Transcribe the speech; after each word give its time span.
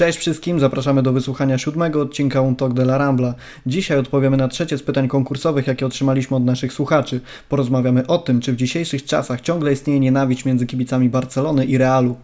Cześć 0.00 0.18
wszystkim, 0.18 0.60
zapraszamy 0.60 1.02
do 1.02 1.12
wysłuchania 1.12 1.58
siódmego 1.58 2.02
odcinka 2.02 2.40
Un 2.40 2.56
de 2.56 2.82
la 2.82 2.98
Rambla. 2.98 3.34
Dzisiaj 3.66 3.98
odpowiemy 3.98 4.36
na 4.36 4.48
trzecie 4.48 4.78
z 4.78 4.82
pytań 4.82 5.08
konkursowych, 5.08 5.66
jakie 5.66 5.86
otrzymaliśmy 5.86 6.36
od 6.36 6.44
naszych 6.44 6.72
słuchaczy. 6.72 7.20
Porozmawiamy 7.48 8.06
o 8.06 8.18
tym, 8.18 8.40
czy 8.40 8.52
w 8.52 8.56
dzisiejszych 8.56 9.04
czasach 9.04 9.40
ciągle 9.40 9.72
istnieje 9.72 10.00
nienawiść 10.00 10.44
między 10.44 10.66
kibicami 10.66 11.08
Barcelony 11.08 11.64
i 11.64 11.78
Realu. 11.78 12.16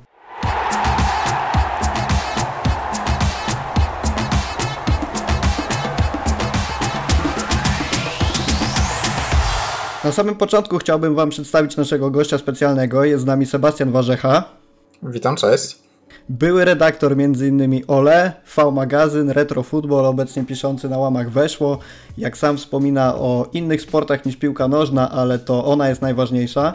Na 10.05 10.13
samym 10.13 10.35
początku 10.35 10.79
chciałbym 10.79 11.15
Wam 11.15 11.31
przedstawić 11.31 11.77
naszego 11.77 12.11
gościa 12.11 12.39
specjalnego. 12.39 13.05
Jest 13.05 13.23
z 13.23 13.27
nami 13.27 13.47
Sebastian 13.47 13.93
Warzecha. 13.93 14.45
Witam, 15.03 15.37
cześć. 15.37 15.86
Były 16.29 16.65
redaktor 16.65 17.13
m.in. 17.13 17.83
Ole, 17.87 18.33
V-Magazyn, 18.57 19.31
Retro 19.31 19.63
Football, 19.63 20.07
obecnie 20.07 20.45
piszący 20.45 20.89
na 20.89 20.99
łamach 20.99 21.31
Weszło. 21.31 21.79
Jak 22.19 22.37
sam 22.39 22.57
wspomina 22.57 23.15
o 23.15 23.49
innych 23.53 23.83
sportach 23.83 24.25
niż 24.25 24.37
piłka 24.37 24.69
nożna, 24.69 25.11
ale 25.11 25.39
to 25.39 25.65
ona 25.65 25.89
jest 25.89 26.03
najważniejsza. 26.03 26.73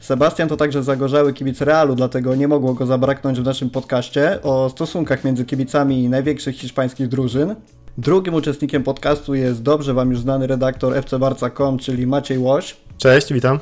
Sebastian 0.00 0.48
to 0.48 0.56
także 0.56 0.82
zagorzały 0.82 1.32
kibic 1.32 1.60
Realu, 1.60 1.94
dlatego 1.94 2.34
nie 2.34 2.48
mogło 2.48 2.74
go 2.74 2.86
zabraknąć 2.86 3.40
w 3.40 3.44
naszym 3.44 3.70
podcaście 3.70 4.42
o 4.42 4.70
stosunkach 4.70 5.24
między 5.24 5.44
kibicami 5.44 6.08
największych 6.08 6.56
hiszpańskich 6.56 7.08
drużyn. 7.08 7.54
Drugim 7.98 8.34
uczestnikiem 8.34 8.82
podcastu 8.82 9.34
jest 9.34 9.62
dobrze 9.62 9.94
Wam 9.94 10.10
już 10.10 10.20
znany 10.20 10.46
redaktor 10.46 11.02
fcbarca.com, 11.02 11.78
czyli 11.78 12.06
Maciej 12.06 12.38
Łoś. 12.38 12.76
Cześć, 12.98 13.32
witam. 13.32 13.58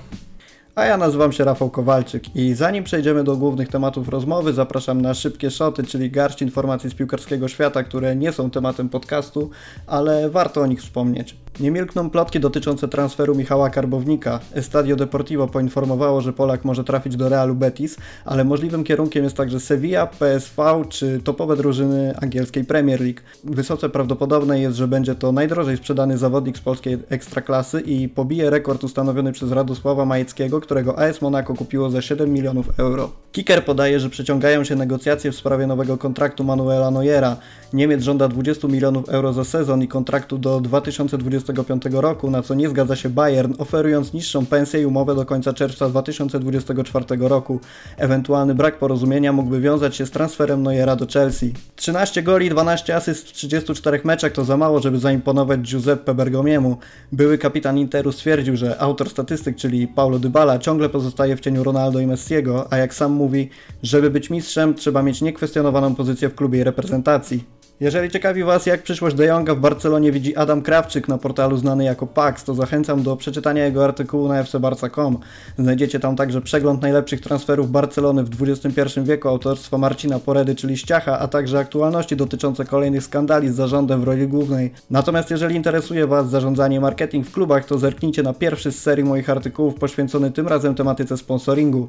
A 0.76 0.84
ja 0.84 0.96
nazywam 0.96 1.32
się 1.32 1.44
Rafał 1.44 1.70
Kowalczyk 1.70 2.36
i 2.36 2.54
zanim 2.54 2.84
przejdziemy 2.84 3.24
do 3.24 3.36
głównych 3.36 3.68
tematów 3.68 4.08
rozmowy, 4.08 4.52
zapraszam 4.52 5.02
na 5.02 5.14
szybkie 5.14 5.50
szoty, 5.50 5.84
czyli 5.84 6.10
garść 6.10 6.42
informacji 6.42 6.90
z 6.90 6.94
piłkarskiego 6.94 7.48
świata, 7.48 7.82
które 7.82 8.16
nie 8.16 8.32
są 8.32 8.50
tematem 8.50 8.88
podcastu, 8.88 9.50
ale 9.86 10.30
warto 10.30 10.60
o 10.60 10.66
nich 10.66 10.80
wspomnieć. 10.80 11.36
Nie 11.60 11.70
milkną 11.70 12.10
plotki 12.10 12.40
dotyczące 12.40 12.88
transferu 12.88 13.34
Michała 13.34 13.70
Karbownika. 13.70 14.40
Estadio 14.54 14.96
Deportivo 14.96 15.46
poinformowało, 15.46 16.20
że 16.20 16.32
Polak 16.32 16.64
może 16.64 16.84
trafić 16.84 17.16
do 17.16 17.28
Realu 17.28 17.54
Betis, 17.54 17.96
ale 18.24 18.44
możliwym 18.44 18.84
kierunkiem 18.84 19.24
jest 19.24 19.36
także 19.36 19.60
Sevilla, 19.60 20.06
PSV 20.06 20.84
czy 20.88 21.20
topowe 21.24 21.56
drużyny 21.56 22.14
angielskiej 22.22 22.64
Premier 22.64 23.00
League. 23.00 23.20
Wysoce 23.44 23.88
prawdopodobne 23.88 24.60
jest, 24.60 24.76
że 24.76 24.88
będzie 24.88 25.14
to 25.14 25.32
najdrożej 25.32 25.76
sprzedany 25.76 26.18
zawodnik 26.18 26.58
z 26.58 26.60
polskiej 26.60 26.98
ekstraklasy 27.08 27.80
i 27.80 28.08
pobije 28.08 28.50
rekord 28.50 28.84
ustanowiony 28.84 29.32
przez 29.32 29.52
Radosława 29.52 30.04
Majeckiego, 30.04 30.60
którego 30.60 30.98
AS 30.98 31.22
Monaco 31.22 31.54
kupiło 31.54 31.90
za 31.90 32.02
7 32.02 32.32
milionów 32.32 32.78
euro. 32.78 33.10
Kicker 33.32 33.64
podaje, 33.64 34.00
że 34.00 34.10
przeciągają 34.10 34.64
się 34.64 34.76
negocjacje 34.76 35.32
w 35.32 35.36
sprawie 35.36 35.66
nowego 35.66 35.98
kontraktu 35.98 36.44
Manuela 36.44 36.90
Neuera. 36.90 37.36
Niemiec 37.72 38.02
żąda 38.02 38.28
20 38.28 38.68
milionów 38.68 39.08
euro 39.08 39.32
za 39.32 39.44
sezon 39.44 39.82
i 39.82 39.88
kontraktu 39.88 40.38
do 40.38 40.60
2025 41.52 42.02
roku, 42.02 42.30
na 42.30 42.42
co 42.42 42.54
nie 42.54 42.68
zgadza 42.68 42.96
się 42.96 43.08
Bayern, 43.08 43.54
oferując 43.58 44.12
niższą 44.12 44.46
pensję 44.46 44.82
i 44.82 44.86
umowę 44.86 45.14
do 45.14 45.26
końca 45.26 45.52
czerwca 45.52 45.88
2024 45.88 47.04
roku. 47.18 47.60
Ewentualny 47.96 48.54
brak 48.54 48.78
porozumienia 48.78 49.32
mógłby 49.32 49.60
wiązać 49.60 49.96
się 49.96 50.06
z 50.06 50.10
transferem 50.10 50.62
Neuera 50.62 50.96
do 50.96 51.06
Chelsea. 51.06 51.52
13 51.76 52.22
goli, 52.22 52.50
12 52.50 52.96
asyst 52.96 53.28
w 53.28 53.32
34 53.32 54.00
meczach 54.04 54.32
to 54.32 54.44
za 54.44 54.56
mało, 54.56 54.80
żeby 54.80 54.98
zaimponować 54.98 55.60
Giuseppe 55.60 56.14
Bergomiemu. 56.14 56.76
Były 57.12 57.38
kapitan 57.38 57.78
Interu 57.78 58.12
stwierdził, 58.12 58.56
że 58.56 58.80
autor 58.80 59.10
statystyk, 59.10 59.56
czyli 59.56 59.88
Paulo 59.88 60.18
Dybala, 60.18 60.58
ciągle 60.58 60.88
pozostaje 60.88 61.36
w 61.36 61.40
cieniu 61.40 61.64
Ronaldo 61.64 62.00
i 62.00 62.06
Messiego, 62.06 62.66
a 62.70 62.76
jak 62.76 62.94
sam 62.94 63.12
mówi, 63.12 63.50
żeby 63.82 64.10
być 64.10 64.30
mistrzem 64.30 64.74
trzeba 64.74 65.02
mieć 65.02 65.22
niekwestionowaną 65.22 65.94
pozycję 65.94 66.28
w 66.28 66.34
klubie 66.34 66.60
i 66.60 66.64
reprezentacji. 66.64 67.55
Jeżeli 67.80 68.10
ciekawi 68.10 68.44
Was, 68.44 68.66
jak 68.66 68.82
przyszłość 68.82 69.16
De 69.16 69.26
Jonga 69.26 69.54
w 69.54 69.60
Barcelonie 69.60 70.12
widzi 70.12 70.36
Adam 70.36 70.62
Krawczyk 70.62 71.08
na 71.08 71.18
portalu 71.18 71.56
znany 71.56 71.84
jako 71.84 72.06
Pax, 72.06 72.44
to 72.44 72.54
zachęcam 72.54 73.02
do 73.02 73.16
przeczytania 73.16 73.64
jego 73.64 73.84
artykułu 73.84 74.28
na 74.28 74.44
fcbarca.com. 74.44 75.18
Znajdziecie 75.58 76.00
tam 76.00 76.16
także 76.16 76.40
przegląd 76.40 76.82
najlepszych 76.82 77.20
transferów 77.20 77.70
Barcelony 77.70 78.24
w 78.24 78.42
XXI 78.42 79.00
wieku 79.02 79.28
autorstwa 79.28 79.78
Marcina 79.78 80.18
Poredy, 80.18 80.54
czyli 80.54 80.76
Ściacha, 80.76 81.18
a 81.18 81.28
także 81.28 81.58
aktualności 81.58 82.16
dotyczące 82.16 82.64
kolejnych 82.64 83.02
skandali 83.02 83.48
z 83.48 83.54
zarządem 83.54 84.00
w 84.00 84.04
roli 84.04 84.28
głównej. 84.28 84.72
Natomiast 84.90 85.30
jeżeli 85.30 85.56
interesuje 85.56 86.06
Was 86.06 86.30
zarządzanie 86.30 86.80
marketing 86.80 87.26
w 87.26 87.32
klubach, 87.32 87.64
to 87.64 87.78
zerknijcie 87.78 88.22
na 88.22 88.32
pierwszy 88.32 88.72
z 88.72 88.82
serii 88.82 89.04
moich 89.04 89.30
artykułów 89.30 89.74
poświęcony 89.74 90.30
tym 90.30 90.48
razem 90.48 90.74
tematyce 90.74 91.16
sponsoringu. 91.16 91.88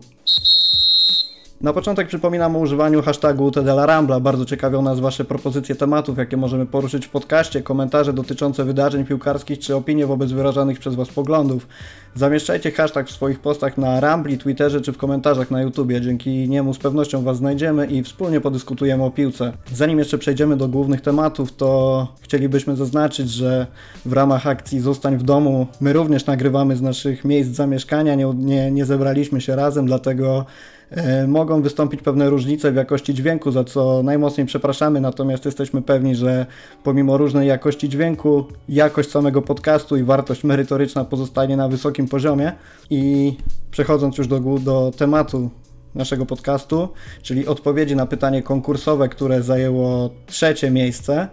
Na 1.61 1.73
początek 1.73 2.07
przypominam 2.07 2.55
o 2.55 2.59
używaniu 2.59 3.01
hashtagu 3.01 3.51
Rambla. 3.65 4.19
Bardzo 4.19 4.45
ciekawią 4.45 4.81
nas 4.81 4.99
Wasze 4.99 5.25
propozycje 5.25 5.75
tematów, 5.75 6.17
jakie 6.17 6.37
możemy 6.37 6.65
poruszyć 6.65 7.05
w 7.05 7.09
podcaście, 7.09 7.61
komentarze 7.61 8.13
dotyczące 8.13 8.65
wydarzeń 8.65 9.05
piłkarskich 9.05 9.59
czy 9.59 9.75
opinie 9.75 10.07
wobec 10.07 10.31
wyrażanych 10.31 10.79
przez 10.79 10.95
Was 10.95 11.09
poglądów. 11.09 11.67
Zamieszczajcie 12.15 12.71
hashtag 12.71 13.07
w 13.07 13.11
swoich 13.11 13.39
postach 13.39 13.77
na 13.77 13.99
Rambli, 13.99 14.37
Twitterze 14.37 14.81
czy 14.81 14.93
w 14.93 14.97
komentarzach 14.97 15.51
na 15.51 15.61
YouTubie. 15.61 16.01
Dzięki 16.01 16.49
niemu 16.49 16.73
z 16.73 16.77
pewnością 16.77 17.23
Was 17.23 17.37
znajdziemy 17.37 17.85
i 17.85 18.03
wspólnie 18.03 18.41
podyskutujemy 18.41 19.03
o 19.03 19.11
piłce. 19.11 19.53
Zanim 19.73 19.99
jeszcze 19.99 20.17
przejdziemy 20.17 20.57
do 20.57 20.67
głównych 20.67 21.01
tematów, 21.01 21.55
to 21.55 22.07
chcielibyśmy 22.21 22.75
zaznaczyć, 22.75 23.29
że 23.29 23.67
w 24.05 24.13
ramach 24.13 24.47
akcji 24.47 24.79
Zostań 24.79 25.17
w 25.17 25.23
domu 25.23 25.67
my 25.81 25.93
również 25.93 26.25
nagrywamy 26.25 26.75
z 26.75 26.81
naszych 26.81 27.25
miejsc 27.25 27.51
zamieszkania. 27.51 28.15
Nie, 28.15 28.25
nie, 28.33 28.71
nie 28.71 28.85
zebraliśmy 28.85 29.41
się 29.41 29.55
razem, 29.55 29.85
dlatego 29.85 30.45
mogą 31.27 31.61
wystąpić 31.61 32.01
pewne 32.01 32.29
różnice 32.29 32.71
w 32.71 32.75
jakości 32.75 33.13
dźwięku, 33.13 33.51
za 33.51 33.63
co 33.63 34.03
najmocniej 34.03 34.47
przepraszamy, 34.47 35.01
natomiast 35.01 35.45
jesteśmy 35.45 35.81
pewni, 35.81 36.15
że 36.15 36.45
pomimo 36.83 37.17
różnej 37.17 37.47
jakości 37.47 37.89
dźwięku, 37.89 38.45
jakość 38.69 39.09
samego 39.09 39.41
podcastu 39.41 39.97
i 39.97 40.03
wartość 40.03 40.43
merytoryczna 40.43 41.05
pozostanie 41.05 41.57
na 41.57 41.69
wysokim 41.69 42.07
poziomie. 42.07 42.51
I 42.89 43.33
przechodząc 43.71 44.17
już 44.17 44.27
do, 44.27 44.39
do 44.39 44.91
tematu 44.97 45.49
naszego 45.95 46.25
podcastu, 46.25 46.89
czyli 47.21 47.47
odpowiedzi 47.47 47.95
na 47.95 48.05
pytanie 48.05 48.43
konkursowe, 48.43 49.09
które 49.09 49.43
zajęło 49.43 50.09
trzecie 50.25 50.71
miejsce. 50.71 51.27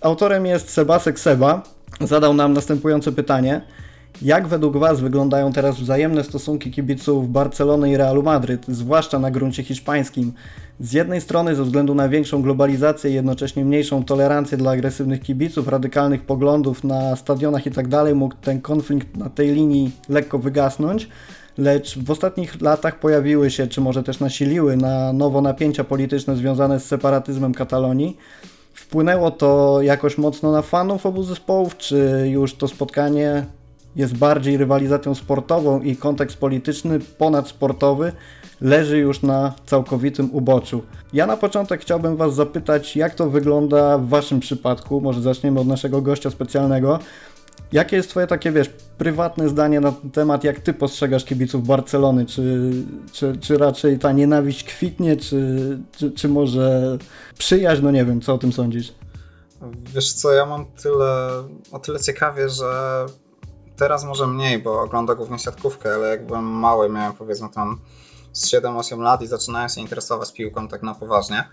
Autorem 0.00 0.46
jest 0.46 0.70
Sebasek 0.70 1.20
Seba. 1.20 1.62
Zadał 2.00 2.34
nam 2.34 2.52
następujące 2.52 3.12
pytanie. 3.12 3.60
Jak 4.22 4.48
według 4.48 4.76
Was 4.76 5.00
wyglądają 5.00 5.52
teraz 5.52 5.80
wzajemne 5.80 6.24
stosunki 6.24 6.70
kibiców 6.70 7.32
Barcelony 7.32 7.90
i 7.90 7.96
Realu 7.96 8.22
Madryt, 8.22 8.66
zwłaszcza 8.68 9.18
na 9.18 9.30
gruncie 9.30 9.62
hiszpańskim? 9.62 10.32
Z 10.80 10.92
jednej 10.92 11.20
strony 11.20 11.54
ze 11.54 11.64
względu 11.64 11.94
na 11.94 12.08
większą 12.08 12.42
globalizację 12.42 13.10
i 13.10 13.14
jednocześnie 13.14 13.64
mniejszą 13.64 14.04
tolerancję 14.04 14.58
dla 14.58 14.70
agresywnych 14.70 15.20
kibiców, 15.20 15.68
radykalnych 15.68 16.22
poglądów 16.22 16.84
na 16.84 17.16
stadionach 17.16 17.66
itd. 17.66 17.88
Tak 17.90 18.14
mógł 18.14 18.34
ten 18.42 18.60
konflikt 18.60 19.16
na 19.16 19.30
tej 19.30 19.54
linii 19.54 19.90
lekko 20.08 20.38
wygasnąć, 20.38 21.08
lecz 21.58 21.98
w 21.98 22.10
ostatnich 22.10 22.60
latach 22.60 22.98
pojawiły 22.98 23.50
się, 23.50 23.66
czy 23.66 23.80
może 23.80 24.02
też 24.02 24.20
nasiliły 24.20 24.76
na 24.76 25.12
nowo 25.12 25.40
napięcia 25.40 25.84
polityczne 25.84 26.36
związane 26.36 26.80
z 26.80 26.84
separatyzmem 26.84 27.54
Katalonii. 27.54 28.16
Wpłynęło 28.74 29.30
to 29.30 29.78
jakoś 29.82 30.18
mocno 30.18 30.52
na 30.52 30.62
fanów 30.62 31.06
obu 31.06 31.22
zespołów, 31.22 31.76
czy 31.76 32.28
już 32.30 32.54
to 32.54 32.68
spotkanie 32.68 33.46
jest 33.96 34.16
bardziej 34.16 34.56
rywalizacją 34.56 35.14
sportową 35.14 35.80
i 35.80 35.96
kontekst 35.96 36.38
polityczny 36.38 37.00
ponadsportowy 37.00 38.12
leży 38.60 38.98
już 38.98 39.22
na 39.22 39.54
całkowitym 39.66 40.30
uboczu. 40.34 40.82
Ja 41.12 41.26
na 41.26 41.36
początek 41.36 41.80
chciałbym 41.80 42.16
Was 42.16 42.34
zapytać, 42.34 42.96
jak 42.96 43.14
to 43.14 43.30
wygląda 43.30 43.98
w 43.98 44.08
Waszym 44.08 44.40
przypadku. 44.40 45.00
Może 45.00 45.20
zaczniemy 45.20 45.60
od 45.60 45.66
naszego 45.66 46.02
gościa 46.02 46.30
specjalnego. 46.30 46.98
Jakie 47.72 47.96
jest 47.96 48.10
Twoje 48.10 48.26
takie, 48.26 48.52
wiesz, 48.52 48.70
prywatne 48.98 49.48
zdanie 49.48 49.80
na 49.80 49.92
temat, 50.12 50.44
jak 50.44 50.60
Ty 50.60 50.74
postrzegasz 50.74 51.24
kibiców 51.24 51.66
Barcelony? 51.66 52.26
Czy, 52.26 52.70
czy, 53.12 53.36
czy 53.36 53.58
raczej 53.58 53.98
ta 53.98 54.12
nienawiść 54.12 54.64
kwitnie, 54.64 55.16
czy, 55.16 55.58
czy, 55.96 56.10
czy 56.10 56.28
może 56.28 56.98
przyjaźń? 57.38 57.82
No 57.82 57.90
nie 57.90 58.04
wiem, 58.04 58.20
co 58.20 58.34
o 58.34 58.38
tym 58.38 58.52
sądzisz? 58.52 58.94
Wiesz 59.94 60.12
co, 60.12 60.32
ja 60.32 60.46
mam 60.46 60.66
tyle, 60.82 61.30
o 61.72 61.78
tyle 61.78 62.00
ciekawie, 62.00 62.48
że 62.48 62.66
Teraz 63.76 64.04
może 64.04 64.26
mniej, 64.26 64.58
bo 64.58 64.80
oglądam 64.80 65.16
głównie 65.16 65.38
siatkówkę, 65.38 65.94
ale 65.94 66.08
jak 66.08 66.26
byłem 66.26 66.44
mały, 66.44 66.88
miałem 66.88 67.12
powiedzmy 67.12 67.48
tam 67.48 67.80
z 68.32 68.52
7-8 68.52 69.00
lat 69.00 69.22
i 69.22 69.26
zaczynałem 69.26 69.68
się 69.68 69.80
interesować 69.80 70.32
piłką 70.32 70.68
tak 70.68 70.82
na 70.82 70.94
poważnie, 70.94 71.48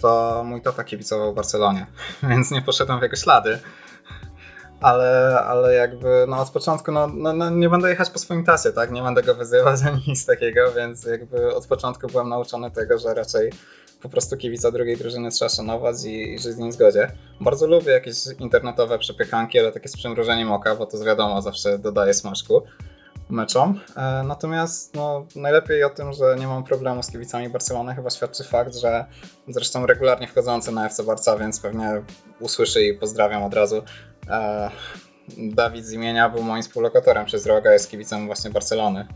to 0.00 0.42
mój 0.44 0.62
tata 0.62 0.84
kibicował 0.84 1.34
Barcelonie, 1.34 1.86
więc 2.30 2.50
nie 2.50 2.62
poszedłem 2.62 2.98
w 2.98 3.02
jego 3.02 3.16
ślady. 3.16 3.58
Ale, 4.80 5.40
ale 5.46 5.74
jakby 5.74 6.24
no 6.28 6.40
od 6.40 6.50
początku 6.50 6.92
no, 6.92 7.06
no, 7.06 7.32
no, 7.32 7.50
nie 7.50 7.68
będę 7.68 7.90
jechać 7.90 8.10
po 8.10 8.18
swoim 8.18 8.44
tasie, 8.44 8.72
tak? 8.72 8.90
Nie 8.90 9.02
będę 9.02 9.22
go 9.22 9.34
wyzywać 9.34 9.80
ani 9.88 10.02
nic 10.08 10.26
takiego, 10.26 10.72
więc 10.72 11.04
jakby 11.04 11.54
od 11.54 11.66
początku 11.66 12.06
byłem 12.06 12.28
nauczony 12.28 12.70
tego, 12.70 12.98
że 12.98 13.14
raczej 13.14 13.52
po 14.02 14.08
prostu 14.08 14.36
kibica 14.36 14.70
drugiej 14.70 14.96
drużyny 14.96 15.30
trzeba 15.30 15.48
szanować 15.48 16.04
i, 16.04 16.34
i 16.34 16.38
żyć 16.38 16.52
z 16.52 16.58
nim 16.58 16.72
zgodzie. 16.72 17.12
Bardzo 17.40 17.66
lubię 17.66 17.92
jakieś 17.92 18.14
internetowe 18.38 18.98
przepychanki, 18.98 19.58
ale 19.58 19.72
takie 19.72 19.88
z 19.88 19.96
przymrużeniem 19.96 20.52
oka, 20.52 20.76
bo 20.76 20.86
to 20.86 21.04
wiadomo, 21.04 21.42
zawsze 21.42 21.78
dodaje 21.78 22.14
smaczku. 22.14 22.62
meczom. 23.30 23.80
E, 23.96 24.22
natomiast 24.26 24.94
no, 24.94 25.26
najlepiej 25.36 25.84
o 25.84 25.90
tym, 25.90 26.12
że 26.12 26.36
nie 26.38 26.46
mam 26.46 26.64
problemu 26.64 27.02
z 27.02 27.10
kibicami 27.10 27.48
Barcelony 27.48 27.94
chyba 27.94 28.10
świadczy 28.10 28.44
fakt, 28.44 28.76
że 28.76 29.04
zresztą 29.48 29.86
regularnie 29.86 30.28
wchodzący 30.28 30.72
na 30.72 30.86
FC 30.86 31.02
Barca, 31.02 31.36
więc 31.36 31.60
pewnie 31.60 32.02
usłyszy 32.40 32.84
i 32.86 32.94
pozdrawiam 32.94 33.42
od 33.42 33.54
razu. 33.54 33.82
E, 34.28 34.70
Dawid 35.38 35.86
z 35.86 35.92
imienia 35.92 36.28
był 36.28 36.42
moim 36.42 36.62
współlokatorem 36.62 37.26
przez 37.26 37.46
rok, 37.46 37.64
jest 37.64 37.90
kibicem 37.90 38.26
właśnie 38.26 38.50
Barcelony. 38.50 39.06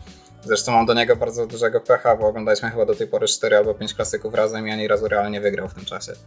Zresztą 0.44 0.72
mam 0.72 0.86
do 0.86 0.94
niego 0.94 1.16
bardzo 1.16 1.46
dużego 1.46 1.80
pecha, 1.80 2.16
bo 2.16 2.26
oglądaliśmy 2.26 2.70
chyba 2.70 2.86
do 2.86 2.94
tej 2.94 3.06
pory 3.06 3.26
4 3.26 3.56
albo 3.56 3.74
5 3.74 3.94
klasyków 3.94 4.34
razem 4.34 4.68
i 4.68 4.70
ani 4.70 4.88
razu 4.88 5.08
realnie 5.08 5.40
wygrał 5.40 5.68
w 5.68 5.74
tym 5.74 5.84
czasie. 5.84 6.12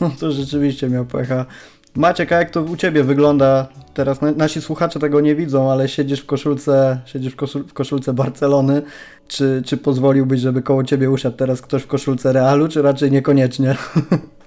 No 0.00 0.10
to 0.20 0.32
rzeczywiście 0.32 0.88
miał 0.88 1.04
pecha. 1.04 1.46
Maciek, 1.94 2.32
a 2.32 2.38
jak 2.38 2.50
to 2.50 2.62
u 2.62 2.76
Ciebie 2.76 3.04
wygląda? 3.04 3.68
Teraz 3.94 4.18
nasi 4.36 4.62
słuchacze 4.62 5.00
tego 5.00 5.20
nie 5.20 5.34
widzą, 5.34 5.70
ale 5.72 5.88
siedzisz 5.88 6.20
w 6.20 6.26
koszulce, 6.26 7.00
siedzisz 7.06 7.32
w, 7.32 7.36
koszul 7.36 7.64
w 7.64 7.72
koszulce 7.72 8.12
Barcelony. 8.12 8.82
Czy, 9.28 9.62
czy 9.66 9.76
pozwoliłbyś, 9.76 10.40
żeby 10.40 10.62
koło 10.62 10.84
Ciebie 10.84 11.10
usiadł 11.10 11.36
teraz 11.36 11.62
ktoś 11.62 11.82
w 11.82 11.86
koszulce 11.86 12.32
Realu, 12.32 12.68
czy 12.68 12.82
raczej 12.82 13.10
niekoniecznie? 13.10 13.76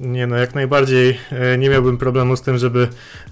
Nie 0.00 0.26
no, 0.26 0.36
jak 0.36 0.54
najbardziej 0.54 1.18
e, 1.30 1.58
nie 1.58 1.70
miałbym 1.70 1.98
problemu 1.98 2.36
z 2.36 2.42
tym, 2.42 2.58
żeby, 2.58 2.88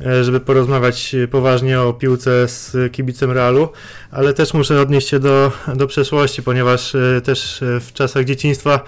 e, 0.07 0.25
żeby 0.25 0.41
porozmawiać 0.41 1.17
poważnie 1.31 1.81
o 1.81 1.93
piłce 1.93 2.49
z 2.49 2.93
kibicem 2.93 3.31
Realu, 3.31 3.69
ale 4.11 4.35
też 4.35 4.55
muszę 4.55 4.81
odnieść 4.81 5.09
się 5.09 5.19
do, 5.19 5.53
do 5.75 5.87
przeszłości, 5.87 6.43
ponieważ 6.43 6.95
e, 6.95 7.21
też 7.25 7.65
w 7.81 7.93
czasach 7.93 8.25
dzieciństwa 8.25 8.85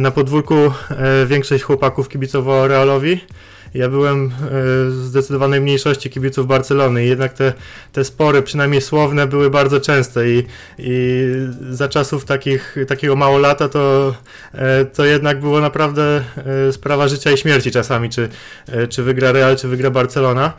na 0.00 0.10
podwórku 0.10 0.72
większość 1.26 1.64
chłopaków 1.64 2.08
kibicowało 2.08 2.68
Realowi. 2.68 3.20
Ja 3.74 3.88
byłem 3.88 4.30
w 4.88 5.00
zdecydowanej 5.04 5.60
mniejszości 5.60 6.10
kibiców 6.10 6.46
Barcelony 6.46 7.04
i 7.04 7.08
jednak 7.08 7.32
te, 7.32 7.52
te 7.92 8.04
spory, 8.04 8.42
przynajmniej 8.42 8.80
słowne, 8.80 9.26
były 9.26 9.50
bardzo 9.50 9.80
częste 9.80 10.30
i, 10.30 10.44
i 10.78 11.26
za 11.70 11.88
czasów 11.88 12.24
takich, 12.24 12.76
takiego 12.88 13.16
mało 13.16 13.38
lata 13.38 13.68
to, 13.68 14.14
e, 14.54 14.84
to 14.84 15.04
jednak 15.04 15.40
było 15.40 15.60
naprawdę 15.60 16.22
e, 16.68 16.72
sprawa 16.72 17.08
życia 17.08 17.32
i 17.32 17.38
śmierci 17.38 17.70
czasami, 17.70 18.10
czy, 18.10 18.28
e, 18.68 18.88
czy 18.88 19.02
wygra 19.02 19.32
Real, 19.32 19.56
czy 19.56 19.68
wygra 19.68 19.90
Barcelona. 19.90 20.52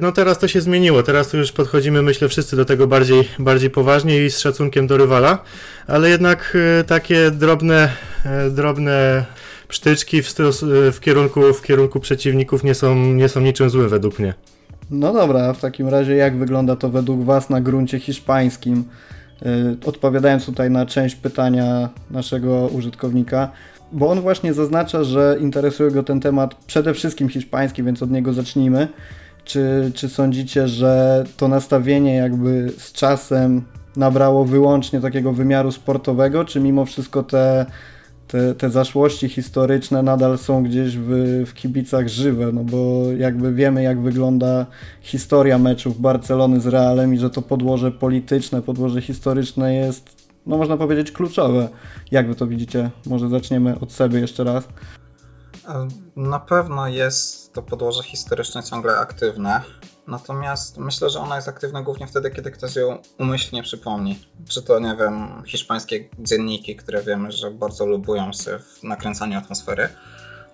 No 0.00 0.12
teraz 0.12 0.38
to 0.38 0.48
się 0.48 0.60
zmieniło, 0.60 1.02
teraz 1.02 1.28
to 1.28 1.36
już 1.36 1.52
podchodzimy 1.52 2.02
myślę 2.02 2.28
wszyscy 2.28 2.56
do 2.56 2.64
tego 2.64 2.86
bardziej, 2.86 3.28
bardziej 3.38 3.70
poważnie 3.70 4.24
i 4.24 4.30
z 4.30 4.38
szacunkiem 4.38 4.86
do 4.86 4.96
rywala, 4.96 5.38
ale 5.86 6.10
jednak 6.10 6.56
takie 6.86 7.30
drobne, 7.30 7.92
drobne 8.50 9.24
psztyczki 9.72 10.22
w, 10.22 10.34
w, 10.92 11.00
kierunku, 11.00 11.40
w 11.54 11.62
kierunku 11.62 12.00
przeciwników 12.00 12.64
nie 12.64 12.74
są, 12.74 12.94
nie 12.94 13.28
są 13.28 13.40
niczym 13.40 13.70
złym 13.70 13.88
według 13.88 14.18
mnie. 14.18 14.34
No 14.90 15.12
dobra, 15.12 15.52
w 15.52 15.60
takim 15.60 15.88
razie 15.88 16.14
jak 16.14 16.36
wygląda 16.36 16.76
to 16.76 16.88
według 16.88 17.24
Was 17.24 17.50
na 17.50 17.60
gruncie 17.60 18.00
hiszpańskim? 18.00 18.84
Yy, 19.42 19.76
odpowiadając 19.86 20.46
tutaj 20.46 20.70
na 20.70 20.86
część 20.86 21.14
pytania 21.14 21.88
naszego 22.10 22.66
użytkownika, 22.66 23.50
bo 23.92 24.10
on 24.10 24.20
właśnie 24.20 24.54
zaznacza, 24.54 25.04
że 25.04 25.36
interesuje 25.40 25.90
go 25.90 26.02
ten 26.02 26.20
temat 26.20 26.54
przede 26.54 26.94
wszystkim 26.94 27.28
hiszpański, 27.28 27.82
więc 27.82 28.02
od 28.02 28.10
niego 28.10 28.32
zacznijmy. 28.32 28.88
Czy, 29.44 29.92
czy 29.94 30.08
sądzicie, 30.08 30.68
że 30.68 31.24
to 31.36 31.48
nastawienie 31.48 32.14
jakby 32.14 32.72
z 32.78 32.92
czasem 32.92 33.62
nabrało 33.96 34.44
wyłącznie 34.44 35.00
takiego 35.00 35.32
wymiaru 35.32 35.72
sportowego, 35.72 36.44
czy 36.44 36.60
mimo 36.60 36.84
wszystko 36.84 37.22
te 37.22 37.66
te, 38.32 38.54
te 38.54 38.70
zaszłości 38.70 39.28
historyczne 39.28 40.02
nadal 40.02 40.38
są 40.38 40.64
gdzieś 40.64 40.98
w, 40.98 41.10
w 41.46 41.54
kibicach 41.54 42.08
żywe, 42.08 42.52
no 42.52 42.64
bo 42.64 43.02
jakby 43.18 43.54
wiemy, 43.54 43.82
jak 43.82 44.00
wygląda 44.00 44.66
historia 45.00 45.58
meczów 45.58 46.00
Barcelony 46.00 46.60
z 46.60 46.66
Realem 46.66 47.14
i 47.14 47.18
że 47.18 47.30
to 47.30 47.42
podłoże 47.42 47.90
polityczne, 47.90 48.62
podłoże 48.62 49.02
historyczne 49.02 49.74
jest, 49.74 50.28
no 50.46 50.56
można 50.56 50.76
powiedzieć, 50.76 51.12
kluczowe. 51.12 51.68
Jak 52.10 52.28
wy 52.28 52.34
to 52.34 52.46
widzicie? 52.46 52.90
Może 53.06 53.28
zaczniemy 53.28 53.80
od 53.80 53.92
sobie 53.92 54.20
jeszcze 54.20 54.44
raz. 54.44 54.64
Na 56.16 56.40
pewno 56.40 56.88
jest 56.88 57.52
to 57.52 57.62
podłoże 57.62 58.02
historyczne 58.02 58.62
ciągle 58.62 58.98
aktywne. 58.98 59.60
Natomiast 60.06 60.78
myślę, 60.78 61.10
że 61.10 61.20
ona 61.20 61.36
jest 61.36 61.48
aktywna 61.48 61.82
głównie 61.82 62.06
wtedy, 62.06 62.30
kiedy 62.30 62.50
ktoś 62.50 62.76
ją 62.76 62.98
umyślnie 63.18 63.62
przypomni. 63.62 64.18
Czy 64.48 64.62
to, 64.62 64.78
nie 64.78 64.96
wiem, 64.96 65.42
hiszpańskie 65.46 66.08
dzienniki, 66.18 66.76
które 66.76 67.02
wiemy, 67.02 67.32
że 67.32 67.50
bardzo 67.50 67.86
lubują 67.86 68.32
się 68.32 68.58
w 68.58 68.82
nakręcaniu 68.82 69.38
atmosfery, 69.38 69.88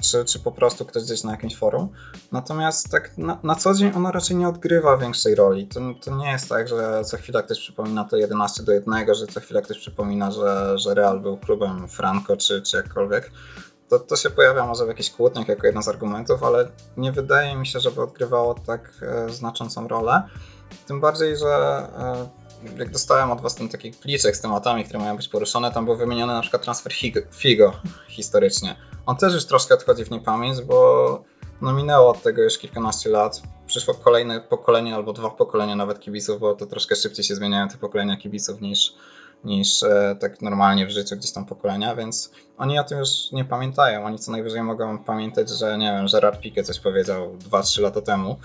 czy, 0.02 0.24
czy 0.24 0.38
po 0.38 0.52
prostu 0.52 0.84
ktoś 0.84 1.02
gdzieś 1.02 1.24
na 1.24 1.30
jakimś 1.30 1.56
forum. 1.56 1.88
Natomiast 2.32 2.90
tak 2.90 3.18
na, 3.18 3.38
na 3.42 3.54
co 3.54 3.74
dzień 3.74 3.92
ona 3.96 4.12
raczej 4.12 4.36
nie 4.36 4.48
odgrywa 4.48 4.96
większej 4.96 5.34
roli. 5.34 5.66
To, 5.66 5.80
to 6.04 6.16
nie 6.16 6.30
jest 6.30 6.48
tak, 6.48 6.68
że 6.68 7.04
co 7.04 7.16
chwila 7.16 7.42
ktoś 7.42 7.58
przypomina 7.58 8.04
to 8.04 8.16
11 8.16 8.62
do 8.62 8.72
1, 8.72 9.14
że 9.14 9.26
co 9.26 9.40
chwila 9.40 9.62
ktoś 9.62 9.78
przypomina, 9.78 10.30
że, 10.30 10.78
że 10.78 10.94
Real 10.94 11.20
był 11.20 11.36
klubem 11.36 11.88
Franco 11.88 12.36
czy, 12.36 12.62
czy 12.62 12.76
jakkolwiek 12.76 13.30
to, 13.88 13.98
to 13.98 14.16
się 14.16 14.30
pojawia 14.30 14.66
może 14.66 14.84
w 14.84 14.88
jakichś 14.88 15.10
kłótniach 15.10 15.48
jako 15.48 15.66
jeden 15.66 15.82
z 15.82 15.88
argumentów, 15.88 16.42
ale 16.42 16.68
nie 16.96 17.12
wydaje 17.12 17.56
mi 17.56 17.66
się, 17.66 17.80
żeby 17.80 18.02
odgrywało 18.02 18.54
tak 18.54 18.90
e, 19.02 19.30
znaczącą 19.30 19.88
rolę. 19.88 20.22
Tym 20.86 21.00
bardziej, 21.00 21.36
że 21.36 21.48
e, 21.98 22.28
jak 22.78 22.90
dostałem 22.90 23.30
od 23.30 23.40
was 23.40 23.54
ten 23.54 23.68
taki 23.68 23.90
pliczek 23.90 24.36
z 24.36 24.40
tematami, 24.40 24.84
które 24.84 24.98
mają 24.98 25.16
być 25.16 25.28
poruszone, 25.28 25.72
tam 25.72 25.84
był 25.84 25.96
wymieniony 25.96 26.32
na 26.32 26.40
przykład 26.40 26.62
transfer 26.62 26.92
Figo 27.32 27.72
historycznie. 28.08 28.76
On 29.06 29.16
też 29.16 29.34
już 29.34 29.44
troszkę 29.44 29.74
odchodzi 29.74 30.04
w 30.04 30.10
niepamięć, 30.10 30.60
bo 30.62 31.24
no 31.60 31.72
minęło 31.72 32.10
od 32.10 32.22
tego 32.22 32.42
już 32.42 32.58
kilkanaście 32.58 33.10
lat. 33.10 33.42
Przyszło 33.66 33.94
kolejne 33.94 34.40
pokolenie 34.40 34.94
albo 34.94 35.12
dwa 35.12 35.30
pokolenia 35.30 35.76
nawet 35.76 36.00
kibiców, 36.00 36.40
bo 36.40 36.54
to 36.54 36.66
troszkę 36.66 36.96
szybciej 36.96 37.24
się 37.24 37.34
zmieniają 37.34 37.68
te 37.68 37.76
pokolenia 37.76 38.16
kibiców 38.16 38.60
niż, 38.60 38.94
niż 39.44 39.82
e, 39.82 40.16
tak 40.20 40.42
normalnie 40.42 40.86
w 40.86 40.90
życiu 40.90 41.16
gdzieś 41.16 41.32
tam 41.32 41.44
pokolenia, 41.44 41.96
więc 41.96 42.30
oni 42.58 42.78
o 42.78 42.84
tym 42.84 42.98
już 42.98 43.32
nie 43.32 43.44
pamiętają. 43.44 44.04
Oni 44.04 44.18
co 44.18 44.32
najwyżej 44.32 44.62
mogą 44.62 44.98
pamiętać, 44.98 45.50
że 45.50 45.78
nie 45.78 45.92
wiem, 45.92 46.06
Gerard 46.12 46.40
Piqué 46.42 46.64
coś 46.64 46.80
powiedział 46.80 47.36
2-3 47.50 47.82
lata 47.82 48.00
temu. 48.00 48.36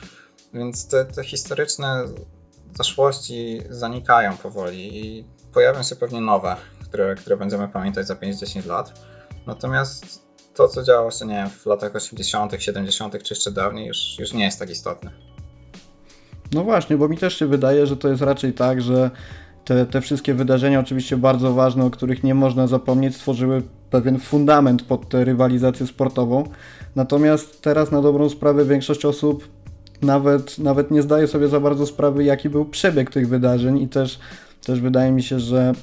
Więc 0.53 0.87
te, 0.87 1.05
te 1.05 1.23
historyczne 1.23 2.05
zaszłości 2.77 3.61
zanikają 3.69 4.37
powoli 4.37 5.05
i 5.05 5.25
pojawią 5.53 5.83
się 5.83 5.95
pewnie 5.95 6.21
nowe, 6.21 6.55
które, 6.83 7.15
które 7.15 7.37
będziemy 7.37 7.67
pamiętać 7.67 8.07
za 8.07 8.15
5-10 8.15 8.67
lat. 8.67 9.01
Natomiast 9.47 10.23
to, 10.53 10.67
co 10.67 10.83
działo 10.83 11.11
się 11.11 11.25
nie 11.25 11.35
wiem, 11.35 11.49
w 11.49 11.65
latach 11.65 11.95
80., 11.95 12.53
70., 12.59 13.23
czy 13.23 13.33
jeszcze 13.33 13.51
dawniej, 13.51 13.87
już, 13.87 14.19
już 14.19 14.33
nie 14.33 14.45
jest 14.45 14.59
tak 14.59 14.69
istotne. 14.69 15.11
No 16.51 16.63
właśnie, 16.63 16.97
bo 16.97 17.07
mi 17.07 17.17
też 17.17 17.39
się 17.39 17.47
wydaje, 17.47 17.87
że 17.87 17.97
to 17.97 18.09
jest 18.09 18.21
raczej 18.21 18.53
tak, 18.53 18.81
że 18.81 19.11
te, 19.65 19.85
te 19.85 20.01
wszystkie 20.01 20.33
wydarzenia, 20.33 20.79
oczywiście 20.79 21.17
bardzo 21.17 21.53
ważne, 21.53 21.85
o 21.85 21.89
których 21.89 22.23
nie 22.23 22.35
można 22.35 22.67
zapomnieć, 22.67 23.15
stworzyły 23.15 23.61
pewien 23.89 24.19
fundament 24.19 24.83
pod 24.83 25.09
tę 25.09 25.25
rywalizację 25.25 25.87
sportową. 25.87 26.43
Natomiast 26.95 27.61
teraz 27.61 27.91
na 27.91 28.01
dobrą 28.01 28.29
sprawę 28.29 28.65
większość 28.65 29.05
osób 29.05 29.47
nawet, 30.01 30.59
nawet 30.59 30.91
nie 30.91 31.01
zdaje 31.01 31.27
sobie 31.27 31.47
za 31.47 31.59
bardzo 31.59 31.85
sprawy, 31.85 32.23
jaki 32.23 32.49
był 32.49 32.65
przebieg 32.65 33.09
tych 33.09 33.27
wydarzeń 33.27 33.81
i 33.81 33.87
też, 33.87 34.19
też 34.65 34.81
wydaje 34.81 35.11
mi 35.11 35.23
się, 35.23 35.39
że 35.39 35.73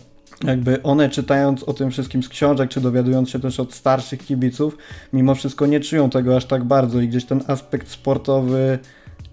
jakby 0.45 0.83
one 0.83 1.09
czytając 1.09 1.63
o 1.63 1.73
tym 1.73 1.91
wszystkim 1.91 2.23
z 2.23 2.29
książek, 2.29 2.71
czy 2.71 2.81
dowiadując 2.81 3.31
się 3.31 3.41
też 3.41 3.61
od 3.61 3.75
starszych 3.75 4.27
kibiców, 4.27 4.77
mimo 5.13 5.35
wszystko 5.35 5.67
nie 5.67 5.81
czują 5.81 6.11
tego 6.11 6.37
aż 6.37 6.45
tak 6.45 6.65
bardzo 6.65 7.01
i 7.01 7.09
gdzieś 7.09 7.25
ten 7.25 7.43
aspekt 7.47 7.89
sportowy, 7.89 8.79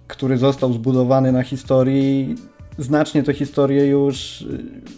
który 0.08 0.38
został 0.38 0.74
zbudowany 0.74 1.32
na 1.32 1.44
historii, 1.44 2.36
znacznie 2.78 3.24
tę 3.24 3.34
historię 3.34 3.88
już, 3.88 4.46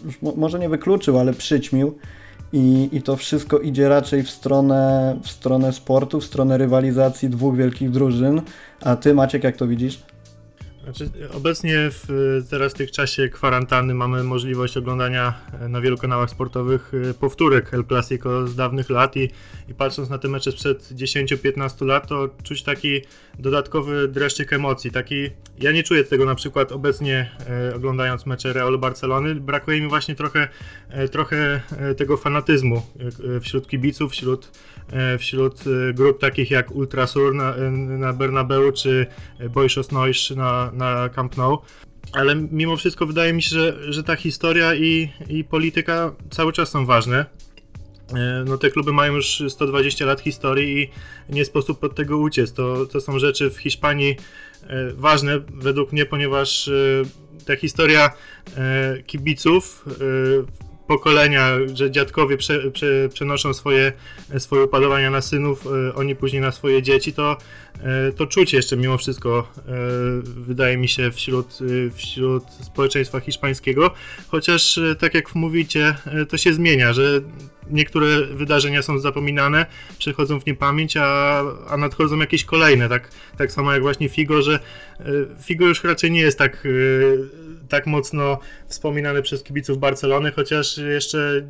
już 0.04 0.36
może 0.36 0.58
nie 0.58 0.68
wykluczył, 0.68 1.18
ale 1.18 1.32
przyćmił. 1.32 1.98
I, 2.52 2.88
I 2.92 3.02
to 3.02 3.16
wszystko 3.16 3.58
idzie 3.58 3.88
raczej 3.88 4.22
w 4.22 4.30
stronę, 4.30 5.16
w 5.22 5.30
stronę 5.30 5.72
sportu, 5.72 6.20
w 6.20 6.24
stronę 6.24 6.58
rywalizacji 6.58 7.30
dwóch 7.30 7.56
wielkich 7.56 7.90
drużyn. 7.90 8.42
A 8.80 8.96
ty, 8.96 9.14
Maciek, 9.14 9.44
jak 9.44 9.56
to 9.56 9.66
widzisz? 9.66 10.02
Znaczy, 10.84 11.10
obecnie 11.34 11.90
w, 11.90 12.06
teraz 12.50 12.72
w 12.72 12.76
tych 12.76 12.90
czasie 12.90 13.28
kwarantanny 13.28 13.94
mamy 13.94 14.24
możliwość 14.24 14.76
oglądania 14.76 15.34
e, 15.60 15.68
na 15.68 15.80
wielu 15.80 15.98
kanałach 15.98 16.30
sportowych 16.30 16.92
e, 17.10 17.14
powtórek 17.14 17.74
El 17.74 17.84
Clasico 17.84 18.46
z 18.46 18.54
dawnych 18.56 18.90
lat 18.90 19.16
i, 19.16 19.30
i 19.68 19.74
patrząc 19.74 20.10
na 20.10 20.18
te 20.18 20.28
mecze 20.28 20.52
sprzed 20.52 20.92
10-15 20.92 21.86
lat, 21.86 22.08
to 22.08 22.28
czuć 22.42 22.62
taki 22.62 23.00
dodatkowy 23.38 24.08
dreszczyk 24.08 24.52
emocji. 24.52 24.90
Taki, 24.90 25.30
ja 25.58 25.72
nie 25.72 25.82
czuję 25.82 26.04
tego 26.04 26.24
na 26.24 26.34
przykład 26.34 26.72
obecnie 26.72 27.30
e, 27.70 27.74
oglądając 27.74 28.26
mecze 28.26 28.52
Realu 28.52 28.78
Barcelony. 28.78 29.34
Brakuje 29.34 29.80
mi 29.80 29.88
właśnie 29.88 30.14
trochę, 30.14 30.48
trochę 31.10 31.60
tego 31.96 32.16
fanatyzmu 32.16 32.82
wśród 33.40 33.68
kibiców, 33.68 34.12
wśród, 34.12 34.50
wśród 35.18 35.64
grup 35.94 36.20
takich 36.20 36.50
jak 36.50 36.70
Ultrasur 36.70 37.34
na, 37.34 37.54
na 37.98 38.12
Bernabeu 38.12 38.72
czy 38.72 39.06
Boyszos 39.50 39.92
Neusch 39.92 40.36
na, 40.36 40.70
na 40.72 41.08
Camp 41.08 41.36
Nou. 41.36 41.58
Ale 42.12 42.34
mimo 42.34 42.76
wszystko 42.76 43.06
wydaje 43.06 43.32
mi 43.32 43.42
się, 43.42 43.50
że, 43.50 43.92
że 43.92 44.02
ta 44.02 44.16
historia 44.16 44.74
i, 44.74 45.12
i 45.28 45.44
polityka 45.44 46.14
cały 46.30 46.52
czas 46.52 46.68
są 46.68 46.86
ważne. 46.86 47.26
no 48.46 48.58
te 48.58 48.70
kluby 48.70 48.92
mają 48.92 49.14
już 49.14 49.42
120 49.48 50.06
lat 50.06 50.20
historii 50.20 50.82
i 50.82 50.90
nie 51.34 51.44
sposób 51.44 51.84
od 51.84 51.94
tego 51.94 52.18
uciec. 52.18 52.52
To, 52.52 52.86
to 52.86 53.00
są 53.00 53.18
rzeczy 53.18 53.50
w 53.50 53.58
Hiszpanii 53.58 54.16
ważne 54.94 55.40
według 55.54 55.92
mnie, 55.92 56.06
ponieważ 56.06 56.70
ta 57.46 57.56
historia 57.56 58.10
kibiców 59.06 59.84
pokolenia, 60.90 61.50
że 61.74 61.90
dziadkowie 61.90 62.36
prze, 62.36 62.70
prze, 62.70 63.08
przenoszą 63.12 63.54
swoje, 63.54 63.92
swoje 64.38 64.64
upalowania 64.64 65.10
na 65.10 65.20
synów, 65.20 65.66
e, 65.66 65.94
oni 65.94 66.16
później 66.16 66.42
na 66.42 66.50
swoje 66.50 66.82
dzieci, 66.82 67.12
to, 67.12 67.36
e, 67.82 68.12
to 68.12 68.26
czuć 68.26 68.52
jeszcze 68.52 68.76
mimo 68.76 68.98
wszystko 68.98 69.48
e, 69.58 69.62
wydaje 70.24 70.76
mi 70.76 70.88
się 70.88 71.10
wśród, 71.10 71.58
wśród 71.94 72.44
społeczeństwa 72.50 73.20
hiszpańskiego, 73.20 73.90
chociaż 74.28 74.80
tak 74.98 75.14
jak 75.14 75.34
mówicie, 75.34 75.94
to 76.28 76.36
się 76.36 76.52
zmienia, 76.52 76.92
że 76.92 77.20
niektóre 77.72 78.26
wydarzenia 78.26 78.82
są 78.82 78.98
zapominane, 78.98 79.66
przechodzą 79.98 80.40
w 80.40 80.46
niepamięć, 80.46 80.96
a, 80.96 81.42
a 81.68 81.76
nadchodzą 81.76 82.18
jakieś 82.18 82.44
kolejne, 82.44 82.88
tak, 82.88 83.10
tak 83.38 83.52
samo 83.52 83.72
jak 83.72 83.82
właśnie 83.82 84.08
Figo, 84.08 84.42
że 84.42 84.58
Figo 85.42 85.66
już 85.66 85.84
raczej 85.84 86.10
nie 86.10 86.20
jest 86.20 86.38
tak 86.38 86.68
tak 87.70 87.86
mocno 87.86 88.38
wspominany 88.66 89.22
przez 89.22 89.42
kibiców 89.42 89.78
Barcelony, 89.78 90.32
chociaż 90.32 90.78
jeszcze 90.78 91.42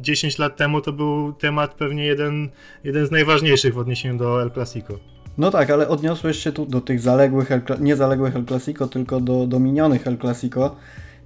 10 0.00 0.38
lat 0.38 0.56
temu 0.56 0.80
to 0.80 0.92
był 0.92 1.32
temat 1.32 1.74
pewnie 1.74 2.06
jeden, 2.06 2.48
jeden 2.84 3.06
z 3.06 3.10
najważniejszych 3.10 3.74
w 3.74 3.78
odniesieniu 3.78 4.18
do 4.18 4.42
El 4.42 4.50
Clasico. 4.50 4.98
No 5.38 5.50
tak, 5.50 5.70
ale 5.70 5.88
odniosłeś 5.88 6.38
się 6.38 6.52
tu 6.52 6.66
do 6.66 6.80
tych 6.80 7.00
zaległych, 7.00 7.52
El, 7.52 7.62
nie 7.80 7.96
zaległych 7.96 8.36
El 8.36 8.44
Clasico, 8.44 8.86
tylko 8.86 9.20
do, 9.20 9.46
do 9.46 9.60
minionych 9.60 10.06
El 10.06 10.18
Clasico 10.18 10.76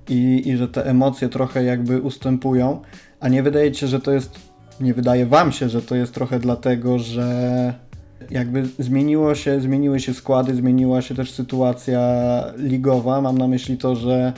i, 0.09 0.49
i 0.49 0.57
że 0.57 0.69
te 0.69 0.87
emocje 0.87 1.29
trochę 1.29 1.65
jakby 1.65 2.01
ustępują, 2.01 2.81
a 3.21 3.29
nie 3.29 3.43
wydaje 3.43 3.75
się, 3.75 3.87
że 3.87 4.01
to 4.01 4.13
jest, 4.13 4.39
nie 4.81 4.95
wydaje 4.95 5.27
wam 5.27 5.53
się, 5.53 5.69
że 5.69 5.83
to 5.83 5.97
jest 5.97 6.15
trochę 6.15 6.39
dlatego, 6.39 6.99
że 6.99 7.75
jakby 8.31 8.69
zmieniło 8.79 9.35
się, 9.35 9.61
zmieniły 9.61 10.01
się 10.01 10.15
składy, 10.15 10.55
zmieniła 10.55 11.03
się 11.03 11.15
też 11.15 11.31
sytuacja 11.31 12.01
ligowa. 12.57 13.21
Mam 13.21 13.39
na 13.39 13.49
myśli 13.49 13.79
to, 13.79 13.97
że 13.97 14.33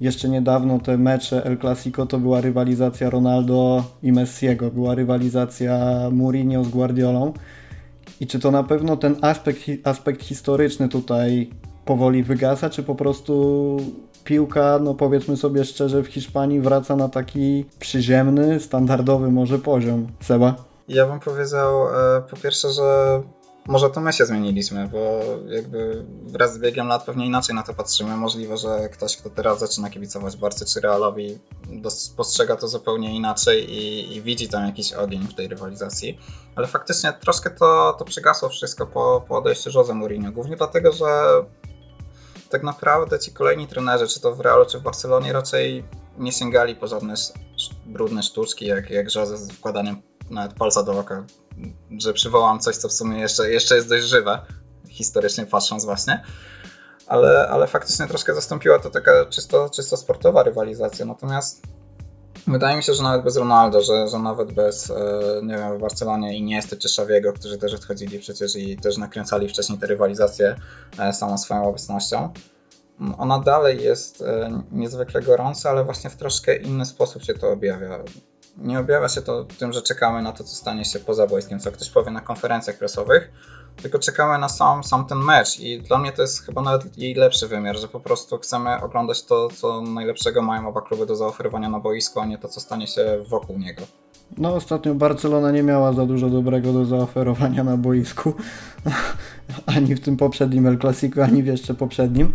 jeszcze 0.00 0.28
niedawno 0.28 0.78
te 0.78 0.98
mecze 0.98 1.44
El 1.44 1.58
Clasico 1.58 2.06
to 2.06 2.18
była 2.18 2.40
rywalizacja 2.40 3.10
Ronaldo 3.10 3.84
i 4.02 4.12
Messiego, 4.12 4.70
była 4.70 4.94
rywalizacja 4.94 5.98
Mourinho 6.12 6.64
z 6.64 6.68
Guardiolą. 6.68 7.32
I 8.20 8.26
czy 8.26 8.38
to 8.38 8.50
na 8.50 8.62
pewno 8.62 8.96
ten 8.96 9.16
aspekt, 9.20 9.60
aspekt 9.84 10.22
historyczny 10.22 10.88
tutaj 10.88 11.50
powoli 11.84 12.22
wygasa, 12.22 12.70
czy 12.70 12.82
po 12.82 12.94
prostu 12.94 13.76
piłka, 14.24 14.78
no 14.82 14.94
powiedzmy 14.94 15.36
sobie 15.36 15.64
szczerze, 15.64 16.02
w 16.02 16.06
Hiszpanii 16.06 16.60
wraca 16.60 16.96
na 16.96 17.08
taki 17.08 17.64
przyziemny, 17.78 18.60
standardowy 18.60 19.30
może 19.30 19.58
poziom? 19.58 20.06
Seba? 20.20 20.54
Ja 20.88 21.06
bym 21.06 21.20
powiedział 21.20 21.88
e, 21.88 22.22
po 22.30 22.36
pierwsze, 22.36 22.72
że 22.72 23.20
może 23.66 23.90
to 23.90 24.00
my 24.00 24.12
się 24.12 24.26
zmieniliśmy, 24.26 24.88
bo 24.88 25.20
jakby 25.48 26.04
wraz 26.22 26.54
z 26.54 26.58
biegiem 26.58 26.88
lat 26.88 27.04
pewnie 27.04 27.26
inaczej 27.26 27.54
na 27.54 27.62
to 27.62 27.74
patrzymy. 27.74 28.16
Możliwe, 28.16 28.56
że 28.56 28.88
ktoś, 28.88 29.16
kto 29.16 29.30
teraz 29.30 29.60
zaczyna 29.60 29.90
kibicować 29.90 30.36
Barcy 30.36 30.64
czy 30.66 30.80
Realowi, 30.80 31.38
postrzega 32.16 32.56
to 32.56 32.68
zupełnie 32.68 33.16
inaczej 33.16 33.70
i, 33.70 34.16
i, 34.16 34.22
widzi 34.22 34.48
tam 34.48 34.66
jakiś 34.66 34.92
ogień 34.92 35.22
w 35.22 35.34
tej 35.34 35.48
rywalizacji. 35.48 36.18
Ale 36.56 36.66
faktycznie 36.66 37.12
troszkę 37.12 37.50
to, 37.50 37.96
to 37.98 38.04
przygasło 38.04 38.48
wszystko 38.48 38.86
po, 38.86 39.24
po 39.28 39.38
odejściu 39.38 39.70
Jose 39.74 39.94
Mourinho. 39.94 40.32
Głównie 40.32 40.56
dlatego, 40.56 40.92
że 40.92 41.06
tak 42.54 42.62
naprawdę 42.62 43.18
ci 43.18 43.32
kolejni 43.32 43.68
trenerzy, 43.68 44.08
czy 44.08 44.20
to 44.20 44.34
w 44.34 44.40
Realu, 44.40 44.66
czy 44.66 44.78
w 44.78 44.82
Barcelonie, 44.82 45.32
raczej 45.32 45.84
nie 46.18 46.32
sięgali 46.32 46.76
po 46.76 46.86
żadne 46.86 47.14
brudne 47.86 48.22
sztuczki, 48.22 48.66
jak, 48.66 48.90
jak 48.90 49.14
Jose 49.14 49.38
z 49.38 49.52
wkładaniem 49.52 50.02
nawet 50.30 50.54
palca 50.54 50.82
do 50.82 50.98
oka, 50.98 51.24
że 51.98 52.12
przywołam 52.12 52.60
coś, 52.60 52.76
co 52.76 52.88
w 52.88 52.92
sumie 52.92 53.20
jeszcze, 53.20 53.50
jeszcze 53.50 53.76
jest 53.76 53.88
dość 53.88 54.04
żywe, 54.04 54.38
historycznie 54.88 55.46
patrząc 55.46 55.84
właśnie. 55.84 56.24
Ale, 57.06 57.48
ale 57.48 57.66
faktycznie 57.66 58.06
troszkę 58.06 58.34
zastąpiła 58.34 58.78
to 58.78 58.90
taka 58.90 59.26
czysto, 59.26 59.70
czysto 59.70 59.96
sportowa 59.96 60.42
rywalizacja. 60.42 61.06
Natomiast 61.06 61.62
wydaje 62.46 62.76
mi 62.76 62.82
się, 62.82 62.94
że 62.94 63.02
nawet 63.02 63.22
bez 63.22 63.36
Ronaldo, 63.36 63.80
że, 63.80 64.08
że 64.08 64.18
nawet 64.18 64.52
bez, 64.52 64.90
e, 64.90 64.94
nie 65.42 65.56
wiem, 65.56 65.78
w 65.78 65.80
Barcelonie 65.80 66.38
i 66.38 66.42
Niesty 66.42 66.76
czy 66.76 66.88
Szawiego, 66.88 67.32
którzy 67.32 67.58
też 67.58 67.74
odchodzili 67.74 68.18
przecież 68.18 68.56
i 68.56 68.76
też 68.76 68.96
nakręcali 68.96 69.48
wcześniej 69.48 69.78
tę 69.78 69.86
rywalizację 69.86 70.56
e, 70.98 71.12
samą 71.12 71.38
swoją 71.38 71.68
obecnością, 71.68 72.32
ona 73.18 73.38
dalej 73.38 73.82
jest 73.82 74.22
e, 74.22 74.62
niezwykle 74.72 75.22
gorąca, 75.22 75.70
ale 75.70 75.84
właśnie 75.84 76.10
w 76.10 76.16
troszkę 76.16 76.56
inny 76.56 76.86
sposób 76.86 77.22
się 77.22 77.34
to 77.34 77.50
objawia. 77.50 77.98
Nie 78.56 78.78
objawia 78.78 79.08
się 79.08 79.22
to 79.22 79.44
tym, 79.58 79.72
że 79.72 79.82
czekamy 79.82 80.22
na 80.22 80.32
to, 80.32 80.44
co 80.44 80.56
stanie 80.56 80.84
się 80.84 81.00
poza 81.00 81.26
boiskiem, 81.26 81.60
co 81.60 81.72
ktoś 81.72 81.90
powie 81.90 82.10
na 82.10 82.20
konferencjach 82.20 82.78
prasowych, 82.78 83.30
tylko 83.82 83.98
czekamy 83.98 84.38
na 84.38 84.48
sam, 84.48 84.84
sam 84.84 85.06
ten 85.06 85.18
mecz 85.18 85.60
i 85.60 85.80
dla 85.80 85.98
mnie 85.98 86.12
to 86.12 86.22
jest 86.22 86.46
chyba 86.46 86.62
nawet 86.62 86.98
jej 86.98 87.14
lepszy 87.14 87.48
wymiar, 87.48 87.76
że 87.76 87.88
po 87.88 88.00
prostu 88.00 88.38
chcemy 88.38 88.80
oglądać 88.82 89.22
to, 89.22 89.48
co 89.48 89.82
najlepszego 89.82 90.42
mają 90.42 90.68
oba 90.68 90.80
kluby 90.80 91.06
do 91.06 91.16
zaoferowania 91.16 91.70
na 91.70 91.80
boisku, 91.80 92.20
a 92.20 92.26
nie 92.26 92.38
to, 92.38 92.48
co 92.48 92.60
stanie 92.60 92.86
się 92.86 93.24
wokół 93.28 93.58
niego. 93.58 93.82
No 94.38 94.54
ostatnio 94.54 94.94
Barcelona 94.94 95.50
nie 95.50 95.62
miała 95.62 95.92
za 95.92 96.06
dużo 96.06 96.30
dobrego 96.30 96.72
do 96.72 96.84
zaoferowania 96.84 97.64
na 97.64 97.76
boisku, 97.76 98.32
ani 99.76 99.94
w 99.94 100.00
tym 100.00 100.16
poprzednim 100.16 100.66
El 100.66 100.78
Clasico, 100.78 101.24
ani 101.24 101.42
w 101.42 101.46
jeszcze 101.46 101.74
poprzednim. 101.74 102.32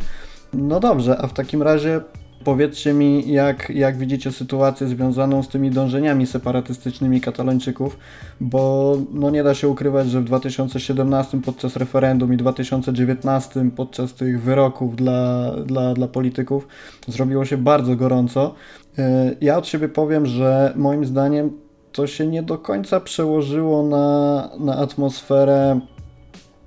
No 0.53 0.79
dobrze, 0.79 1.17
a 1.21 1.27
w 1.27 1.33
takim 1.33 1.63
razie 1.63 2.01
Powiedzcie 2.43 2.93
mi, 2.93 3.31
jak, 3.31 3.69
jak 3.69 3.97
widzicie 3.97 4.31
sytuację 4.31 4.87
związaną 4.87 5.43
z 5.43 5.47
tymi 5.47 5.71
dążeniami 5.71 6.27
separatystycznymi 6.27 7.21
katalończyków, 7.21 7.97
bo 8.39 8.97
no 9.11 9.29
nie 9.29 9.43
da 9.43 9.53
się 9.53 9.67
ukrywać, 9.67 10.09
że 10.09 10.21
w 10.21 10.23
2017 10.23 11.41
podczas 11.41 11.75
referendum 11.75 12.33
i 12.33 12.37
2019 12.37 13.71
podczas 13.75 14.13
tych 14.13 14.41
wyroków 14.41 14.95
dla, 14.95 15.51
dla, 15.65 15.93
dla 15.93 16.07
polityków 16.07 16.67
zrobiło 17.07 17.45
się 17.45 17.57
bardzo 17.57 17.95
gorąco. 17.95 18.55
E, 18.97 19.35
ja 19.41 19.57
od 19.57 19.67
siebie 19.67 19.89
powiem, 19.89 20.25
że 20.25 20.73
moim 20.75 21.05
zdaniem 21.05 21.51
to 21.91 22.07
się 22.07 22.27
nie 22.27 22.43
do 22.43 22.57
końca 22.57 22.99
przełożyło 22.99 23.83
na, 23.83 24.49
na 24.59 24.77
atmosferę 24.77 25.79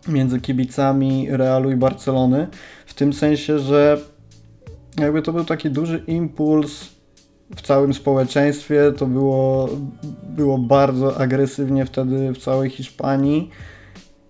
między 0.08 0.40
kibicami 0.40 1.26
Realu 1.30 1.70
i 1.70 1.76
Barcelony, 1.76 2.46
w 2.86 2.94
tym 2.94 3.12
sensie, 3.12 3.58
że 3.58 3.98
jakby 4.98 5.22
to 5.22 5.32
był 5.32 5.44
taki 5.44 5.70
duży 5.70 6.02
impuls 6.06 6.88
w 7.56 7.62
całym 7.62 7.94
społeczeństwie, 7.94 8.92
to 8.96 9.06
było, 9.06 9.68
było 10.22 10.58
bardzo 10.58 11.20
agresywnie 11.20 11.86
wtedy 11.86 12.32
w 12.32 12.38
całej 12.38 12.70
Hiszpanii 12.70 13.50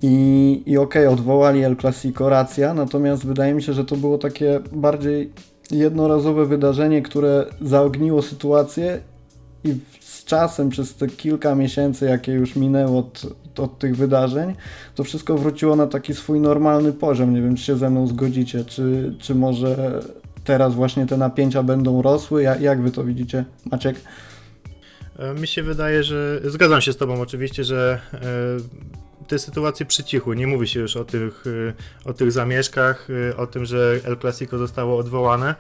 i, 0.03 0.63
i 0.67 0.79
okej, 0.79 1.07
okay, 1.07 1.15
odwołali 1.15 1.65
El 1.65 1.77
Clasico, 1.77 2.29
racja, 2.29 2.75
natomiast 2.75 3.27
wydaje 3.27 3.55
mi 3.55 3.63
się, 3.63 3.73
że 3.73 3.85
to 3.85 3.97
było 3.97 4.19
takie 4.19 4.61
bardziej 4.73 5.33
jednorazowe 5.71 6.47
wydarzenie, 6.47 7.03
które 7.03 7.47
zaogniło 7.61 8.23
sytuację 8.23 9.01
i 9.65 9.75
z 10.01 10.25
czasem, 10.25 10.69
przez 10.69 10.95
te 10.95 11.09
kilka 11.09 11.55
miesięcy, 11.55 12.07
jakie 12.07 12.33
już 12.33 12.57
minęło 12.57 12.99
od, 12.99 13.27
od 13.59 13.79
tych 13.79 13.97
wydarzeń, 13.97 14.55
to 14.95 15.05
wszystko 15.05 15.39
wróciło 15.39 15.77
na 15.77 15.87
taki 15.87 16.15
swój 16.15 16.41
normalny 16.41 16.93
poziom. 16.93 17.35
Nie 17.35 17.43
wiem, 17.43 17.57
czy 17.57 17.65
się 17.65 17.77
ze 17.77 17.91
mną 17.91 18.07
zgodzicie, 18.07 18.65
czy, 18.65 19.15
czy 19.19 19.35
może 19.35 20.01
teraz 20.45 20.75
właśnie 20.75 21.07
te 21.07 21.17
napięcia 21.17 21.63
będą 21.63 22.03
rosły? 22.03 22.43
Jak, 22.43 22.61
jak 22.61 22.83
wy 22.83 22.91
to 22.91 23.05
widzicie, 23.05 23.45
Maciek? 23.71 23.97
E, 25.19 25.35
mi 25.35 25.47
się 25.47 25.63
wydaje, 25.63 26.05
że 26.05 26.41
zgadzam 26.45 26.81
się 26.81 26.93
z 26.93 26.97
Tobą 26.97 27.21
oczywiście, 27.21 27.65
że 27.65 28.01
e, 28.15 28.19
te 29.29 29.39
sytuacje 29.39 29.87
przycichły. 29.87 30.37
Nie 30.37 30.47
mówi 30.47 30.69
się 30.69 30.81
już 30.81 30.97
o 30.97 31.05
tych, 31.05 31.45
e, 31.47 32.09
o 32.09 32.13
tych 32.13 32.33
zamieszkach, 32.33 33.09
o 33.37 33.47
tym, 33.47 33.65
że 33.65 34.01
El 34.05 34.19
Clasico 34.19 34.59
zostało 34.59 34.99
odwołane. 34.99 35.55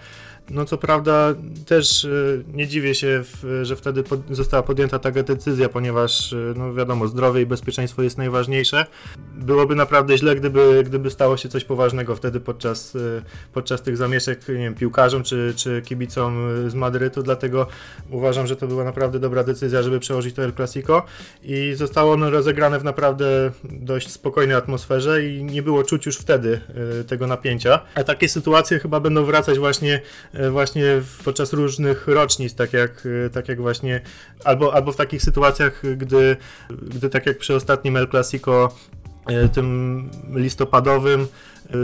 No 0.50 0.64
co 0.64 0.78
prawda 0.78 1.34
też 1.66 2.04
y, 2.04 2.44
nie 2.52 2.68
dziwię 2.68 2.94
się, 2.94 3.22
że 3.62 3.76
wtedy 3.76 4.04
została 4.30 4.62
podjęta 4.62 4.98
taka 4.98 5.22
decyzja, 5.22 5.68
ponieważ 5.68 6.32
y, 6.32 6.54
no 6.56 6.74
wiadomo, 6.74 7.08
zdrowie 7.08 7.40
i 7.42 7.46
bezpieczeństwo 7.46 8.02
jest 8.02 8.18
najważniejsze. 8.18 8.86
Byłoby 9.34 9.74
naprawdę 9.74 10.18
źle, 10.18 10.36
gdyby, 10.36 10.82
gdyby 10.86 11.10
stało 11.10 11.36
się 11.36 11.48
coś 11.48 11.64
poważnego 11.64 12.16
wtedy 12.16 12.40
podczas, 12.40 12.94
y, 12.94 13.22
podczas 13.52 13.82
tych 13.82 13.96
zamieszek 13.96 14.48
nie 14.48 14.54
wiem, 14.54 14.74
piłkarzom 14.74 15.22
czy, 15.22 15.52
czy 15.56 15.82
kibicom 15.84 16.48
z 16.70 16.74
Madrytu, 16.74 17.22
dlatego 17.22 17.66
uważam, 18.10 18.46
że 18.46 18.56
to 18.56 18.66
była 18.66 18.84
naprawdę 18.84 19.18
dobra 19.18 19.44
decyzja, 19.44 19.82
żeby 19.82 20.00
przełożyć 20.00 20.34
to 20.34 20.44
El 20.44 20.52
Clasico 20.52 21.02
i 21.42 21.72
zostało 21.76 22.12
ono 22.12 22.30
rozegrane 22.30 22.78
w 22.78 22.84
naprawdę 22.84 23.50
dość 23.64 24.10
spokojnej 24.10 24.56
atmosferze 24.56 25.26
i 25.26 25.44
nie 25.44 25.62
było 25.62 25.84
czuć 25.84 26.06
już 26.06 26.16
wtedy 26.16 26.60
tego 27.06 27.26
napięcia. 27.26 27.80
A 27.94 28.04
takie 28.04 28.28
sytuacje 28.28 28.78
chyba 28.78 29.00
będą 29.00 29.24
wracać 29.24 29.58
właśnie 29.58 30.00
E, 30.31 30.31
właśnie 30.50 31.02
podczas 31.24 31.52
różnych 31.52 32.08
rocznic, 32.08 32.54
tak 32.54 32.72
jak, 32.72 33.08
e, 33.26 33.30
tak 33.30 33.48
jak 33.48 33.60
właśnie, 33.60 34.00
albo, 34.44 34.74
albo 34.74 34.92
w 34.92 34.96
takich 34.96 35.22
sytuacjach, 35.22 35.82
gdy, 35.96 36.36
gdy 36.70 37.10
tak 37.10 37.26
jak 37.26 37.38
przy 37.38 37.54
ostatnim 37.54 37.96
El 37.96 38.08
Clasico 38.08 38.74
tym 39.52 40.10
listopadowym 40.34 41.26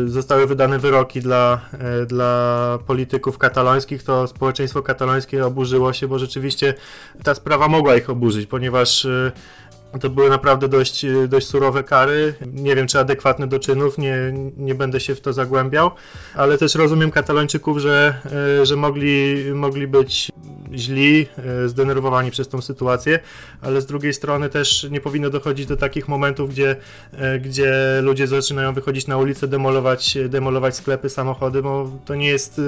zostały 0.06 0.46
wydane 0.46 0.78
wyroki 0.78 1.20
dla, 1.20 1.60
dla 2.06 2.78
polityków 2.86 3.38
katalońskich, 3.38 4.02
to 4.02 4.26
społeczeństwo 4.26 4.82
katalońskie 4.82 5.46
oburzyło 5.46 5.92
się, 5.92 6.08
bo 6.08 6.18
rzeczywiście 6.18 6.74
ta 7.24 7.34
sprawa 7.34 7.68
mogła 7.68 7.96
ich 7.96 8.10
oburzyć, 8.10 8.46
ponieważ 8.46 9.06
to 10.00 10.10
były 10.10 10.30
naprawdę 10.30 10.68
dość, 10.68 11.06
dość 11.28 11.46
surowe 11.46 11.84
kary. 11.84 12.34
Nie 12.52 12.76
wiem, 12.76 12.86
czy 12.86 12.98
adekwatne 12.98 13.46
do 13.46 13.58
czynów, 13.58 13.98
nie, 13.98 14.34
nie 14.56 14.74
będę 14.74 15.00
się 15.00 15.14
w 15.14 15.20
to 15.20 15.32
zagłębiał, 15.32 15.90
ale 16.34 16.58
też 16.58 16.74
rozumiem 16.74 17.10
katalończyków, 17.10 17.78
że, 17.78 18.14
e, 18.60 18.66
że 18.66 18.76
mogli, 18.76 19.44
mogli 19.54 19.86
być 19.86 20.32
źli, 20.74 21.26
e, 21.64 21.68
zdenerwowani 21.68 22.30
przez 22.30 22.48
tą 22.48 22.60
sytuację, 22.62 23.18
ale 23.62 23.80
z 23.80 23.86
drugiej 23.86 24.14
strony 24.14 24.48
też 24.48 24.86
nie 24.90 25.00
powinno 25.00 25.30
dochodzić 25.30 25.66
do 25.66 25.76
takich 25.76 26.08
momentów, 26.08 26.50
gdzie, 26.50 26.76
e, 27.12 27.38
gdzie 27.38 27.74
ludzie 28.02 28.26
zaczynają 28.26 28.72
wychodzić 28.72 29.06
na 29.06 29.16
ulicę, 29.16 29.48
demolować, 29.48 30.18
demolować 30.28 30.76
sklepy, 30.76 31.08
samochody, 31.08 31.62
bo 31.62 31.90
to 32.04 32.14
nie 32.14 32.28
jest 32.28 32.60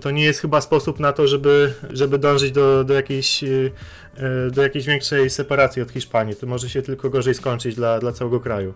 to 0.00 0.10
nie 0.10 0.24
jest 0.24 0.40
chyba 0.40 0.60
sposób 0.60 1.00
na 1.00 1.12
to, 1.12 1.26
żeby, 1.26 1.74
żeby 1.90 2.18
dążyć 2.18 2.52
do, 2.52 2.84
do, 2.84 2.94
jakiejś, 2.94 3.44
e, 3.44 3.70
do 4.52 4.62
jakiejś 4.62 4.86
większej 4.86 5.30
separacji 5.30 5.82
od 5.82 5.90
Hiszpanii. 5.90 6.36
To 6.36 6.46
może 6.46 6.68
się 6.68 6.82
tylko 6.82 7.10
gorzej 7.10 7.34
skończyć 7.34 7.74
dla, 7.74 7.98
dla 7.98 8.12
całego 8.12 8.40
kraju. 8.40 8.74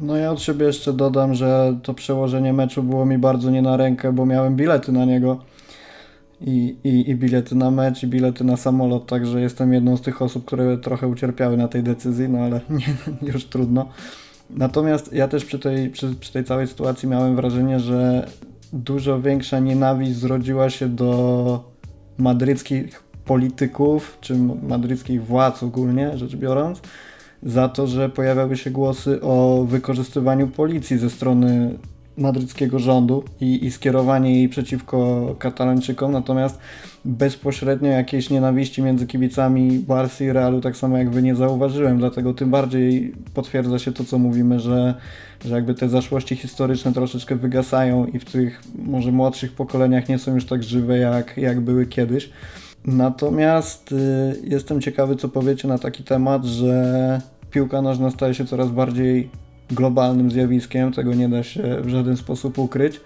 No 0.00 0.16
ja 0.16 0.32
od 0.32 0.42
siebie 0.42 0.66
jeszcze 0.66 0.92
dodam, 0.92 1.34
że 1.34 1.78
to 1.82 1.94
przełożenie 1.94 2.52
meczu 2.52 2.82
było 2.82 3.06
mi 3.06 3.18
bardzo 3.18 3.50
nie 3.50 3.62
na 3.62 3.76
rękę, 3.76 4.12
bo 4.12 4.26
miałem 4.26 4.56
bilety 4.56 4.92
na 4.92 5.04
niego. 5.04 5.38
I, 6.40 6.76
i, 6.84 7.10
i 7.10 7.14
bilety 7.14 7.54
na 7.54 7.70
mecz, 7.70 8.02
i 8.02 8.06
bilety 8.06 8.44
na 8.44 8.56
samolot, 8.56 9.06
także 9.06 9.40
jestem 9.40 9.72
jedną 9.72 9.96
z 9.96 10.00
tych 10.00 10.22
osób, 10.22 10.44
które 10.44 10.78
trochę 10.78 11.08
ucierpiały 11.08 11.56
na 11.56 11.68
tej 11.68 11.82
decyzji, 11.82 12.28
no 12.28 12.38
ale 12.38 12.60
nie, 12.70 12.94
już 13.32 13.44
trudno. 13.44 13.88
Natomiast 14.50 15.12
ja 15.12 15.28
też 15.28 15.44
przy 15.44 15.58
tej, 15.58 15.90
przy, 15.90 16.14
przy 16.14 16.32
tej 16.32 16.44
całej 16.44 16.66
sytuacji 16.66 17.08
miałem 17.08 17.36
wrażenie, 17.36 17.80
że 17.80 18.26
dużo 18.74 19.20
większa 19.20 19.58
nienawiść 19.58 20.14
zrodziła 20.16 20.70
się 20.70 20.88
do 20.88 21.72
madryckich 22.18 23.02
polityków, 23.24 24.18
czy 24.20 24.36
madryckich 24.62 25.24
władz 25.24 25.62
ogólnie 25.62 26.18
rzecz 26.18 26.36
biorąc, 26.36 26.80
za 27.42 27.68
to, 27.68 27.86
że 27.86 28.08
pojawiały 28.08 28.56
się 28.56 28.70
głosy 28.70 29.20
o 29.22 29.64
wykorzystywaniu 29.68 30.48
policji 30.48 30.98
ze 30.98 31.10
strony 31.10 31.78
madryckiego 32.18 32.78
rządu 32.78 33.24
i, 33.40 33.64
i 33.64 33.70
skierowanie 33.70 34.34
jej 34.34 34.48
przeciwko 34.48 35.26
katalończykom, 35.38 36.12
natomiast 36.12 36.58
bezpośrednio 37.04 37.88
jakiejś 37.88 38.30
nienawiści 38.30 38.82
między 38.82 39.06
kibicami 39.06 39.78
Barcy 39.78 40.24
i 40.24 40.32
Realu, 40.32 40.60
tak 40.60 40.76
samo 40.76 40.98
jak 40.98 41.10
wy 41.10 41.22
nie 41.22 41.34
zauważyłem, 41.34 41.98
dlatego 41.98 42.34
tym 42.34 42.50
bardziej 42.50 43.14
potwierdza 43.34 43.78
się 43.78 43.92
to, 43.92 44.04
co 44.04 44.18
mówimy, 44.18 44.60
że, 44.60 44.94
że 45.44 45.54
jakby 45.54 45.74
te 45.74 45.88
zaszłości 45.88 46.36
historyczne 46.36 46.92
troszeczkę 46.92 47.36
wygasają 47.36 48.06
i 48.06 48.18
w 48.18 48.24
tych 48.24 48.62
może 48.78 49.12
młodszych 49.12 49.52
pokoleniach 49.52 50.08
nie 50.08 50.18
są 50.18 50.34
już 50.34 50.46
tak 50.46 50.62
żywe, 50.62 50.98
jak, 50.98 51.36
jak 51.36 51.60
były 51.60 51.86
kiedyś. 51.86 52.30
Natomiast 52.86 53.92
y, 53.92 53.96
jestem 54.44 54.80
ciekawy, 54.80 55.16
co 55.16 55.28
powiecie 55.28 55.68
na 55.68 55.78
taki 55.78 56.04
temat, 56.04 56.44
że 56.44 57.20
piłka 57.50 57.82
nożna 57.82 58.10
staje 58.10 58.34
się 58.34 58.44
coraz 58.44 58.70
bardziej 58.70 59.30
globalnym 59.70 60.30
zjawiskiem, 60.30 60.92
tego 60.92 61.14
nie 61.14 61.28
da 61.28 61.42
się 61.42 61.62
w 61.82 61.88
żaden 61.88 62.16
sposób 62.16 62.58
ukryć. 62.58 63.00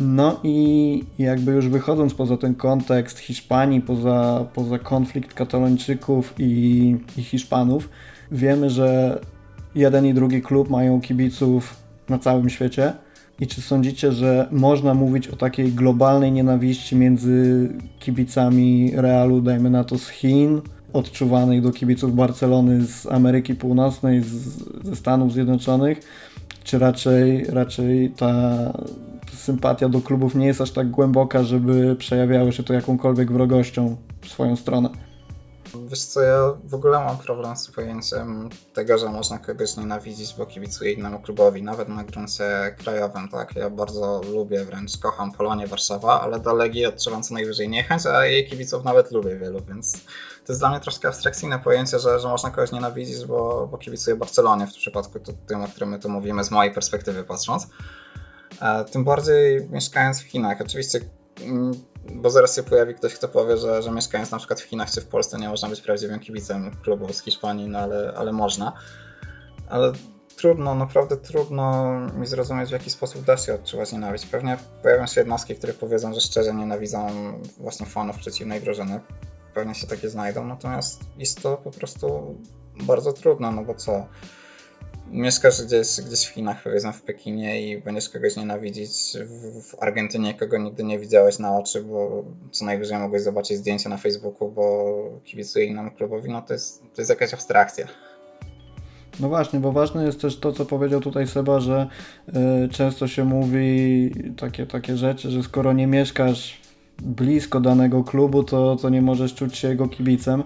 No 0.00 0.40
i 0.42 1.04
jakby 1.18 1.52
już 1.52 1.68
wychodząc 1.68 2.14
poza 2.14 2.36
ten 2.36 2.54
kontekst 2.54 3.18
Hiszpanii, 3.18 3.80
poza, 3.80 4.46
poza 4.54 4.78
konflikt 4.78 5.34
katalończyków 5.34 6.34
i, 6.38 6.96
i 7.16 7.22
Hiszpanów, 7.22 7.88
wiemy, 8.32 8.70
że 8.70 9.20
jeden 9.74 10.06
i 10.06 10.14
drugi 10.14 10.42
klub 10.42 10.70
mają 10.70 11.00
kibiców 11.00 11.76
na 12.08 12.18
całym 12.18 12.50
świecie. 12.50 12.92
I 13.40 13.46
czy 13.46 13.62
sądzicie, 13.62 14.12
że 14.12 14.48
można 14.50 14.94
mówić 14.94 15.28
o 15.28 15.36
takiej 15.36 15.72
globalnej 15.72 16.32
nienawiści 16.32 16.96
między 16.96 17.68
kibicami 17.98 18.92
Realu, 18.94 19.40
dajmy 19.40 19.70
na 19.70 19.84
to 19.84 19.98
z 19.98 20.08
Chin, 20.08 20.60
odczuwanej 20.92 21.62
do 21.62 21.72
kibiców 21.72 22.14
Barcelony 22.14 22.86
z 22.86 23.06
Ameryki 23.06 23.54
Północnej, 23.54 24.22
z, 24.22 24.28
ze 24.84 24.96
Stanów 24.96 25.32
Zjednoczonych, 25.32 26.00
czy 26.64 26.78
raczej, 26.78 27.44
raczej 27.44 28.10
ta 28.10 28.54
sympatia 29.32 29.88
do 29.88 30.00
klubów 30.00 30.34
nie 30.34 30.46
jest 30.46 30.60
aż 30.60 30.70
tak 30.70 30.90
głęboka, 30.90 31.42
żeby 31.42 31.96
przejawiało 31.96 32.52
się 32.52 32.62
to 32.62 32.74
jakąkolwiek 32.74 33.32
wrogością 33.32 33.96
w 34.20 34.28
swoją 34.28 34.56
stronę? 34.56 35.09
Wiesz 35.90 36.04
co, 36.04 36.22
ja 36.22 36.54
w 36.64 36.74
ogóle 36.74 36.98
mam 36.98 37.18
problem 37.18 37.56
z 37.56 37.70
pojęciem 37.70 38.48
tego, 38.74 38.98
że 38.98 39.08
można 39.08 39.38
kogoś 39.38 39.76
nienawidzić, 39.76 40.34
bo 40.34 40.46
kibicuje 40.46 40.92
innemu 40.92 41.20
klubowi, 41.20 41.62
nawet 41.62 41.88
na 41.88 42.04
gruncie 42.04 42.76
krajowym, 42.78 43.28
tak? 43.28 43.56
Ja 43.56 43.70
bardzo 43.70 44.20
lubię, 44.32 44.64
wręcz 44.64 44.98
kocham 44.98 45.32
Polonię 45.32 45.66
Warszawa, 45.66 46.20
ale 46.20 46.40
do 46.40 46.54
Legii 46.54 46.86
odczuwam 46.86 47.22
co 47.22 47.34
najwyżej 47.34 47.68
niechęć, 47.68 48.06
a 48.06 48.26
jej 48.26 48.48
kibiców 48.48 48.84
nawet 48.84 49.10
lubię 49.10 49.36
wielu, 49.36 49.60
więc 49.68 49.92
to 50.46 50.52
jest 50.52 50.60
dla 50.60 50.70
mnie 50.70 50.80
troszkę 50.80 51.08
abstrakcyjne 51.08 51.58
pojęcie, 51.58 51.98
że, 51.98 52.20
że 52.20 52.28
można 52.28 52.50
kogoś 52.50 52.72
nienawidzić, 52.72 53.26
bo, 53.26 53.68
bo 53.70 53.78
kibicuje 53.78 54.16
Barcelonie 54.16 54.66
w 54.66 54.72
przypadku 54.72 55.20
to, 55.20 55.32
tym, 55.46 55.62
o 55.62 55.68
którym 55.68 55.88
my 55.88 55.98
tu 55.98 56.08
mówimy 56.08 56.44
z 56.44 56.50
mojej 56.50 56.74
perspektywy 56.74 57.24
patrząc. 57.24 57.66
E, 58.62 58.84
tym 58.84 59.04
bardziej 59.04 59.68
mieszkając 59.70 60.20
w 60.20 60.24
Chinach. 60.24 60.60
Oczywiście 60.60 61.00
mm, 61.40 61.89
bo 62.08 62.30
zaraz 62.30 62.56
się 62.56 62.62
pojawi 62.62 62.94
ktoś, 62.94 63.14
kto 63.14 63.28
powie, 63.28 63.56
że, 63.56 63.82
że 63.82 63.90
mieszkając 63.90 64.30
na 64.30 64.38
przykład 64.38 64.60
w 64.60 64.64
Chinach 64.64 64.90
czy 64.90 65.00
w 65.00 65.06
Polsce 65.06 65.38
nie 65.38 65.48
można 65.48 65.68
być 65.68 65.80
prawdziwym 65.80 66.20
kibicem 66.20 66.70
klubu 66.82 67.12
z 67.12 67.22
Hiszpanii, 67.22 67.68
no 67.68 67.78
ale, 67.78 68.12
ale 68.16 68.32
można. 68.32 68.72
Ale 69.68 69.92
trudno, 70.36 70.74
naprawdę 70.74 71.16
trudno 71.16 71.90
mi 72.00 72.26
zrozumieć, 72.26 72.68
w 72.68 72.72
jaki 72.72 72.90
sposób 72.90 73.24
da 73.24 73.36
się 73.36 73.54
odczuwać 73.54 73.92
nienawiść. 73.92 74.26
Pewnie 74.26 74.58
pojawią 74.82 75.06
się 75.06 75.20
jednostki, 75.20 75.54
które 75.54 75.72
powiedzą, 75.72 76.14
że 76.14 76.20
szczerze 76.20 76.54
nienawidzą 76.54 77.08
właśnie 77.58 77.86
fanów 77.86 78.18
przeciwnej 78.18 78.60
drużyny. 78.60 79.00
Pewnie 79.54 79.74
się 79.74 79.86
takie 79.86 80.08
znajdą, 80.08 80.44
natomiast 80.44 81.00
jest 81.18 81.42
to 81.42 81.56
po 81.56 81.70
prostu 81.70 82.36
bardzo 82.74 83.12
trudno, 83.12 83.52
no 83.52 83.64
bo 83.64 83.74
co? 83.74 84.06
Mieszkasz 85.10 85.62
gdzieś, 85.62 86.00
gdzieś 86.06 86.26
w 86.26 86.28
Chinach, 86.28 86.62
powiedzmy 86.62 86.92
w 86.92 87.02
Pekinie 87.02 87.70
i 87.70 87.82
będziesz 87.82 88.08
kogoś 88.08 88.36
nienawidzić 88.36 88.90
w, 89.26 89.62
w 89.62 89.82
Argentynie, 89.82 90.34
kogo 90.34 90.58
nigdy 90.58 90.84
nie 90.84 90.98
widziałeś 90.98 91.38
na 91.38 91.56
oczy, 91.56 91.82
bo 91.82 92.24
co 92.50 92.64
najwyżej 92.64 92.98
mogłeś 92.98 93.22
zobaczyć 93.22 93.56
zdjęcie 93.56 93.88
na 93.88 93.96
Facebooku, 93.96 94.50
bo 94.52 95.20
kibicuje 95.24 95.64
innemu 95.64 95.90
klubowi, 95.90 96.30
no 96.30 96.42
to 96.42 96.52
jest, 96.52 96.82
to 96.94 97.00
jest 97.00 97.10
jakaś 97.10 97.34
abstrakcja. 97.34 97.86
No 99.20 99.28
właśnie, 99.28 99.60
bo 99.60 99.72
ważne 99.72 100.04
jest 100.04 100.20
też 100.20 100.40
to, 100.40 100.52
co 100.52 100.64
powiedział 100.64 101.00
tutaj 101.00 101.26
Seba, 101.26 101.60
że 101.60 101.86
y, 102.64 102.68
często 102.68 103.08
się 103.08 103.24
mówi 103.24 104.10
takie, 104.36 104.66
takie 104.66 104.96
rzeczy, 104.96 105.30
że 105.30 105.42
skoro 105.42 105.72
nie 105.72 105.86
mieszkasz 105.86 106.60
blisko 107.02 107.60
danego 107.60 108.04
klubu, 108.04 108.44
to, 108.44 108.76
to 108.76 108.88
nie 108.88 109.02
możesz 109.02 109.34
czuć 109.34 109.58
się 109.58 109.68
jego 109.68 109.88
kibicem 109.88 110.42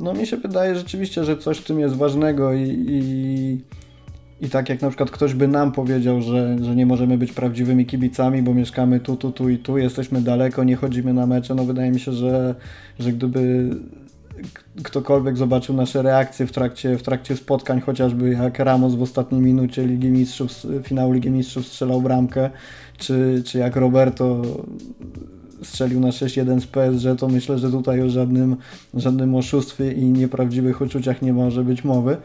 no 0.00 0.14
mi 0.14 0.26
się 0.26 0.36
wydaje 0.36 0.74
rzeczywiście, 0.74 1.24
że 1.24 1.36
coś 1.36 1.58
w 1.58 1.64
tym 1.64 1.80
jest 1.80 1.94
ważnego 1.94 2.52
i, 2.52 2.62
i, 2.88 3.60
i 4.46 4.50
tak 4.50 4.68
jak 4.68 4.82
na 4.82 4.88
przykład 4.88 5.10
ktoś 5.10 5.34
by 5.34 5.48
nam 5.48 5.72
powiedział, 5.72 6.22
że, 6.22 6.56
że 6.60 6.76
nie 6.76 6.86
możemy 6.86 7.18
być 7.18 7.32
prawdziwymi 7.32 7.86
kibicami, 7.86 8.42
bo 8.42 8.54
mieszkamy 8.54 9.00
tu, 9.00 9.16
tu, 9.16 9.32
tu 9.32 9.48
i 9.48 9.58
tu, 9.58 9.78
jesteśmy 9.78 10.20
daleko, 10.20 10.64
nie 10.64 10.76
chodzimy 10.76 11.14
na 11.14 11.26
mecze, 11.26 11.54
no 11.54 11.64
wydaje 11.64 11.90
mi 11.90 12.00
się, 12.00 12.12
że, 12.12 12.54
że 12.98 13.12
gdyby 13.12 13.70
ktokolwiek 14.82 15.36
zobaczył 15.36 15.74
nasze 15.74 16.02
reakcje 16.02 16.46
w 16.46 16.52
trakcie, 16.52 16.98
w 16.98 17.02
trakcie 17.02 17.36
spotkań, 17.36 17.80
chociażby 17.80 18.30
jak 18.30 18.58
Ramos 18.58 18.94
w 18.94 19.02
ostatniej 19.02 19.40
minucie 19.40 19.86
Ligi 19.86 20.08
Mistrzów, 20.08 20.50
finału 20.82 21.12
Ligi 21.12 21.30
Mistrzów 21.30 21.66
strzelał 21.66 22.02
bramkę, 22.02 22.50
czy, 22.98 23.42
czy 23.44 23.58
jak 23.58 23.76
Roberto 23.76 24.42
strzelił 25.62 26.00
na 26.00 26.08
6-1 26.08 26.60
z 26.60 26.66
PSG, 26.66 27.20
to 27.20 27.28
myślę, 27.28 27.58
że 27.58 27.70
tutaj 27.70 28.02
o 28.02 28.08
żadnym, 28.08 28.56
żadnym 28.94 29.34
oszustwie 29.34 29.92
i 29.92 30.04
nieprawdziwych 30.04 30.80
uczuciach 30.80 31.22
nie 31.22 31.32
może 31.32 31.64
być 31.64 31.84
mowy. 31.84 32.16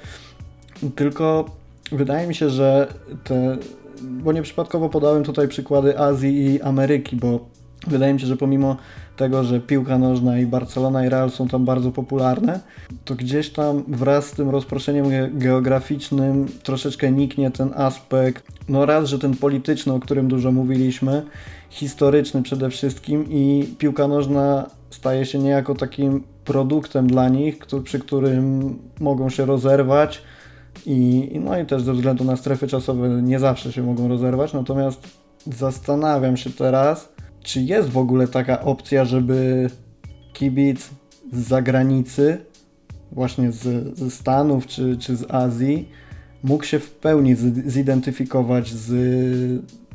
Tylko 0.96 1.46
wydaje 1.92 2.28
mi 2.28 2.36
się, 2.36 2.50
że 2.50 2.88
te, 3.24 3.58
bo 4.02 4.32
nieprzypadkowo 4.32 4.90
podałem 4.90 5.24
tutaj 5.24 5.48
przykłady 5.48 6.00
Azji 6.00 6.46
i 6.46 6.62
Ameryki, 6.62 7.16
bo 7.16 7.40
wydaje 7.88 8.14
mi 8.14 8.20
się, 8.20 8.28
że 8.28 8.38
pomimo 8.38 8.78
tego, 9.18 9.44
że 9.44 9.60
piłka 9.60 9.98
nożna 9.98 10.40
i 10.40 10.46
Barcelona 10.46 11.06
i 11.06 11.10
Real 11.10 11.32
są 11.32 11.48
tam 11.48 11.66
bardzo 11.66 11.92
popularne, 11.92 12.60
to 13.06 13.16
gdzieś 13.16 13.50
tam 13.50 13.84
wraz 13.88 14.26
z 14.26 14.32
tym 14.32 14.50
rozproszeniem 14.50 15.06
geograficznym 15.34 16.48
troszeczkę 16.64 17.12
niknie 17.12 17.52
ten 17.52 17.74
aspekt, 17.76 18.48
no 18.70 18.86
raz, 18.86 19.10
że 19.10 19.20
ten 19.20 19.38
polityczny, 19.38 19.94
o 19.94 20.00
którym 20.00 20.28
dużo 20.28 20.52
mówiliśmy, 20.52 21.24
historyczny 21.72 22.44
przede 22.44 22.70
wszystkim 22.70 23.26
i 23.30 23.68
piłka 23.78 24.08
nożna 24.08 24.70
staje 24.90 25.26
się 25.26 25.40
niejako 25.40 25.76
takim 25.76 26.24
produktem 26.46 27.08
dla 27.08 27.30
nich, 27.30 27.60
przy 27.84 28.00
którym 28.00 28.76
mogą 29.00 29.30
się 29.30 29.46
rozerwać 29.46 30.22
i, 30.86 31.30
no 31.46 31.60
i 31.60 31.66
też 31.66 31.82
ze 31.82 31.94
względu 31.94 32.24
na 32.24 32.36
strefy 32.36 32.68
czasowe 32.68 33.22
nie 33.22 33.40
zawsze 33.40 33.72
się 33.72 33.84
mogą 33.84 34.08
rozerwać, 34.08 34.54
natomiast 34.54 35.08
zastanawiam 35.46 36.38
się 36.38 36.50
teraz, 36.50 37.10
czy 37.44 37.62
jest 37.62 37.90
w 37.90 37.98
ogóle 37.98 38.28
taka 38.28 38.62
opcja, 38.62 39.06
żeby 39.06 39.70
kibic 40.34 40.90
z 41.34 41.48
zagranicy 41.48 42.38
właśnie 43.12 43.52
z, 43.52 43.98
ze 43.98 44.12
Stanów 44.12 44.68
czy, 44.68 44.98
czy 44.98 45.16
z 45.16 45.32
Azji 45.32 45.90
mógł 46.44 46.64
się 46.64 46.80
w 46.80 46.92
pełni 46.92 47.36
zidentyfikować 47.66 48.70
z, 48.70 48.92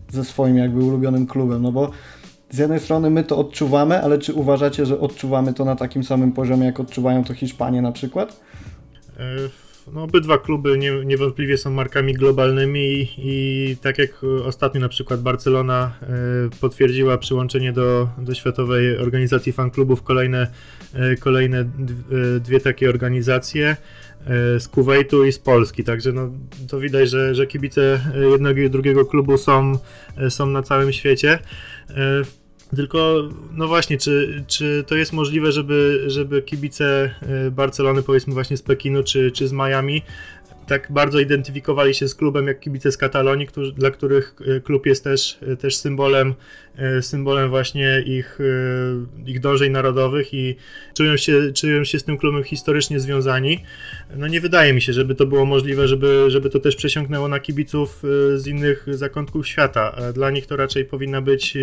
ze 0.09 0.25
swoim 0.25 0.57
jakby 0.57 0.85
ulubionym 0.85 1.27
klubem, 1.27 1.63
no 1.63 1.73
bo 1.73 1.91
z 2.51 2.59
jednej 2.59 2.81
strony 2.81 3.11
my 3.11 3.25
to 3.25 3.39
odczuwamy, 3.39 4.03
ale 4.03 4.19
czy 4.19 4.35
uważacie, 4.35 4.87
że 4.87 5.01
odczuwamy 5.01 5.55
to 5.55 5.65
na 5.65 5.77
takim 5.77 6.05
samym 6.05 6.33
poziomie, 6.33 6.67
jak 6.67 6.81
odczuwają 6.81 7.25
to 7.25 7.35
Hiszpanie 7.35 7.83
na 7.83 7.93
przykład? 7.93 8.41
E, 9.87 9.91
no, 9.93 10.03
obydwa 10.03 10.39
kluby 10.39 10.79
nie, 10.79 11.05
niewątpliwie 11.05 11.59
są 11.59 11.71
markami 11.71 12.15
globalnymi 12.15 12.81
i, 12.81 13.09
i, 13.19 13.77
tak 13.77 13.99
jak 13.99 14.25
ostatnio 14.45 14.81
na 14.81 14.89
przykład 14.89 15.23
Barcelona 15.23 15.93
e, 16.03 16.07
potwierdziła 16.61 17.19
przyłączenie 17.19 17.73
do, 17.73 18.09
do 18.19 18.35
Światowej 18.35 18.99
Organizacji 18.99 19.53
Fanklubów, 19.53 20.03
kolejne, 20.03 20.47
e, 20.95 21.17
kolejne 21.17 21.65
dwie 22.41 22.61
takie 22.61 22.91
organizacje 22.91 23.77
z 24.59 24.69
Kuwaitu 24.69 25.25
i 25.25 25.33
z 25.33 25.39
Polski, 25.39 25.85
także 25.85 26.13
no, 26.13 26.31
to 26.69 26.81
widać, 26.81 27.11
że, 27.11 27.35
że 27.35 27.47
kibice 27.47 28.01
jednego 28.31 28.61
i 28.61 28.71
drugiego 28.71 29.05
klubu 29.05 29.39
są, 29.39 29.79
są 30.29 30.47
na 30.47 30.63
całym 30.63 30.93
świecie. 30.93 31.39
Tylko, 32.77 33.29
no 33.53 33.69
właśnie, 33.69 33.99
czy, 33.99 34.45
czy 34.47 34.85
to 34.87 34.95
jest 34.97 35.13
możliwe, 35.13 35.53
żeby, 35.53 36.05
żeby 36.07 36.43
kibice 36.43 37.15
e, 37.23 37.51
Barcelony, 37.51 38.03
powiedzmy 38.03 38.35
właśnie 38.35 38.57
z 38.57 38.63
Pekinu 38.63 39.03
czy, 39.03 39.31
czy 39.31 39.49
z 39.49 39.53
Miami, 39.53 40.03
tak 40.67 40.93
bardzo 40.93 41.21
identyfikowali 41.21 41.95
się 41.95 42.09
z 42.09 42.15
klubem 42.15 42.47
jak 42.47 42.61
kibice 42.61 42.93
z 42.93 42.97
Katalonii, 42.97 43.47
którzy, 43.47 43.73
dla 43.73 43.91
których 43.91 44.35
e, 44.47 44.61
klub 44.61 44.87
jest 44.87 45.05
też, 45.05 45.39
e, 45.53 45.57
też 45.57 45.77
symbolem, 45.77 46.35
symbolem 47.01 47.51
właśnie 47.51 48.03
ich, 48.07 48.39
ich 49.27 49.41
dążeń 49.41 49.73
narodowych 49.73 50.35
i 50.35 50.57
czują 50.95 51.17
się, 51.17 51.53
czują 51.53 51.85
się 51.85 51.99
z 51.99 52.05
tym 52.05 52.19
klubem 52.19 52.45
historycznie 52.45 53.01
związani. 53.01 53.65
No 54.17 54.27
nie 54.27 54.41
wydaje 54.41 54.73
mi 54.73 54.83
się, 54.83 54.93
żeby 54.93 55.15
to 55.15 55.27
było 55.27 55.45
możliwe, 55.45 55.89
żeby, 55.89 56.25
żeby 56.29 56.51
to 56.51 56.61
też 56.61 56.77
przesiąknęło 56.77 57.29
na 57.29 57.41
kibiców 57.41 58.03
z 58.35 58.47
innych 58.47 58.87
zakątków 58.89 59.49
świata. 59.49 59.97
Dla 60.15 60.31
nich 60.31 60.47
to 60.47 60.57
raczej 60.57 60.85
powinna 60.85 61.21
być 61.21 61.59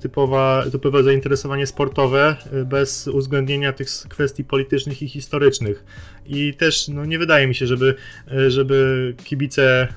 typowa, 0.00 0.64
typowe 0.72 1.02
zainteresowanie 1.02 1.66
sportowe, 1.66 2.36
bez 2.66 3.08
uwzględnienia 3.08 3.72
tych 3.72 3.88
kwestii 4.08 4.44
politycznych 4.44 5.02
i 5.02 5.08
historycznych. 5.08 5.84
I 6.26 6.54
też 6.54 6.88
no, 6.88 7.04
nie 7.04 7.18
wydaje 7.18 7.46
mi 7.46 7.54
się, 7.54 7.66
żeby 7.66 7.94
E, 8.30 8.50
żeby 8.50 9.14
kibice, 9.24 9.88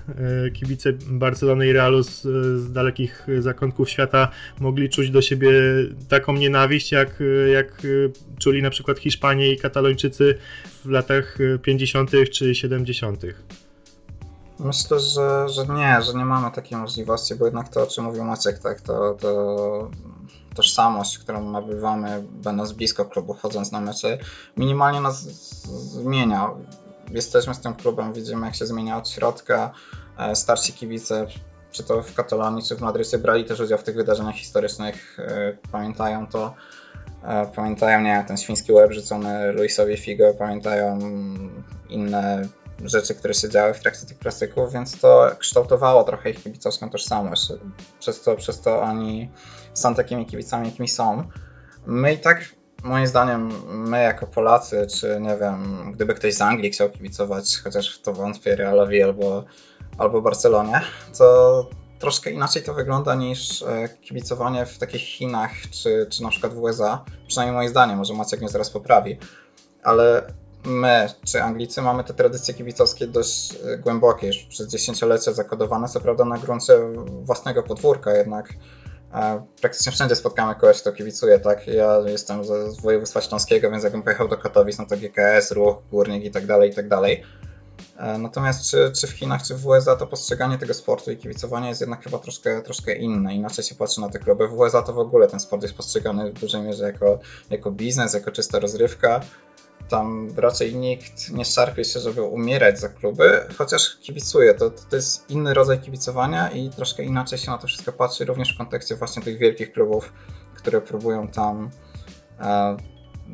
e, 0.46 0.52
kibice 0.52 0.94
Barcelony 1.08 1.68
i 1.68 1.74
Realu 1.74 2.04
z, 2.04 2.22
z 2.60 2.72
dalekich 2.72 3.28
zakątków 3.40 3.90
świata 3.90 4.32
mogli 4.60 4.90
czuć 4.90 5.10
do 5.10 5.22
siebie 5.22 5.52
taką 6.10 6.34
nienawiść, 6.34 6.92
jak, 6.92 7.24
jak 7.54 7.82
czuli 8.40 8.62
na 8.62 8.70
przykład 8.70 9.00
Hiszpanie 9.00 9.52
i 9.52 9.58
Katalończycy 9.58 10.38
w 10.86 10.90
latach 10.90 11.38
50. 11.62 12.12
czy 12.32 12.56
70. 12.56 13.22
Myślę, 14.60 15.00
że, 15.00 15.50
że 15.50 15.66
nie, 15.68 16.02
że 16.02 16.14
nie 16.14 16.26
mamy 16.26 16.52
takiej 16.52 16.78
możliwości, 16.78 17.36
bo 17.36 17.46
jednak 17.46 17.70
to, 17.70 17.84
o 17.84 17.88
czym 17.88 18.04
mówił 18.04 18.24
Maciek, 18.24 18.60
tak, 18.60 18.82
to, 18.82 19.18
to 19.22 19.90
tożsamość, 20.56 21.18
którą 21.18 21.52
nabywamy, 21.52 22.24
będąc 22.44 22.72
blisko 22.72 23.06
klubu, 23.06 23.34
chodząc 23.34 23.72
na 23.72 23.82
mecze, 23.82 24.18
minimalnie 24.58 25.02
nas 25.02 25.24
zmienia 25.74 26.50
jesteśmy 27.12 27.54
z 27.54 27.60
tym 27.60 27.74
klubem, 27.74 28.14
widzimy 28.14 28.46
jak 28.46 28.56
się 28.56 28.66
zmienia 28.66 28.98
od 28.98 29.10
środka. 29.10 29.72
E, 30.18 30.36
starsi 30.36 30.74
kibice, 30.74 31.28
czy 31.76 31.84
to 31.84 32.04
w 32.04 32.14
Katalonii, 32.14 32.64
czy 32.64 32.76
w 32.76 32.82
Madrycie, 32.82 33.18
brali 33.18 33.46
też 33.46 33.60
udział 33.60 33.78
w 33.78 33.84
tych 33.84 33.96
wydarzeniach 33.96 34.36
historycznych, 34.36 35.20
e, 35.20 35.58
pamiętają 35.72 36.28
to. 36.28 36.56
E, 37.24 37.46
pamiętają, 37.56 38.02
nie 38.02 38.26
ten 38.28 38.38
świński 38.38 38.72
łeb 38.72 38.92
rzucony 38.92 39.52
Luisowi 39.52 39.98
Figo, 39.98 40.34
pamiętają 40.34 41.00
inne 41.90 42.42
rzeczy, 42.84 43.16
które 43.16 43.34
się 43.34 43.50
działy 43.50 43.74
w 43.74 43.80
trakcie 43.80 44.06
tych 44.06 44.20
klasyków, 44.20 44.74
więc 44.74 45.00
to 45.00 45.32
kształtowało 45.40 46.04
trochę 46.04 46.30
ich 46.30 46.44
kibicowską 46.44 46.90
tożsamość. 46.90 47.54
Przez 48.00 48.22
to, 48.22 48.36
przez 48.36 48.62
to 48.62 48.82
oni 48.82 49.32
są 49.74 49.96
takimi 49.96 50.26
kibicami, 50.26 50.68
jakimi 50.68 50.88
są. 50.88 51.24
My 51.86 52.14
i 52.14 52.18
tak 52.18 52.46
moim 52.84 53.08
zdaniem 53.08 53.52
my 53.68 54.04
jako 54.04 54.28
Polacy, 54.28 54.88
czy 54.88 55.18
nie 55.22 55.38
wiem, 55.38 55.92
gdyby 55.92 56.14
ktoś 56.14 56.34
z 56.34 56.42
Anglii 56.42 56.72
chciał 56.72 56.90
kibicować, 56.90 57.58
chociaż 57.64 57.96
w 57.96 58.02
to 58.02 58.14
wątpię 58.14 58.56
Realowi 58.56 59.04
albo, 59.04 59.46
albo 59.98 60.22
Barcelonie, 60.22 60.82
to 61.18 61.70
troszkę 62.00 62.32
inaczej 62.32 62.64
to 62.64 62.74
wygląda 62.74 63.16
niż 63.16 63.62
e, 63.62 63.90
kibicowanie 64.02 64.66
w 64.66 64.78
takich 64.78 65.02
Chinach, 65.02 65.52
czy, 65.72 66.08
czy 66.10 66.24
na 66.24 66.30
przykład 66.30 66.54
w 66.54 66.62
USA. 66.62 67.06
Przynajmniej 67.28 67.56
moim 67.56 67.70
zdaniem, 67.70 67.98
może 67.98 68.14
Maciek 68.14 68.40
mnie 68.40 68.50
zaraz 68.50 68.70
poprawi. 68.70 69.18
Ale 69.84 70.34
my, 70.66 71.10
czy 71.24 71.44
Anglicy, 71.44 71.82
mamy 71.82 72.04
te 72.04 72.14
tradycje 72.14 72.54
kibicowskie 72.54 73.08
dość 73.08 73.54
e, 73.54 73.78
głębokie, 73.78 74.28
już 74.28 74.38
przez 74.38 74.68
dziesięciolecia 74.68 75.34
zakodowane, 75.34 75.88
co 75.88 76.00
prawda 76.00 76.26
na 76.26 76.38
gruncie 76.38 76.74
własnego 77.24 77.64
podwórka, 77.64 78.14
jednak 78.14 78.54
praktycznie 79.62 79.92
wszędzie 79.92 80.16
spotkamy 80.16 80.56
kogoś, 80.56 80.82
kto 80.82 80.92
kibicuje, 80.92 81.40
tak? 81.40 81.68
Ja 81.68 81.98
jestem 82.06 82.46
z, 82.46 82.82
województwa 82.82 83.22
śląskiego, 83.22 83.72
więc 83.72 83.84
jakbym 83.84 84.04
pojechał 84.04 84.28
do 84.28 84.38
Katowic, 84.38 84.78
no 84.78 84.86
to 84.86 84.98
GKS, 84.98 85.52
Ruch, 85.52 85.76
Górnik 85.92 86.26
i 86.26 86.32
tak 86.32 86.46
dalej, 86.46 86.72
i 86.72 86.74
tak 86.74 86.88
dalej. 86.88 87.24
E, 87.98 88.18
natomiast 88.18 88.70
czy, 88.70 88.92
czy 88.96 89.08
w 89.08 89.12
Chinach, 89.12 89.44
czy 89.44 89.56
w 89.56 89.68
USA 89.68 89.96
to 89.96 90.08
postrzeganie 90.08 90.58
tego 90.58 90.74
sportu 90.74 91.12
i 91.12 91.18
kibicowanie 91.18 91.70
jest 91.70 91.82
jednak 91.82 92.04
chyba 92.04 92.18
troszkę, 92.18 92.62
troszkę 92.62 92.96
inne. 92.96 93.36
Inaczej 93.36 93.64
się 93.64 93.76
patrzy 93.76 94.02
na 94.02 94.10
te 94.10 94.20
kluby. 94.20 94.48
W 94.48 94.54
USA 94.54 94.82
to 94.82 94.94
w 94.94 95.00
ogóle 95.00 95.28
ten 95.28 95.40
sport 95.40 95.64
jest 95.64 95.76
postrzegany 95.76 96.32
w 96.32 96.40
dużej 96.40 96.62
mierze 96.62 96.84
jako, 96.84 97.20
jako 97.50 97.72
biznes, 97.72 98.14
jako 98.14 98.32
czysta 98.32 98.60
rozrywka. 98.60 99.22
Tam 99.90 100.30
raczej 100.38 100.76
nikt 100.76 101.32
nie 101.32 101.46
szarpie 101.46 101.86
się, 101.86 102.00
żeby 102.00 102.22
umierać 102.22 102.80
za 102.80 102.90
kluby, 102.90 103.48
chociaż 103.58 103.98
kibicuje. 103.98 104.54
To, 104.54 104.70
to 104.70 104.96
jest 104.96 105.30
inny 105.30 105.54
rodzaj 105.54 105.80
kibicowania 105.80 106.52
i 106.52 106.70
troszkę 106.70 107.04
inaczej 107.04 107.38
się 107.38 107.52
na 107.52 107.58
to 107.58 107.68
wszystko 107.68 107.92
patrzy, 107.92 108.26
również 108.26 108.54
w 108.56 108.58
kontekście 108.58 108.96
właśnie 108.96 109.22
tych 109.22 109.38
wielkich 109.38 109.74
klubów, 109.74 110.14
które 110.56 110.82
próbują 110.82 111.28
tam 111.28 111.70
e, 112.40 112.78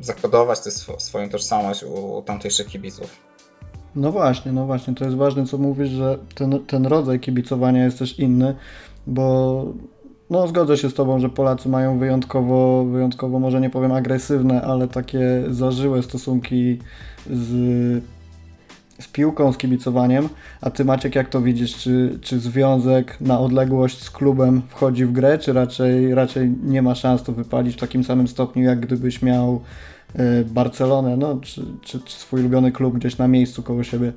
zakodować 0.00 0.60
tę 0.60 0.68
sw 0.68 1.00
swoją 1.00 1.28
tożsamość 1.28 1.82
u, 1.82 2.16
u 2.16 2.22
tamtejszych 2.22 2.66
kibiców. 2.66 3.31
No 3.96 4.12
właśnie, 4.12 4.52
no 4.52 4.66
właśnie, 4.66 4.94
to 4.94 5.04
jest 5.04 5.16
ważne, 5.16 5.46
co 5.46 5.58
mówisz, 5.58 5.88
że 5.88 6.18
ten, 6.34 6.58
ten 6.66 6.86
rodzaj 6.86 7.20
kibicowania 7.20 7.84
jest 7.84 7.98
też 7.98 8.18
inny, 8.18 8.54
bo 9.06 9.66
no, 10.30 10.48
zgodzę 10.48 10.76
się 10.76 10.90
z 10.90 10.94
Tobą, 10.94 11.18
że 11.20 11.28
Polacy 11.28 11.68
mają 11.68 11.98
wyjątkowo, 11.98 12.84
wyjątkowo, 12.84 13.38
może 13.38 13.60
nie 13.60 13.70
powiem 13.70 13.92
agresywne, 13.92 14.62
ale 14.62 14.88
takie 14.88 15.42
zażyłe 15.50 16.02
stosunki 16.02 16.78
z, 17.30 17.50
z 18.98 19.08
piłką, 19.08 19.52
z 19.52 19.58
kibicowaniem. 19.58 20.28
A 20.60 20.70
Ty, 20.70 20.84
Maciek, 20.84 21.14
jak 21.14 21.28
to 21.28 21.40
widzisz? 21.40 21.76
Czy, 21.76 22.18
czy 22.20 22.40
związek 22.40 23.20
na 23.20 23.40
odległość 23.40 24.02
z 24.02 24.10
klubem 24.10 24.62
wchodzi 24.68 25.04
w 25.04 25.12
grę, 25.12 25.38
czy 25.38 25.52
raczej, 25.52 26.14
raczej 26.14 26.54
nie 26.64 26.82
ma 26.82 26.94
szans 26.94 27.22
to 27.22 27.32
wypalić 27.32 27.76
w 27.76 27.80
takim 27.80 28.04
samym 28.04 28.28
stopniu, 28.28 28.62
jak 28.62 28.80
gdybyś 28.80 29.22
miał 29.22 29.60
Barcelonę, 30.46 31.16
no, 31.16 31.40
czy, 31.42 31.62
czy, 31.82 32.00
czy 32.00 32.12
swój 32.18 32.40
ulubiony 32.40 32.72
klub 32.72 32.94
gdzieś 32.94 33.18
na 33.18 33.28
miejscu 33.28 33.62
koło 33.62 33.84
siebie? 33.84 34.12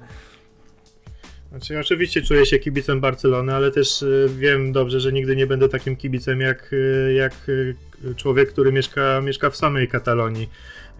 Znaczy, 1.55 1.79
oczywiście 1.79 2.21
czuję 2.21 2.45
się 2.45 2.59
kibicem 2.59 3.01
Barcelony, 3.01 3.53
ale 3.53 3.71
też 3.71 4.01
y, 4.01 4.29
wiem 4.37 4.71
dobrze, 4.71 4.99
że 4.99 5.11
nigdy 5.13 5.35
nie 5.35 5.47
będę 5.47 5.69
takim 5.69 5.95
kibicem 5.95 6.41
jak, 6.41 6.73
y, 6.73 7.13
jak 7.17 7.49
y, 7.49 7.75
człowiek, 8.15 8.49
który 8.49 8.71
mieszka, 8.71 9.21
mieszka 9.21 9.49
w 9.49 9.55
samej 9.55 9.87
Katalonii. 9.87 10.49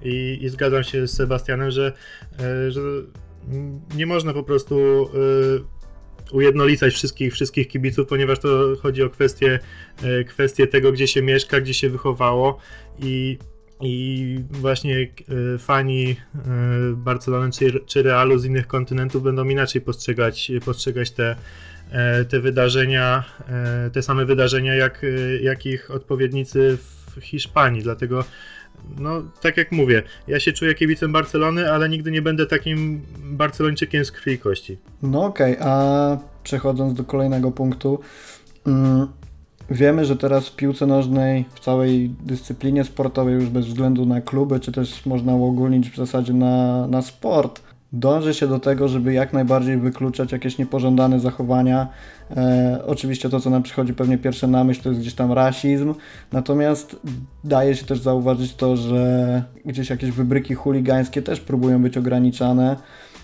I, 0.03 0.39
I, 0.41 0.49
zgadzam 0.49 0.83
się 0.83 1.07
z 1.07 1.13
Sebastianem, 1.13 1.71
że, 1.71 1.93
że 2.69 2.81
nie 3.95 4.05
można 4.05 4.33
po 4.33 4.43
prostu 4.43 5.09
ujednolicać 6.31 6.93
wszystkich, 6.93 7.33
wszystkich 7.33 7.67
kibiców, 7.67 8.07
ponieważ 8.07 8.39
to 8.39 8.75
chodzi 8.81 9.03
o 9.03 9.09
kwestię, 9.09 9.59
kwestię 10.27 10.67
tego, 10.67 10.91
gdzie 10.91 11.07
się 11.07 11.21
mieszka, 11.21 11.61
gdzie 11.61 11.73
się 11.73 11.89
wychowało 11.89 12.57
i 12.99 13.37
i 13.81 14.39
właśnie 14.51 15.01
e, 15.55 15.57
fani 15.57 16.09
e, 16.11 16.15
Barcelony 16.93 17.49
czy, 17.85 18.03
Realu 18.03 18.37
z 18.37 18.45
innych 18.45 18.67
kontynentów 18.67 19.23
będą 19.23 19.49
inaczej 19.49 19.81
postrzegać, 19.81 20.51
postrzegać 20.65 21.11
te, 21.11 21.35
e, 21.91 22.25
te 22.25 22.39
wydarzenia, 22.39 23.23
te 23.93 24.01
same 24.01 24.25
wydarzenia 24.25 24.75
jak, 24.75 25.05
jak 25.41 25.65
ich 25.65 25.91
odpowiednicy 25.91 26.77
w 26.77 27.21
Hiszpanii. 27.21 27.83
Dlatego, 27.83 28.23
no, 28.97 29.23
tak 29.41 29.57
jak 29.57 29.71
mówię, 29.71 30.03
ja 30.27 30.39
się 30.39 30.53
czuję 30.53 30.75
kibicem 30.75 31.11
Barcelony, 31.11 31.71
ale 31.71 31.89
nigdy 31.89 32.11
nie 32.11 32.21
będę 32.21 32.45
takim 32.45 33.01
Barcelończykiem 33.17 34.05
z 34.05 34.11
krwi 34.11 34.31
i 34.31 34.37
kości. 34.37 34.77
No 35.01 35.25
okej, 35.25 35.57
okay, 35.57 35.67
a 35.67 36.17
przechodząc 36.43 36.93
do 36.93 37.03
kolejnego 37.03 37.51
punktu. 37.51 37.99
Mm, 38.67 39.07
Wiemy, 39.69 40.05
że 40.05 40.15
teraz 40.15 40.47
w 40.47 40.55
piłce 40.55 40.85
nożnej, 40.85 41.45
w 41.53 41.59
całej 41.59 42.09
dyscyplinie 42.09 42.83
sportowej, 42.83 43.35
już 43.35 43.45
bez 43.45 43.65
względu 43.65 44.05
na 44.05 44.21
kluby, 44.21 44.59
czy 44.59 44.71
też 44.71 45.05
można 45.05 45.35
uogólnić 45.35 45.89
w 45.89 45.95
zasadzie 45.95 46.33
na, 46.33 46.87
na 46.87 47.01
sport, 47.01 47.61
dąży 47.93 48.33
się 48.33 48.47
do 48.47 48.59
tego, 48.59 48.87
żeby 48.87 49.13
jak 49.13 49.33
najbardziej 49.33 49.77
wykluczać 49.77 50.31
jakieś 50.31 50.57
niepożądane 50.57 51.19
zachowania. 51.19 51.87
E, 52.37 52.81
oczywiście 52.85 53.29
to, 53.29 53.39
co 53.39 53.49
nam 53.49 53.63
przychodzi 53.63 53.93
pewnie 53.93 54.17
pierwsze 54.17 54.47
na 54.47 54.63
myśl, 54.63 54.81
to 54.81 54.89
jest 54.89 55.01
gdzieś 55.01 55.13
tam 55.13 55.31
rasizm, 55.31 55.93
natomiast 56.31 56.95
daje 57.43 57.75
się 57.75 57.85
też 57.85 57.99
zauważyć 57.99 58.55
to, 58.55 58.77
że 58.77 59.43
gdzieś 59.65 59.89
jakieś 59.89 60.11
wybryki 60.11 60.53
chuligańskie 60.53 61.21
też 61.21 61.39
próbują 61.39 61.81
być 61.81 61.97
ograniczane 61.97 62.75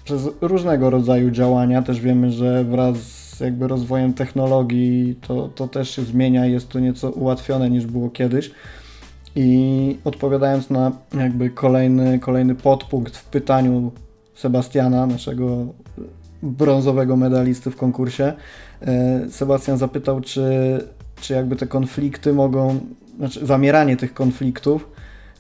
przez 0.04 0.30
różnego 0.42 0.90
rodzaju 0.90 1.32
działania. 1.32 1.82
Też 1.82 2.00
wiemy, 2.00 2.32
że 2.32 2.64
wraz 2.64 2.98
z 2.98 3.21
jakby 3.42 3.68
rozwojem 3.68 4.14
technologii 4.14 5.16
to, 5.28 5.48
to 5.56 5.68
też 5.68 5.90
się 5.90 6.02
zmienia, 6.02 6.46
jest 6.46 6.70
to 6.70 6.80
nieco 6.80 7.10
ułatwione 7.10 7.70
niż 7.70 7.86
było 7.86 8.10
kiedyś. 8.10 8.52
I 9.36 9.98
odpowiadając 10.04 10.70
na 10.70 10.92
jakby 11.14 11.50
kolejny, 11.50 12.20
kolejny 12.20 12.56
podpunkt 12.56 13.18
w 13.18 13.26
pytaniu 13.26 13.92
Sebastiana, 14.36 15.08
naszego 15.08 15.66
brązowego 16.44 17.16
medalisty 17.18 17.72
w 17.72 17.76
konkursie, 17.76 18.34
e, 18.82 19.30
Sebastian 19.30 19.78
zapytał, 19.78 20.22
czy, 20.22 20.44
czy 21.22 21.34
jakby 21.34 21.56
te 21.56 21.68
konflikty 21.68 22.34
mogą, 22.34 22.80
znaczy 23.18 23.46
zamieranie 23.46 23.98
tych 23.98 24.14
konfliktów, 24.14 24.90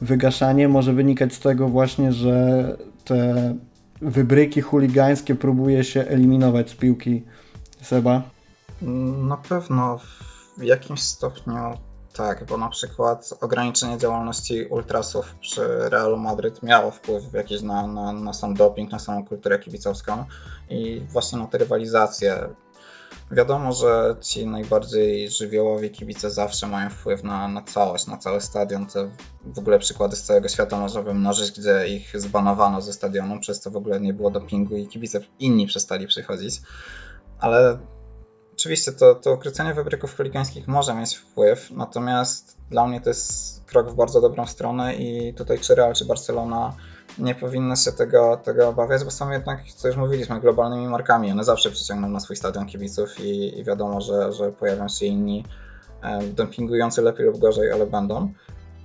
wygaszanie 0.02 0.68
może 0.68 0.94
wynikać 0.94 1.34
z 1.34 1.40
tego 1.40 1.68
właśnie, 1.68 2.14
że 2.14 2.78
te 3.06 3.54
wybryki 4.02 4.62
chuligańskie 4.62 5.36
próbuje 5.36 5.84
się 5.84 6.02
eliminować 6.02 6.70
z 6.70 6.76
piłki. 6.76 7.24
Seba? 7.82 8.22
Na 9.28 9.38
pewno 9.38 10.00
w 10.58 10.64
jakimś 10.64 11.02
stopniu 11.02 11.78
tak, 12.14 12.46
bo 12.46 12.58
na 12.58 12.70
przykład 12.70 13.34
ograniczenie 13.42 13.98
działalności 13.98 14.66
ultrasów 14.66 15.36
przy 15.36 15.90
Realu 15.90 16.18
Madryt 16.18 16.64
miało 16.64 16.92
wpływ 16.92 17.34
jakiś 17.34 17.62
na, 17.62 17.88
na, 17.88 18.14
na 18.14 18.34
sam 18.34 18.54
doping, 18.54 18.92
na 18.92 19.00
samą 19.00 19.26
kulturę 19.26 19.60
kibicowską 19.60 20.26
i 20.70 21.02
właśnie 21.12 21.40
na 21.40 21.48
tę 21.48 21.58
rywalizację. 21.58 22.50
Wiadomo, 23.32 23.74
że 23.74 24.16
ci 24.22 24.48
najbardziej 24.48 25.30
żywiołowi 25.30 25.90
kibice 25.90 26.32
zawsze 26.32 26.68
mają 26.68 26.90
wpływ 26.90 27.24
na, 27.24 27.48
na 27.48 27.62
całość, 27.62 28.08
na 28.08 28.18
cały 28.18 28.42
stadion. 28.42 28.86
Te 28.86 29.10
w 29.46 29.60
ogóle 29.60 29.80
przykłady 29.80 30.16
z 30.16 30.24
całego 30.24 30.48
świata 30.50 30.80
można 30.80 31.02
wymnożyć, 31.02 31.60
gdzie 31.60 31.88
ich 31.88 32.22
zbanowano 32.22 32.82
ze 32.82 32.94
stadionu, 32.94 33.40
przez 33.40 33.60
co 33.60 33.72
w 33.72 33.76
ogóle 33.76 34.02
nie 34.02 34.14
było 34.14 34.32
dopingu 34.32 34.78
i 34.78 34.88
kibice 34.88 35.20
inni 35.40 35.68
przestali 35.68 36.08
przychodzić. 36.08 36.62
Ale 37.42 37.78
oczywiście 38.54 38.92
to, 38.92 39.16
to 39.16 39.34
ukrócenie 39.34 39.74
wybryków 39.74 40.18
chuligańskich 40.18 40.68
może 40.68 40.96
mieć 40.96 41.16
wpływ, 41.16 41.72
natomiast 41.72 42.58
dla 42.70 42.88
mnie 42.88 43.02
to 43.02 43.10
jest 43.10 43.66
krok 43.66 43.92
w 43.92 43.96
bardzo 43.96 44.22
dobrą 44.22 44.48
stronę 44.48 44.96
i 44.96 45.34
tutaj 45.34 45.60
czy 45.60 45.76
Real, 45.76 45.94
czy 45.94 46.06
Barcelona 46.06 46.76
nie 47.18 47.36
powinny 47.36 47.76
się 47.76 47.92
tego, 47.92 48.38
tego 48.44 48.70
obawiać, 48.70 49.04
bo 49.04 49.12
są 49.12 49.30
jednak, 49.30 49.64
co 49.76 49.88
już 49.88 49.98
mówiliśmy, 49.98 50.40
globalnymi 50.40 50.88
markami. 50.88 51.32
One 51.32 51.44
zawsze 51.44 51.72
przyciągną 51.72 52.10
na 52.10 52.20
swój 52.20 52.36
stadion 52.36 52.66
kibiców 52.66 53.20
i, 53.20 53.60
i 53.60 53.64
wiadomo, 53.64 54.02
że, 54.02 54.34
że 54.34 54.52
pojawią 54.52 54.88
się 54.88 55.06
inni 55.06 55.46
e, 56.04 56.24
dempingujący 56.24 57.02
lepiej 57.02 57.26
lub 57.26 57.38
gorzej, 57.38 57.72
ale 57.72 57.86
będą. 57.86 58.34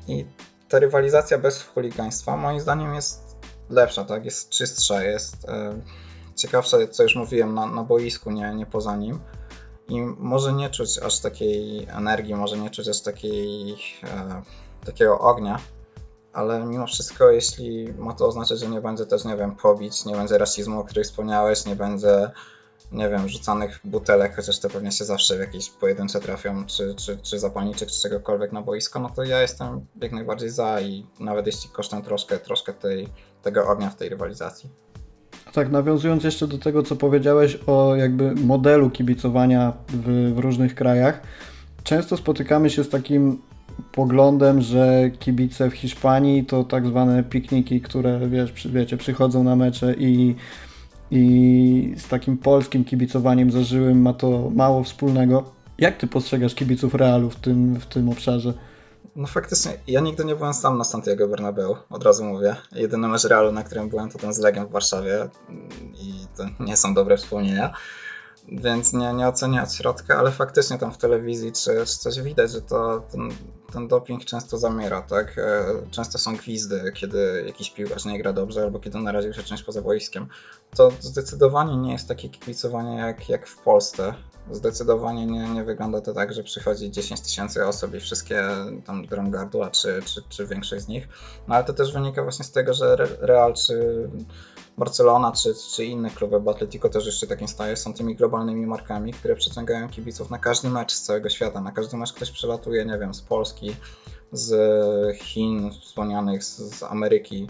I 0.09 0.27
ta 0.69 0.79
rywalizacja 0.79 1.39
bez 1.39 1.63
chuligaństwa 1.63 2.37
moim 2.37 2.61
zdaniem 2.61 2.95
jest 2.95 3.37
lepsza, 3.71 4.05
tak? 4.05 4.25
Jest 4.25 4.49
czystsza, 4.49 5.03
jest 5.03 5.49
e, 5.49 5.81
ciekawsza, 6.37 6.77
co 6.91 7.03
już 7.03 7.17
mówiłem, 7.17 7.55
na, 7.55 7.67
na 7.67 7.83
boisku, 7.83 8.31
nie, 8.31 8.55
nie 8.55 8.67
poza 8.67 8.97
nim 8.97 9.21
i 9.89 10.01
może 10.03 10.53
nie 10.53 10.71
czuć 10.71 10.99
aż 10.99 11.21
takiej 11.21 11.85
energii, 11.85 12.35
może 12.35 12.59
nie 12.59 12.71
czuć 12.71 12.89
aż 12.89 13.01
takiej, 13.01 13.73
e, 14.05 14.43
takiego 14.85 15.19
ognia, 15.19 15.59
ale 16.33 16.65
mimo 16.65 16.87
wszystko, 16.87 17.31
jeśli 17.31 17.95
ma 17.99 18.15
to 18.15 18.27
oznaczać, 18.27 18.61
że 18.61 18.69
nie 18.69 18.81
będzie 18.81 19.07
też, 19.07 19.25
nie 19.25 19.37
wiem, 19.37 19.57
pobić, 19.57 20.05
nie 20.05 20.17
będzie 20.17 20.39
rasizmu, 20.39 20.81
o 20.81 20.85
którym 20.85 21.05
wspomniałeś, 21.05 21.67
nie 21.67 21.77
będzie, 21.77 22.31
nie 22.93 23.09
wiem, 23.09 23.29
rzucanych 23.29 23.81
butelek, 23.85 24.37
chociaż 24.37 24.59
to 24.59 24.71
pewnie 24.71 24.93
się 24.93 25.05
zawsze 25.05 25.37
w 25.37 25.41
jakieś 25.41 25.71
pojedyncze 25.71 26.21
trafią, 26.21 26.67
czy, 26.67 26.95
czy, 26.95 27.19
czy 27.23 27.39
zapalniczek, 27.39 27.89
czy 27.89 28.03
czegokolwiek 28.03 28.53
na 28.53 28.63
boisko, 28.63 29.01
no 29.01 29.11
to 29.11 29.25
ja 29.25 29.43
jestem 29.43 29.87
jak 30.03 30.13
najbardziej 30.13 30.51
za 30.51 30.81
i 30.81 31.07
nawet 31.21 31.47
jeśli 31.47 31.71
kosztem 31.71 32.03
troszkę, 32.03 32.39
troszkę 32.39 32.73
tej, 32.73 33.09
tego 33.43 33.67
ognia 33.67 33.91
w 33.91 33.97
tej 33.97 34.09
rywalizacji. 34.09 34.71
Tak, 35.53 35.71
nawiązując 35.71 36.25
jeszcze 36.25 36.47
do 36.47 36.59
tego, 36.59 36.83
co 36.83 36.97
powiedziałeś 36.97 37.59
o 37.67 37.97
jakby 37.97 38.35
modelu 38.35 38.91
kibicowania 38.91 39.73
w, 39.89 40.33
w 40.35 40.39
różnych 40.39 40.75
krajach, 40.75 41.21
często 41.83 42.17
spotykamy 42.17 42.71
się 42.71 42.85
z 42.85 42.89
takim 42.89 43.39
poglądem, 43.93 44.61
że 44.61 45.11
kibice 45.19 45.71
w 45.71 45.75
Hiszpanii 45.75 46.45
to 46.45 46.65
tak 46.65 46.87
zwane 46.87 47.23
pikniki, 47.25 47.81
które 47.81 48.29
wiesz, 48.29 48.69
wiecie, 48.69 48.97
przychodzą 48.97 49.45
na 49.45 49.57
mecze 49.57 49.95
i, 49.99 50.35
i 51.11 51.95
z 51.97 52.09
takim 52.09 52.39
polskim 52.39 52.85
kibicowaniem 52.85 53.51
zażyłym 53.51 54.03
ma 54.03 54.13
to 54.13 54.51
mało 54.55 54.83
wspólnego. 54.83 55.53
Jak 55.79 55.97
ty 55.97 56.07
postrzegasz 56.07 56.55
kibiców 56.55 56.95
Realu 56.95 57.31
w 57.31 57.37
tym, 57.37 57.75
w 57.81 57.87
tym 57.87 58.09
obszarze? 58.09 58.55
No 59.17 59.27
faktycznie, 59.27 59.79
ja 59.87 60.01
nigdy 60.01 60.25
nie 60.25 60.37
byłem 60.37 60.55
sam 60.55 60.79
na 60.79 60.85
Santiago 60.85 61.29
Bernabeu, 61.29 61.77
od 61.91 62.05
razu 62.05 62.25
mówię. 62.25 62.57
Jedyny 62.73 63.09
mecz 63.09 63.25
Realu, 63.25 63.53
na 63.53 63.65
którym 63.65 63.89
byłem, 63.89 64.11
to 64.11 64.19
ten 64.19 64.35
z 64.35 64.39
Legią 64.39 64.67
w 64.67 64.71
Warszawie 64.71 65.29
i 65.95 66.27
to 66.37 66.45
nie 66.61 66.77
są 66.77 66.95
dobre 66.95 67.17
wspomnienia. 67.17 67.73
Więc 68.49 68.93
nie, 68.93 69.13
nie 69.13 69.29
ocenię 69.29 69.63
od 69.63 69.73
środka, 69.73 70.19
ale 70.19 70.31
faktycznie 70.31 70.79
tam 70.79 70.93
w 70.93 70.99
telewizji 70.99 71.53
czy, 71.53 71.87
czy 71.87 71.99
coś 71.99 72.21
widać, 72.21 72.51
że 72.53 72.63
to 72.63 73.03
ten, 73.13 73.31
ten 73.73 73.89
doping 73.89 74.25
często 74.25 74.59
zamiera, 74.59 75.03
tak? 75.03 75.39
E, 75.39 75.65
często 75.91 76.19
są 76.19 76.37
gwizdy, 76.37 76.93
kiedy 76.95 77.45
jakiś 77.47 77.71
piłkarz 77.71 78.05
nie 78.05 78.19
gra 78.19 78.33
dobrze 78.33 78.63
albo 78.63 78.81
kiedy 78.81 78.99
naraził 78.99 79.33
się 79.33 79.43
czymś 79.43 79.63
poza 79.63 79.83
boiskiem. 79.83 80.27
To 80.77 80.91
zdecydowanie 81.01 81.77
nie 81.77 81.93
jest 81.93 82.09
takie 82.09 82.29
kibicowanie 82.29 82.97
jak, 82.97 83.29
jak 83.29 83.47
w 83.47 83.57
Polsce. 83.57 84.15
Zdecydowanie 84.51 85.27
nie, 85.27 85.49
nie 85.49 85.65
wygląda 85.65 86.01
to 86.01 86.13
tak, 86.13 86.33
że 86.33 86.43
przychodzi 86.43 86.91
10 86.91 87.21
tysięcy 87.21 87.67
osób 87.67 87.95
i 87.95 88.01
wszystkie 88.01 88.43
tam 88.87 89.07
drą 89.07 89.31
gardła, 89.31 89.71
czy, 89.71 90.01
czy, 90.05 90.23
czy 90.29 90.47
większość 90.47 90.85
z 90.85 90.89
nich. 90.89 91.09
No 91.49 91.55
ale 91.55 91.65
to 91.65 91.73
też 91.73 91.93
wynika 91.93 92.23
właśnie 92.23 92.45
z 92.45 92.53
tego, 92.53 92.75
że 92.75 92.97
Real 93.21 93.55
czy 93.55 94.09
Barcelona 94.79 95.33
czy, 95.33 95.55
czy 95.75 95.85
inne 95.85 96.11
kluby, 96.11 96.41
bo 96.41 96.51
Atletico 96.51 96.89
też 96.89 97.07
jeszcze 97.07 97.27
takim 97.27 97.49
staje, 97.49 97.77
są 97.77 97.95
tymi 97.95 98.17
globalnymi 98.17 98.67
markami, 98.67 99.13
które 99.13 99.37
przyciągają 99.37 99.89
kibiców 99.89 100.31
na 100.31 100.39
każdy 100.39 100.71
mecz 100.71 100.93
z 100.93 101.03
całego 101.03 101.29
świata. 101.29 101.61
Na 101.61 101.73
każdy 101.73 101.97
mecz 101.97 102.13
ktoś 102.13 102.31
przelatuje, 102.31 102.85
nie 102.85 102.99
wiem, 102.99 103.15
z 103.15 103.21
Polski, 103.21 103.77
z 104.33 105.17
Chin 105.17 105.71
wspomnianych, 105.83 106.45
z, 106.45 106.57
z 106.57 106.83
Ameryki. 106.83 107.47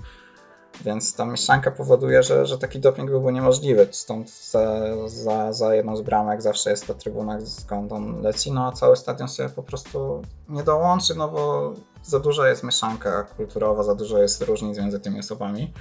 Więc 0.85 1.15
ta 1.15 1.25
mieszanka 1.25 1.71
powoduje, 1.71 2.23
że, 2.23 2.47
że 2.47 2.59
taki 2.59 2.81
doping 2.81 3.11
byłby 3.11 3.33
niemożliwy. 3.33 3.89
Stąd 3.91 4.31
za, 4.31 4.81
za, 5.07 5.53
za 5.53 5.75
jedną 5.75 5.97
z 5.97 6.03
bramek 6.03 6.43
zawsze 6.43 6.71
jest 6.71 6.87
ta 6.87 6.95
trybuna, 6.95 7.39
skąd 7.47 7.93
on 7.93 8.23
leci, 8.23 8.53
no 8.53 8.67
a 8.67 8.73
cały 8.73 8.97
stadion 8.97 9.29
się 9.29 9.49
po 9.49 9.62
prostu 9.62 10.23
nie 10.49 10.62
dołączy, 10.62 11.15
no 11.15 11.29
bo 11.29 11.73
za 12.05 12.21
duża 12.21 12.49
jest 12.49 12.62
mieszanka 12.62 13.23
kulturowa, 13.23 13.83
za 13.83 13.95
dużo 13.95 14.19
jest 14.19 14.43
różnic 14.43 14.79
między 14.79 15.01
tymi 15.01 15.21
osobami. 15.21 15.73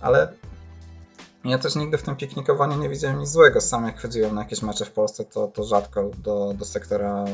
Ale 0.00 0.32
ja 1.44 1.58
też 1.58 1.76
nigdy 1.76 1.98
w 1.98 2.02
tym 2.02 2.16
piknikowaniu 2.16 2.76
nie 2.76 2.88
widziałem 2.88 3.18
nic 3.18 3.28
złego. 3.28 3.60
Sam 3.60 3.86
jak 3.86 4.02
chodziłem 4.02 4.34
na 4.34 4.42
jakieś 4.42 4.62
mecze 4.62 4.84
w 4.84 4.92
Polsce, 4.92 5.24
to, 5.24 5.48
to 5.48 5.64
rzadko 5.64 6.10
do, 6.18 6.54
do 6.54 6.64
sektora 6.64 7.24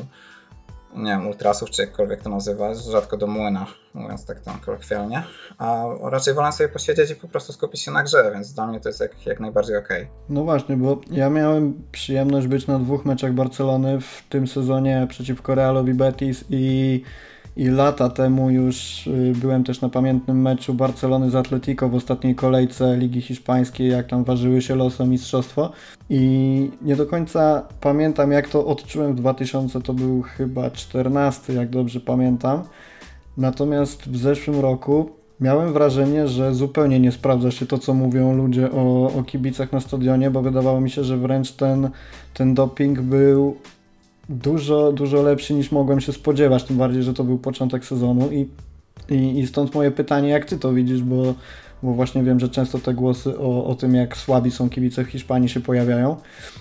nie 0.97 1.11
wiem, 1.11 1.27
ultrasów, 1.27 1.71
czy 1.71 1.83
jakkolwiek 1.83 2.23
to 2.23 2.31
nazywa, 2.31 2.75
rzadko 2.75 3.17
do 3.17 3.27
młyna, 3.27 3.67
mówiąc 3.95 4.27
tak 4.27 4.41
tam 4.41 4.61
kolokwialnie. 4.61 5.23
A 5.59 5.85
raczej 6.03 6.35
wolę 6.35 6.53
sobie 6.53 6.69
posiedzieć 6.69 7.11
i 7.11 7.15
po 7.15 7.29
prostu 7.29 7.53
skupić 7.53 7.81
się 7.81 7.91
na 7.91 8.03
grze, 8.03 8.31
więc 8.35 8.53
dla 8.53 8.67
mnie 8.67 8.81
to 8.81 8.89
jest 8.89 9.01
jak, 9.01 9.27
jak 9.27 9.41
najbardziej 9.41 9.77
okej. 9.77 10.03
Okay. 10.03 10.15
No 10.29 10.45
właśnie, 10.45 10.77
bo 10.77 11.01
ja 11.11 11.31
miałem 11.31 11.83
przyjemność 11.93 12.47
być 12.47 12.67
na 12.67 12.79
dwóch 12.79 13.05
meczach 13.05 13.33
Barcelony 13.33 14.01
w 14.01 14.23
tym 14.29 14.47
sezonie 14.47 15.07
przeciwko 15.11 15.55
Realowi 15.55 15.95
Betis 15.95 16.45
i 16.51 17.03
i 17.57 17.69
lata 17.69 18.09
temu 18.09 18.51
już 18.51 19.07
y, 19.07 19.33
byłem 19.37 19.65
też 19.65 19.81
na 19.81 19.89
pamiętnym 19.89 20.43
meczu 20.43 20.75
Barcelony 20.75 21.31
z 21.31 21.35
Atletico 21.35 21.89
w 21.89 21.95
ostatniej 21.95 22.35
kolejce 22.35 22.97
Ligi 22.97 23.21
Hiszpańskiej, 23.21 23.89
jak 23.89 24.07
tam 24.07 24.25
ważyły 24.25 24.63
się 24.63 24.75
losy 24.75 25.03
o 25.03 25.07
mistrzostwo 25.07 25.73
i 26.11 26.71
nie 26.83 26.97
do 26.97 27.07
końca 27.07 27.63
pamiętam 27.81 28.33
jak 28.33 28.49
to 28.49 28.67
odczułem 28.67 29.13
w 29.13 29.17
2000, 29.17 29.81
to 29.81 29.95
był 29.95 30.23
chyba 30.23 30.71
14, 30.71 31.53
jak 31.53 31.71
dobrze 31.71 32.01
pamiętam. 32.01 32.63
Natomiast 33.37 34.09
w 34.09 34.17
zeszłym 34.17 34.61
roku 34.61 35.11
miałem 35.41 35.73
wrażenie, 35.73 36.29
że 36.29 36.55
zupełnie 36.55 37.01
nie 37.01 37.13
sprawdza 37.13 37.51
się 37.51 37.67
to, 37.67 37.79
co 37.79 37.95
mówią 37.95 38.37
ludzie 38.37 38.73
o, 38.73 39.13
o 39.19 39.23
kibicach 39.23 39.73
na 39.73 39.81
stadionie, 39.81 40.31
bo 40.31 40.43
wydawało 40.43 40.81
mi 40.81 40.91
się, 40.91 41.05
że 41.05 41.17
wręcz 41.17 41.53
ten, 41.53 41.91
ten 42.35 42.55
doping 42.55 43.01
był 43.01 43.57
dużo, 44.29 44.93
dużo 44.93 45.23
lepszy 45.23 45.55
niż 45.55 45.73
mogłem 45.73 46.01
się 46.01 46.13
spodziewać, 46.13 46.65
tym 46.65 46.77
bardziej, 46.77 47.03
że 47.03 47.15
to 47.15 47.25
był 47.25 47.39
początek 47.39 47.85
sezonu 47.85 48.33
i, 48.33 48.49
i, 49.15 49.39
i 49.39 49.47
stąd 49.47 49.75
moje 49.75 49.91
pytanie, 49.91 50.29
jak 50.29 50.45
ty 50.45 50.59
to 50.59 50.73
widzisz, 50.73 51.03
bo, 51.03 51.35
bo 51.83 51.93
właśnie 51.93 52.23
wiem, 52.23 52.41
że 52.41 52.49
często 52.49 52.79
te 52.79 52.95
głosy 52.95 53.39
o, 53.39 53.67
o 53.67 53.75
tym, 53.75 53.95
jak 53.95 54.17
słabi 54.17 54.51
są 54.51 54.71
kibice 54.71 55.05
w 55.05 55.09
Hiszpanii 55.09 55.49
się 55.49 55.61
pojawiają. 55.61 56.17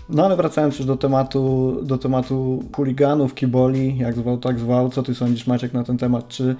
No 0.09 0.25
ale 0.25 0.35
wracając 0.35 0.77
już 0.77 0.87
do 0.87 0.97
tematu, 0.97 1.75
do 1.83 1.97
tematu 1.97 2.63
chuliganów, 2.75 3.35
kiboli, 3.35 3.97
jak 3.97 4.15
zwał, 4.15 4.37
tak 4.37 4.59
zwał, 4.59 4.89
co 4.89 5.03
ty 5.03 5.15
sądzisz 5.15 5.47
Maciek 5.47 5.73
na 5.73 5.83
ten 5.83 5.97
temat, 5.97 6.27
czy 6.27 6.55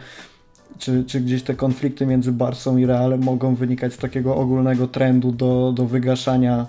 czy, 0.77 1.03
czy 1.03 1.21
gdzieś 1.21 1.43
te 1.43 1.53
konflikty 1.53 2.05
między 2.05 2.31
Barsą 2.31 2.77
i 2.77 2.85
Realem 2.85 3.23
mogą 3.23 3.55
wynikać 3.55 3.93
z 3.93 3.97
takiego 3.97 4.35
ogólnego 4.35 4.87
trendu 4.87 5.31
do, 5.31 5.73
do 5.75 5.85
wygaszania 5.85 6.65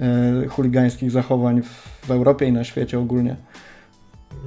e, 0.00 0.48
chuligańskich 0.48 1.10
zachowań 1.10 1.62
w, 1.62 2.06
w 2.06 2.10
Europie 2.10 2.46
i 2.46 2.52
na 2.52 2.64
świecie 2.64 2.98
ogólnie? 2.98 3.36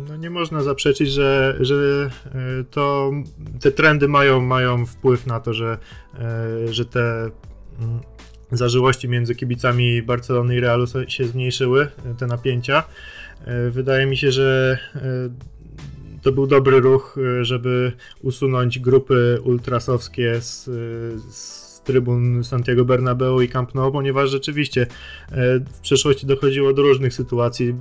No 0.08 0.16
nie 0.18 0.30
można 0.30 0.64
zaprzeczyć, 0.64 1.10
że, 1.10 1.58
że 1.60 2.10
e, 2.26 2.64
to, 2.72 3.12
te 3.62 3.72
trendy 3.72 4.08
mają, 4.08 4.42
mają 4.42 4.86
wpływ 4.86 5.28
na 5.28 5.40
to, 5.40 5.54
że, 5.54 5.78
e, 6.20 6.74
że 6.74 6.86
te 6.86 7.30
mm, 7.80 8.00
zażyłości 8.52 9.10
między 9.10 9.36
kibicami 9.36 10.02
Barcelony 10.02 10.56
i 10.56 10.60
Realu 10.60 10.86
się 11.08 11.28
zmniejszyły, 11.28 11.88
te 12.18 12.28
napięcia. 12.28 12.84
E, 13.46 13.70
wydaje 13.70 14.06
mi 14.06 14.18
się, 14.18 14.32
że 14.32 14.78
to 16.22 16.32
był 16.32 16.48
dobry 16.48 16.80
ruch, 16.80 17.16
żeby 17.42 17.92
usunąć 18.22 18.80
grupy 18.80 19.40
ultrasowskie 19.44 20.42
z, 20.42 20.64
z 21.34 21.71
trybun 21.84 22.44
Santiago 22.44 22.86
Bernabeu 22.86 23.42
i 23.42 23.48
Camp 23.48 23.76
Nou, 23.76 23.92
ponieważ 23.92 24.30
rzeczywiście 24.30 24.82
e, 24.82 25.60
w 25.60 25.80
przeszłości 25.82 26.26
dochodziło 26.26 26.74
do 26.74 26.82
różnych 26.82 27.14
sytuacji. 27.14 27.70
E, 27.70 27.74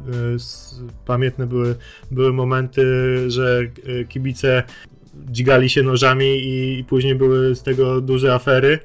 pamiętne 1.06 1.46
były, 1.46 1.74
były 2.10 2.32
momenty, 2.32 2.84
że 3.30 3.60
e, 3.60 4.04
kibice 4.04 4.62
dźgali 5.30 5.70
się 5.70 5.82
nożami 5.82 6.40
i 6.44 6.84
później 6.88 7.14
były 7.14 7.54
z 7.54 7.62
tego 7.62 8.00
duże 8.00 8.34
afery. 8.34 8.78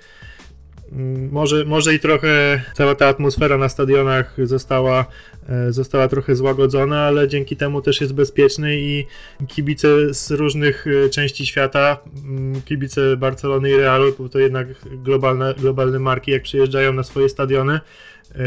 Mm, 0.92 1.32
może, 1.32 1.66
może 1.66 1.94
i 1.94 2.00
trochę 2.00 2.62
cała 2.74 2.96
ta 2.96 3.08
atmosfera 3.08 3.58
na 3.58 3.70
stadionach 3.70 4.38
została, 4.44 5.06
e, 5.50 5.72
została 5.72 6.08
trochę 6.08 6.36
złagodzona, 6.36 7.02
ale 7.02 7.28
dzięki 7.28 7.56
temu 7.56 7.82
też 7.82 8.02
jest 8.02 8.14
bezpieczny 8.14 8.78
i 8.80 9.06
kibice 9.48 10.14
z 10.14 10.32
różnych 10.32 10.86
e, 10.88 11.10
części 11.10 11.46
świata, 11.46 11.98
mm, 12.26 12.62
kibice 12.62 13.18
Barcelony 13.18 13.70
i 13.70 13.76
Realu, 13.76 14.16
bo 14.20 14.30
to 14.30 14.40
jednak 14.40 14.68
globalne, 14.86 15.54
globalne 15.58 16.00
marki, 16.00 16.32
jak 16.32 16.44
przyjeżdżają 16.44 16.94
na 16.94 17.04
swoje 17.04 17.30
stadiony, 17.30 17.74
e, 17.74 18.40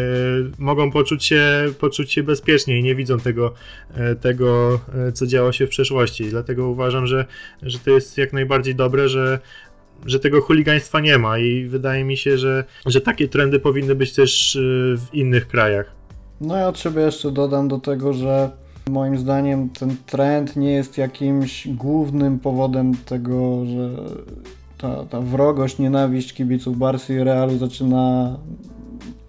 mogą 0.58 0.92
poczuć 0.92 1.24
się, 1.24 1.42
poczuć 1.78 2.12
się 2.12 2.22
bezpiecznie 2.22 2.78
i 2.78 2.82
nie 2.82 2.94
widzą 2.94 3.20
tego, 3.20 3.54
tego, 4.20 4.80
co 5.14 5.26
działo 5.26 5.52
się 5.52 5.66
w 5.66 5.70
przeszłości. 5.70 6.24
Dlatego 6.24 6.68
uważam, 6.68 7.06
że, 7.06 7.24
że 7.62 7.78
to 7.78 7.90
jest 7.90 8.18
jak 8.18 8.32
najbardziej 8.32 8.74
dobre, 8.74 9.08
że 9.08 9.38
że 10.06 10.20
tego 10.20 10.40
chuligaństwa 10.40 11.00
nie 11.00 11.18
ma 11.18 11.38
i 11.38 11.64
wydaje 11.64 12.04
mi 12.04 12.16
się, 12.16 12.38
że, 12.38 12.64
że 12.86 13.00
takie 13.00 13.28
trendy 13.28 13.60
powinny 13.60 13.94
być 13.94 14.12
też 14.12 14.56
y, 14.56 14.94
w 14.98 15.14
innych 15.14 15.48
krajach. 15.48 15.92
No 16.40 16.56
ja 16.56 16.68
od 16.68 16.78
siebie 16.78 17.02
jeszcze 17.02 17.30
dodam 17.30 17.68
do 17.68 17.78
tego, 17.78 18.12
że 18.12 18.50
moim 18.90 19.18
zdaniem 19.18 19.68
ten 19.68 19.96
trend 20.06 20.56
nie 20.56 20.72
jest 20.72 20.98
jakimś 20.98 21.68
głównym 21.68 22.38
powodem 22.38 22.94
tego, 22.94 23.66
że 23.66 23.90
ta, 24.78 25.04
ta 25.04 25.20
wrogość, 25.20 25.78
nienawiść 25.78 26.32
kibiców 26.32 26.78
Barsy 26.78 27.14
i 27.14 27.24
Realu 27.24 27.58
zaczyna 27.58 28.36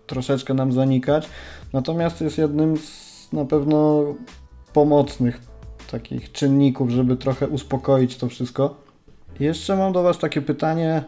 troszeczkę 0.07 0.53
nam 0.53 0.71
zanikać. 0.71 1.29
Natomiast 1.73 2.21
jest 2.21 2.37
jednym 2.37 2.77
z 2.77 3.09
na 3.33 3.45
pewno 3.45 4.05
pomocnych 4.73 5.41
takich 5.91 6.31
czynników, 6.31 6.89
żeby 6.89 7.17
trochę 7.17 7.47
uspokoić 7.47 8.17
to 8.17 8.27
wszystko. 8.27 8.88
Jeszcze 9.39 9.75
mam 9.75 9.93
do 9.93 10.03
Was 10.03 10.19
takie 10.19 10.41
pytanie, 10.41 11.03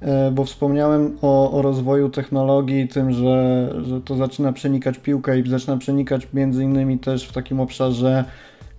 e, 0.00 0.30
bo 0.30 0.44
wspomniałem 0.44 1.18
o, 1.22 1.52
o 1.52 1.62
rozwoju 1.62 2.08
technologii, 2.08 2.88
tym, 2.88 3.12
że, 3.12 3.68
że 3.84 4.00
to 4.00 4.16
zaczyna 4.16 4.52
przenikać 4.52 4.98
piłkę 4.98 5.38
i 5.38 5.50
zaczyna 5.50 5.76
przenikać 5.76 6.28
między 6.34 6.64
innymi 6.64 6.98
też 6.98 7.28
w 7.28 7.32
takim 7.32 7.60
obszarze 7.60 8.24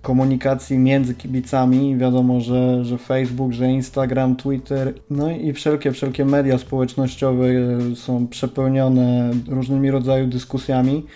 komunikacji 0.04 0.78
między 0.78 1.14
kibicami. 1.14 1.96
Wiadomo, 1.96 2.40
że, 2.40 2.84
że 2.84 2.98
Facebook, 2.98 3.52
że 3.52 3.70
Instagram, 3.70 4.36
Twitter, 4.36 4.94
no 5.10 5.30
i 5.30 5.52
wszelkie, 5.52 5.92
wszelkie 5.92 6.24
media 6.24 6.58
społecznościowe 6.58 7.46
e, 7.46 7.96
są 7.96 8.28
przepełnione 8.28 9.30
różnymi 9.48 9.90
rodzajami 9.90 10.30
dyskusjami. 10.30 11.06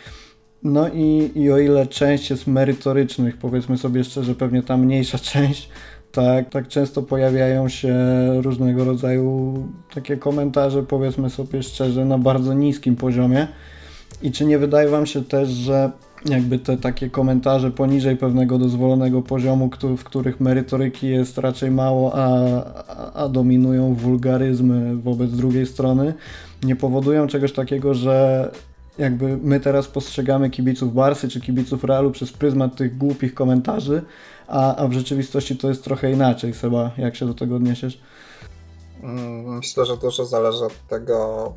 No 0.63 0.89
i, 0.89 1.31
i 1.35 1.53
o 1.53 1.59
ile 1.59 1.87
część 1.87 2.31
jest 2.31 2.47
merytorycznych, 2.47 3.37
powiedzmy 3.37 3.79
sobie 3.79 4.05
szczerze, 4.05 4.35
pewnie 4.35 4.63
ta 4.63 4.77
mniejsza 4.77 5.19
część, 5.33 5.69
tak, 6.23 6.51
tak 6.51 6.69
często 6.69 7.03
pojawiają 7.03 7.69
się 7.69 7.95
różnego 8.43 8.85
rodzaju 8.85 9.55
takie 9.95 10.17
komentarze, 10.17 10.83
powiedzmy 10.83 11.31
sobie 11.31 11.63
szczerze, 11.63 12.05
na 12.05 12.19
bardzo 12.19 12.55
niskim 12.55 12.97
poziomie. 12.97 13.49
I 14.23 14.33
czy 14.33 14.45
nie 14.45 14.59
wydaje 14.59 14.89
Wam 14.89 15.07
się 15.07 15.25
też, 15.25 15.49
że 15.49 15.91
jakby 16.25 16.59
te 16.59 16.77
takie 16.77 17.11
komentarze 17.11 17.71
poniżej 17.71 18.17
pewnego 18.17 18.59
dozwolonego 18.59 19.23
poziomu, 19.23 19.71
w 19.97 20.05
których 20.05 20.41
merytoryki 20.41 21.09
jest 21.09 21.39
raczej 21.39 21.71
mało, 21.71 22.13
a, 22.15 22.39
a 23.15 23.29
dominują 23.29 23.95
wulgaryzmy 23.95 24.97
wobec 24.97 25.31
drugiej 25.31 25.67
strony, 25.67 26.15
nie 26.63 26.77
powodują 26.77 27.27
czegoś 27.27 27.53
takiego, 27.53 27.95
że 27.95 28.49
jakby 28.99 29.37
my 29.43 29.61
teraz 29.61 29.89
postrzegamy 29.89 30.51
kibiców 30.51 30.95
Barsy 30.95 31.29
czy 31.29 31.41
kibiców 31.41 31.85
Realu 31.85 32.11
przez 32.11 32.33
pryzmat 32.33 32.77
tych 32.77 32.97
głupich 32.97 33.35
komentarzy, 33.35 34.03
a, 34.49 34.77
a 34.77 34.89
w 34.89 34.93
rzeczywistości 34.93 35.57
to 35.57 35.69
jest 35.69 35.85
trochę 35.85 36.13
inaczej. 36.13 36.55
Seba, 36.55 36.91
jak 36.99 37.17
się 37.17 37.27
do 37.27 37.35
tego 37.35 37.57
odniesiesz? 37.57 38.01
Mm, 39.03 39.57
myślę, 39.57 39.87
że 39.87 39.97
dużo 39.97 40.25
zależy 40.25 40.65
od 40.65 40.87
tego, 40.87 41.53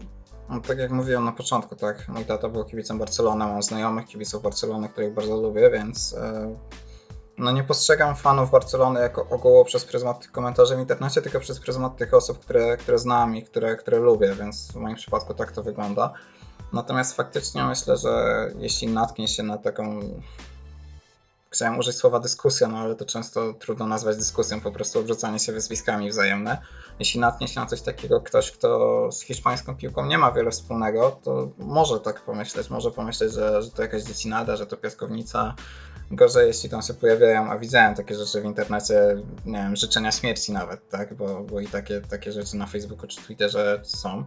no, 0.50 0.62
tak 0.62 0.78
jak 0.78 0.92
mówiłem 0.92 1.26
na 1.26 1.32
początku, 1.32 1.76
tak, 1.76 2.08
mój 2.08 2.26
tata 2.26 2.50
był 2.50 2.66
kibicem 2.66 3.00
Barcelony, 3.00 3.46
mam 3.46 3.64
znajomych 3.64 4.06
kibiców 4.06 4.44
Barcelony, 4.44 4.90
których 4.90 5.14
bardzo 5.14 5.42
lubię, 5.42 5.70
więc 5.74 6.14
e, 6.14 6.56
no 7.38 7.52
nie 7.52 7.64
postrzegam 7.64 8.16
fanów 8.16 8.52
Barcelony 8.52 9.00
jako 9.00 9.28
ogółu 9.30 9.66
przez 9.66 9.86
pryzmat 9.86 10.20
tych 10.20 10.32
komentarzy 10.32 10.76
w 10.76 10.80
internecie, 10.80 11.22
tylko 11.22 11.40
przez 11.40 11.60
pryzmat 11.60 11.98
tych 11.98 12.14
osób, 12.14 12.40
które, 12.40 12.78
które 12.78 13.00
znam 13.00 13.36
i 13.36 13.44
które, 13.44 13.76
które 13.76 14.00
lubię, 14.00 14.36
więc 14.40 14.72
w 14.72 14.76
moim 14.76 14.96
przypadku 14.96 15.34
tak 15.34 15.52
to 15.52 15.64
wygląda. 15.64 16.14
Natomiast 16.74 17.16
faktycznie 17.16 17.64
myślę, 17.64 17.98
że 17.98 18.48
jeśli 18.60 18.88
natknie 18.88 19.28
się 19.28 19.44
na 19.44 19.58
taką 19.58 20.00
chciałem 21.52 21.80
użyć 21.80 21.96
słowa 21.96 22.20
dyskusja, 22.20 22.68
no 22.68 22.78
ale 22.78 22.96
to 22.96 23.06
często 23.06 23.54
trudno 23.54 23.88
nazwać 23.88 24.18
dyskusją, 24.18 24.62
po 24.62 24.72
prostu 24.72 25.00
obrzucanie 25.00 25.40
się 25.40 25.52
wyzwiskami 25.52 26.10
wzajemne. 26.10 26.58
Jeśli 27.00 27.20
natknie 27.20 27.48
się 27.48 27.60
na 27.60 27.66
coś 27.66 27.82
takiego 27.82 28.22
ktoś, 28.22 28.52
kto 28.52 29.12
z 29.12 29.22
hiszpańską 29.22 29.76
piłką 29.76 30.06
nie 30.06 30.18
ma 30.18 30.32
wiele 30.32 30.52
wspólnego, 30.52 31.20
to 31.24 31.50
może 31.58 32.00
tak 32.00 32.22
pomyśleć, 32.22 32.70
może 32.70 32.92
pomyśleć, 32.92 33.34
że, 33.34 33.62
że 33.62 33.72
to 33.72 33.82
jakaś 33.82 34.04
dziecinada, 34.04 34.56
że 34.56 34.66
to 34.66 34.78
piaskownica. 34.78 35.56
Gorzej, 36.12 36.48
jeśli 36.48 36.70
tam 36.70 36.82
się 36.82 36.94
pojawiają, 36.94 37.52
a 37.52 37.58
widziałem 37.58 37.96
takie 37.96 38.16
rzeczy 38.16 38.42
w 38.42 38.46
internecie, 38.46 39.18
nie 39.46 39.58
wiem, 39.58 39.76
życzenia 39.76 40.12
śmierci 40.12 40.52
nawet, 40.52 40.90
tak, 40.90 41.14
bo, 41.14 41.44
bo 41.44 41.60
i 41.60 41.68
takie, 41.68 42.02
takie 42.02 42.32
rzeczy 42.32 42.58
na 42.58 42.66
Facebooku 42.68 43.08
czy 43.08 43.22
Twitterze 43.22 43.82
są 43.84 44.24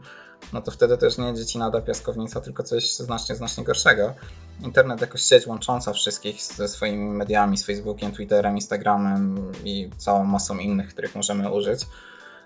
no 0.53 0.62
to 0.62 0.70
wtedy 0.70 0.99
też 0.99 1.18
nie 1.18 1.35
dzieci 1.35 1.59
nada 1.59 1.81
piaskownica, 1.81 2.40
tylko 2.40 2.62
coś 2.62 2.92
znacznie, 2.92 3.35
znacznie 3.37 3.64
gorszego. 3.64 4.14
Internet 4.62 5.01
jako 5.01 5.18
sieć 5.18 5.47
łącząca 5.47 5.92
wszystkich 5.92 6.42
ze 6.42 6.68
swoimi 6.68 7.05
mediami, 7.05 7.59
z 7.59 7.66
Facebookiem, 7.66 8.12
Twitterem, 8.12 8.55
Instagramem 8.55 9.53
i 9.64 9.90
całą 9.97 10.25
masą 10.25 10.59
innych, 10.59 10.88
których 10.88 11.14
możemy 11.14 11.53
użyć, 11.53 11.87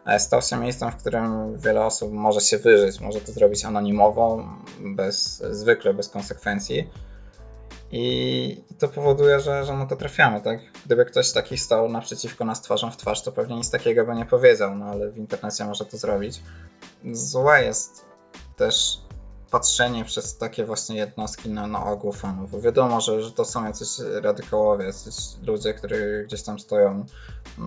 e, 0.06 0.20
stał 0.20 0.42
się 0.42 0.56
miejscem, 0.56 0.92
w 0.92 0.96
którym 0.96 1.58
wiele 1.58 1.84
osób 1.84 2.12
może 2.12 2.40
się 2.40 2.58
wyżyć, 2.58 3.00
może 3.00 3.20
to 3.20 3.32
zrobić 3.32 3.64
anonimowo, 3.64 4.48
bez, 4.80 5.42
zwykle 5.50 5.94
bez 5.94 6.08
konsekwencji. 6.08 6.88
I 7.92 8.64
to 8.78 8.88
powoduje, 8.88 9.40
że, 9.40 9.64
że 9.64 9.76
no 9.76 9.86
to 9.86 9.96
trafiamy, 9.96 10.40
tak? 10.40 10.60
Gdyby 10.86 11.04
ktoś 11.04 11.32
taki 11.32 11.58
stał 11.58 11.88
naprzeciwko 11.88 12.44
nas 12.44 12.62
twarzą 12.62 12.90
w 12.90 12.96
twarz, 12.96 13.22
to 13.22 13.32
pewnie 13.32 13.56
nic 13.56 13.70
takiego 13.70 14.06
by 14.06 14.14
nie 14.14 14.26
powiedział, 14.26 14.74
no 14.76 14.84
ale 14.84 15.10
w 15.10 15.18
internecie 15.18 15.64
może 15.64 15.84
to 15.84 15.96
zrobić. 15.96 16.42
Złe 17.12 17.64
jest 17.64 18.04
też 18.56 18.98
patrzenie 19.50 20.04
przez 20.04 20.38
takie 20.38 20.64
właśnie 20.64 20.96
jednostki 20.96 21.50
na, 21.50 21.66
na 21.66 21.86
ogół 21.86 22.12
fanów, 22.12 22.50
bo 22.50 22.60
wiadomo, 22.60 23.00
że, 23.00 23.22
że 23.22 23.32
to 23.32 23.44
są 23.44 23.64
jacyś 23.64 23.88
radykałowie, 24.22 24.84
jacyś 24.84 25.14
ludzie, 25.46 25.74
którzy 25.74 26.24
gdzieś 26.26 26.42
tam 26.42 26.58
stoją, 26.58 27.06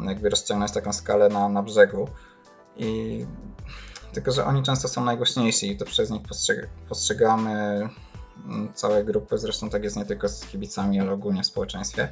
jakby 0.07 0.29
rozciągnąć 0.29 0.71
taką 0.71 0.93
skalę 0.93 1.29
na, 1.29 1.49
na 1.49 1.63
brzegu 1.63 2.07
i 2.77 3.25
tylko, 4.13 4.31
że 4.31 4.45
oni 4.45 4.63
często 4.63 4.87
są 4.87 5.03
najgłośniejsi 5.05 5.71
i 5.71 5.77
to 5.77 5.85
przez 5.85 6.09
nich 6.09 6.21
postrzeg 6.21 6.69
postrzegamy 6.89 7.89
całe 8.73 9.03
grupy, 9.03 9.37
zresztą 9.37 9.69
tak 9.69 9.83
jest 9.83 9.95
nie 9.95 10.05
tylko 10.05 10.29
z 10.29 10.45
kibicami, 10.45 10.99
ale 10.99 11.11
ogólnie 11.11 11.43
w 11.43 11.45
społeczeństwie. 11.45 12.09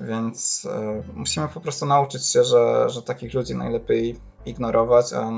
Więc 0.00 0.68
e, 0.70 1.02
musimy 1.14 1.48
po 1.48 1.60
prostu 1.60 1.86
nauczyć 1.86 2.26
się, 2.26 2.44
że, 2.44 2.90
że 2.90 3.02
takich 3.02 3.34
ludzi 3.34 3.54
najlepiej 3.54 4.20
ignorować, 4.46 5.12
a 5.12 5.30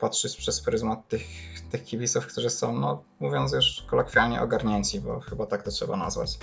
patrzeć 0.00 0.36
przez 0.36 0.60
pryzmat 0.60 1.08
tych, 1.08 1.22
tych 1.70 1.84
kibiców, 1.84 2.26
którzy 2.26 2.50
są, 2.50 2.78
no 2.80 3.02
mówiąc 3.20 3.52
już 3.52 3.84
kolokwialnie, 3.90 4.42
ogarnięci, 4.42 5.00
bo 5.00 5.20
chyba 5.20 5.46
tak 5.46 5.62
to 5.62 5.70
trzeba 5.70 5.96
nazwać. 5.96 6.38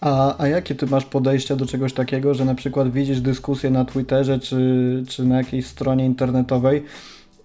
A, 0.00 0.42
a 0.42 0.48
jakie 0.48 0.74
ty 0.74 0.86
masz 0.86 1.04
podejście 1.04 1.56
do 1.56 1.66
czegoś 1.66 1.92
takiego, 1.92 2.34
że 2.34 2.44
na 2.44 2.54
przykład 2.54 2.92
widzisz 2.92 3.20
dyskusję 3.20 3.70
na 3.70 3.84
Twitterze 3.84 4.38
czy, 4.38 5.04
czy 5.08 5.24
na 5.24 5.36
jakiejś 5.36 5.66
stronie 5.66 6.06
internetowej 6.06 6.84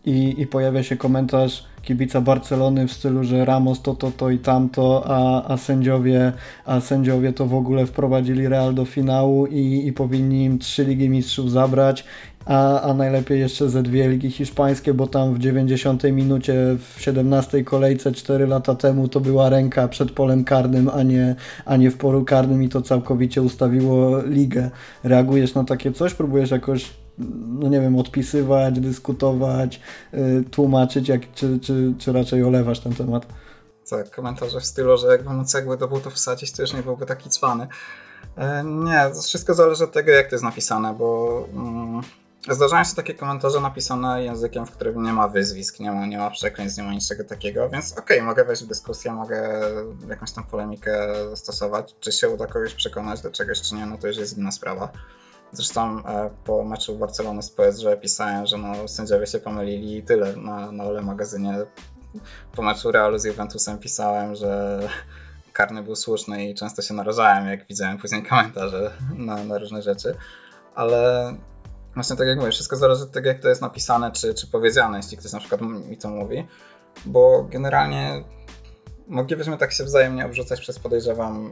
i, 0.06 0.36
i 0.38 0.48
pojawia 0.48 0.84
się 0.84 0.98
komentarz 0.98 1.64
kibica 1.82 2.22
Barcelony 2.22 2.88
w 2.88 2.94
stylu, 2.94 3.24
że 3.24 3.46
Ramos 3.46 3.82
to, 3.82 3.96
to, 3.96 4.12
to 4.12 4.30
i 4.30 4.40
tamto, 4.40 5.04
a, 5.08 5.48
a, 5.54 5.58
sędziowie, 5.58 6.34
a 6.66 6.80
sędziowie 6.80 7.34
to 7.34 7.46
w 7.46 7.56
ogóle 7.56 7.86
wprowadzili 7.86 8.48
Real 8.48 8.74
do 8.74 8.86
finału 8.86 9.48
i, 9.48 9.88
i 9.88 9.94
powinni 9.94 10.44
im 10.44 10.60
trzy 10.60 10.84
Ligi 10.84 11.10
Mistrzów 11.10 11.52
zabrać 11.52 12.06
a, 12.46 12.82
a 12.82 12.94
najlepiej 12.94 13.40
jeszcze 13.40 13.70
ze 13.70 13.84
dwie 13.84 14.10
ligi 14.10 14.32
hiszpańskie, 14.32 14.94
bo 14.94 15.08
tam 15.08 15.34
w 15.34 15.40
90 15.40 16.04
minucie 16.04 16.54
w 16.80 17.02
17 17.02 17.64
kolejce 17.64 18.12
4 18.12 18.48
lata 18.48 18.76
temu 18.76 19.08
to 19.08 19.20
była 19.20 19.50
ręka 19.50 19.88
przed 19.88 20.12
polem 20.12 20.44
karnym, 20.44 20.90
a 20.94 21.04
nie, 21.04 21.36
a 21.66 21.78
nie 21.78 21.92
w 21.92 21.98
polu 21.98 22.26
karnym 22.26 22.64
i 22.64 22.70
to 22.70 22.82
całkowicie 22.82 23.42
ustawiło 23.42 24.22
ligę. 24.22 24.70
Reagujesz 25.04 25.56
na 25.56 25.64
takie 25.64 25.92
coś? 25.92 26.14
Próbujesz 26.14 26.52
jakoś 26.52 27.03
no 27.18 27.70
nie 27.70 27.82
wiem, 27.82 27.96
odpisywać, 27.96 28.80
dyskutować, 28.80 29.80
yy, 30.14 30.44
tłumaczyć, 30.52 31.08
jak, 31.08 31.34
czy, 31.34 31.60
czy, 31.60 31.94
czy 31.98 32.14
raczej 32.14 32.44
olewasz 32.44 32.80
ten 32.80 32.94
temat? 32.94 33.26
Tak, 33.90 34.12
komentarze 34.12 34.60
w 34.60 34.66
stylu, 34.66 34.98
że 34.98 35.08
jakby 35.08 35.30
mu 35.30 35.46
cegły 35.46 35.78
do 35.78 35.88
butów 35.88 36.14
wsadzić, 36.14 36.52
to 36.52 36.62
już 36.62 36.74
nie 36.74 36.84
byłby 36.84 37.06
taki 37.06 37.30
cwany. 37.30 37.68
E, 38.38 38.64
nie, 38.64 39.10
to 39.14 39.22
wszystko 39.22 39.54
zależy 39.54 39.84
od 39.84 39.92
tego, 39.92 40.12
jak 40.12 40.30
to 40.30 40.36
jest 40.36 40.44
napisane, 40.44 40.94
bo 40.94 41.40
mm, 41.54 42.02
zdarzają 42.50 42.84
się 42.84 42.96
takie 42.96 43.14
komentarze 43.14 43.60
napisane 43.60 44.24
językiem, 44.24 44.66
w 44.66 44.72
którym 44.72 45.04
nie 45.04 45.14
ma 45.14 45.28
wyzwisk, 45.28 45.80
nie 45.80 45.92
ma, 45.92 46.06
nie 46.06 46.18
ma 46.18 46.30
przekleństw, 46.30 46.78
nie 46.78 46.84
ma 46.84 46.94
niczego 46.94 47.24
takiego, 47.24 47.70
więc 47.70 47.92
okej, 47.92 48.18
okay, 48.18 48.28
mogę 48.28 48.46
wejść 48.46 48.64
w 48.64 48.68
dyskusję, 48.68 49.12
mogę 49.12 49.62
jakąś 50.10 50.32
tam 50.32 50.44
polemikę 50.44 51.14
zastosować. 51.30 51.96
Czy 52.00 52.12
się 52.12 52.30
uda 52.30 52.48
kogoś 52.48 52.74
przekonać 52.74 53.22
do 53.22 53.32
czegoś, 53.32 53.62
czy 53.62 53.76
nie, 53.76 53.86
no 53.86 53.98
to 53.98 54.08
już 54.08 54.18
jest 54.18 54.38
inna 54.38 54.52
sprawa. 54.52 54.92
Zresztą 55.54 56.06
e, 56.06 56.30
po 56.46 56.64
meczu 56.64 56.96
Barcelony 56.96 57.44
z 57.44 57.50
PSG 57.50 58.00
pisałem, 58.02 58.46
że 58.46 58.58
no, 58.58 58.88
sędziowie 58.88 59.28
się 59.28 59.40
pomylili 59.40 59.98
i 59.98 60.04
tyle 60.04 60.36
na, 60.36 60.72
na 60.72 60.84
Ole 60.84 61.02
magazynie. 61.02 61.58
Po 62.56 62.62
meczu 62.62 62.92
Realu 62.92 63.18
z 63.18 63.26
Juventusem 63.26 63.78
pisałem, 63.78 64.36
że 64.36 64.80
karny 65.54 65.84
był 65.84 65.96
słuszny 65.96 66.50
i 66.50 66.56
często 66.56 66.82
się 66.82 66.94
narażałem, 66.94 67.48
jak 67.48 67.68
widziałem 67.68 67.98
później 67.98 68.24
komentarze 68.24 68.92
na, 69.18 69.44
na 69.44 69.58
różne 69.58 69.82
rzeczy. 69.82 70.16
Ale 70.76 71.34
właśnie 71.94 72.16
tak 72.16 72.28
jak 72.28 72.38
mówię, 72.38 72.52
wszystko 72.52 72.76
zależy 72.76 73.04
od 73.04 73.12
tego, 73.12 73.28
jak 73.28 73.40
to 73.40 73.50
jest 73.50 73.62
napisane, 73.62 74.12
czy, 74.12 74.34
czy 74.34 74.48
powiedziane, 74.48 74.98
jeśli 74.98 75.18
ktoś 75.18 75.32
na 75.32 75.40
przykład 75.40 75.62
mi 75.62 75.98
to 75.98 76.10
mówi. 76.10 76.48
Bo 77.06 77.44
generalnie 77.44 78.24
moglibyśmy 79.08 79.58
tak 79.58 79.72
się 79.72 79.84
wzajemnie 79.84 80.26
obrzucać 80.26 80.60
przez 80.60 80.80
podejrzewam 80.80 81.50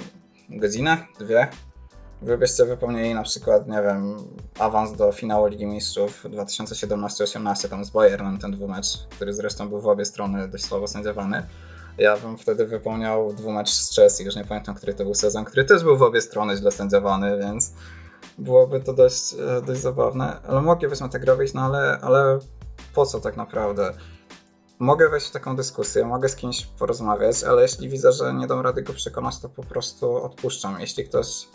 godzinę, 0.50 0.98
dwie, 1.20 1.48
Gdybyście 2.22 2.66
wypełnili 2.66 3.14
na 3.14 3.24
przykład, 3.24 3.68
nie 3.68 3.82
wiem, 3.82 4.18
awans 4.60 4.94
do 4.94 5.12
finału 5.12 5.48
Ligi 5.48 5.66
Mistrzów 5.66 6.26
2017-18 6.26 7.70
tam 7.70 7.86
z 7.86 7.90
Bayernem, 7.90 8.38
ten 8.38 8.52
dwumecz, 8.52 8.86
który 9.10 9.34
zresztą 9.34 9.70
był 9.70 9.82
w 9.82 9.88
obie 9.88 10.06
strony 10.06 10.48
dość 10.48 10.66
słabo 10.66 10.88
sędziowany. 10.88 11.48
Ja 11.98 12.18
bym 12.18 12.38
wtedy 12.38 12.66
wypełniał 12.66 13.34
dwumecz 13.34 13.70
z 13.70 13.96
Chelsea, 13.96 14.24
już 14.24 14.36
nie 14.36 14.46
pamiętam, 14.46 14.76
który 14.76 14.94
to 14.94 15.04
był 15.04 15.16
sezon, 15.16 15.46
który 15.46 15.66
też 15.66 15.84
był 15.84 15.98
w 15.98 16.02
obie 16.02 16.22
strony 16.22 16.58
źle 16.58 16.72
sędziowany, 16.72 17.38
więc 17.40 17.74
byłoby 18.38 18.80
to 18.80 18.94
dość, 18.94 19.34
e, 19.34 19.62
dość 19.62 19.82
zabawne. 19.82 20.42
Ale 20.48 20.62
moglibyśmy 20.62 21.10
tak 21.10 21.26
robić, 21.26 21.54
no 21.54 21.62
ale, 21.62 22.00
ale 22.02 22.40
po 22.94 23.06
co 23.06 23.20
tak 23.20 23.38
naprawdę? 23.38 23.94
Mogę 24.80 25.10
wejść 25.10 25.28
w 25.28 25.32
taką 25.32 25.56
dyskusję, 25.56 26.06
mogę 26.06 26.30
z 26.30 26.36
kimś 26.36 26.66
porozmawiać, 26.66 27.44
ale 27.44 27.62
jeśli 27.62 27.90
widzę, 27.90 28.12
że 28.12 28.34
nie 28.34 28.48
dam 28.48 28.60
rady 28.60 28.82
go 28.82 28.94
przekonać, 28.94 29.40
to 29.40 29.50
po 29.50 29.64
prostu 29.64 30.24
odpuszczam. 30.24 30.80
Jeśli 30.80 31.06
ktoś 31.06 31.48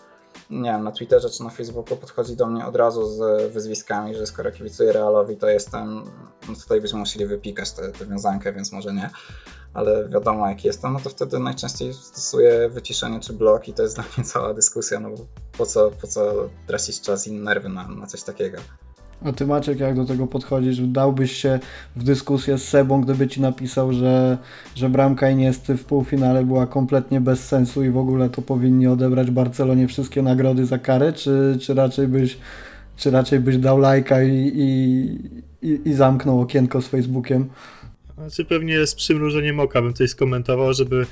nie 0.51 0.71
wiem, 0.71 0.85
na 0.85 0.93
Twitterze 0.93 1.31
czy 1.31 1.45
na 1.45 1.51
Facebooku 1.51 1.97
podchodzi 1.97 2.37
do 2.37 2.47
mnie 2.47 2.67
od 2.67 2.77
razu 2.77 3.07
z 3.07 3.53
wyzwiskami, 3.53 4.15
że 4.15 4.27
skoro 4.27 4.53
kibicuję 4.53 4.93
Realowi, 4.93 5.37
to 5.37 5.49
jestem, 5.49 6.05
no 6.49 6.55
tutaj 6.55 6.81
byśmy 6.81 6.99
musieli 6.99 7.27
wypikać 7.27 7.73
tę 7.73 7.93
wiązankę, 8.07 8.53
więc 8.53 8.73
może 8.73 8.95
nie, 8.95 9.11
ale 9.75 10.09
wiadomo 10.09 10.49
jak 10.49 10.65
jestem, 10.65 10.93
no 10.93 11.01
to 11.01 11.11
wtedy 11.11 11.39
najczęściej 11.39 11.95
stosuję 11.95 12.69
wyciszenie 12.69 13.21
czy 13.21 13.33
blok 13.33 13.69
i 13.69 13.73
to 13.73 13.83
jest 13.83 13.95
dla 13.95 14.05
mnie 14.17 14.27
cała 14.27 14.55
dyskusja, 14.55 15.01
no 15.01 15.11
bo 15.11 15.27
po 15.59 15.67
co, 15.67 15.91
po 15.91 16.07
co 16.07 16.49
tracić 16.67 17.01
czas 17.01 17.27
i 17.27 17.33
nerwy 17.33 17.69
na, 17.69 17.89
na 17.89 18.07
coś 18.07 18.23
takiego. 18.23 18.59
A 19.25 19.33
ty 19.33 19.47
Maciek, 19.47 19.81
jak 19.81 19.97
do 19.97 20.05
tego 20.05 20.27
podchodzisz? 20.27 20.81
Dałbyś 20.81 21.33
się 21.33 21.59
w 21.97 22.03
dyskusję 22.03 22.59
z 22.59 22.69
Sebą, 22.69 23.01
gdyby 23.01 23.29
ci 23.29 23.41
napisał, 23.41 23.93
że, 23.93 24.39
że 24.75 24.89
bramka 24.89 25.31
Iniesty 25.31 25.77
w 25.77 25.85
półfinale 25.85 26.45
była 26.45 26.67
kompletnie 26.67 27.21
bez 27.21 27.45
sensu 27.49 27.85
i 27.85 27.91
w 27.91 27.99
ogóle 27.99 28.31
to 28.31 28.43
powinni 28.43 28.87
odebrać 28.87 29.31
Barcelonie 29.31 29.89
wszystkie 29.89 30.23
nagrody 30.23 30.67
za 30.67 30.79
karę, 30.79 31.13
czy, 31.13 31.59
czy 31.61 31.75
raczej 31.75 32.09
byś 32.09 32.39
czy 32.97 33.11
raczej 33.11 33.41
byś 33.41 33.59
dał 33.59 33.79
lajka 33.79 34.23
i, 34.23 34.53
i, 35.63 35.89
i, 35.89 35.95
zamknął 35.95 36.41
okienko 36.41 36.83
z 36.83 36.89
Facebookiem? 36.89 37.49
Znaczy 38.19 38.45
pewnie 38.45 38.87
z 38.87 38.95
przymrużeniem 38.95 39.61
oka 39.61 39.83
bym 39.83 39.95
coś 39.95 40.11
skomentował, 40.11 40.73
żeby, 40.73 41.07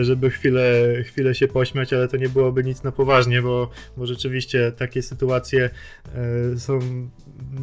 żeby 0.00 0.30
chwilę, 0.30 0.62
chwilę 1.04 1.34
się 1.34 1.48
pośmiać, 1.48 1.92
ale 1.92 2.08
to 2.08 2.16
nie 2.16 2.28
byłoby 2.28 2.64
nic 2.64 2.82
na 2.82 2.92
poważnie, 2.92 3.42
bo, 3.42 3.70
bo 3.96 4.06
rzeczywiście 4.06 4.72
takie 4.72 5.02
sytuacje 5.02 5.70
e, 6.14 6.58
są 6.58 6.78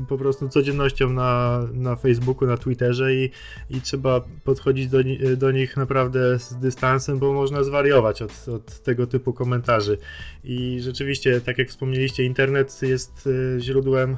po 0.10 0.18
prostu 0.18 0.50
codziennością 0.50 1.10
na, 1.10 1.62
na 1.74 1.96
Facebooku, 1.96 2.48
na 2.48 2.58
Twitterze 2.58 3.16
i, 3.16 3.30
i 3.70 3.82
trzeba 3.82 4.22
podchodzić 4.44 4.88
do, 4.88 4.98
do 5.38 5.52
nich 5.52 5.78
naprawdę 5.78 6.40
z 6.40 6.56
dystansem, 6.56 7.20
bo 7.20 7.34
można 7.34 7.64
zwariować 7.64 8.22
od, 8.22 8.48
od 8.48 8.80
tego 8.80 9.08
typu 9.08 9.34
komentarzy. 9.34 9.98
I 10.44 10.78
rzeczywiście, 10.82 11.42
tak 11.42 11.58
jak 11.58 11.70
wspomnieliście, 11.70 12.24
internet 12.24 12.82
jest 12.82 13.30
e, 13.58 13.60
źródłem 13.60 14.18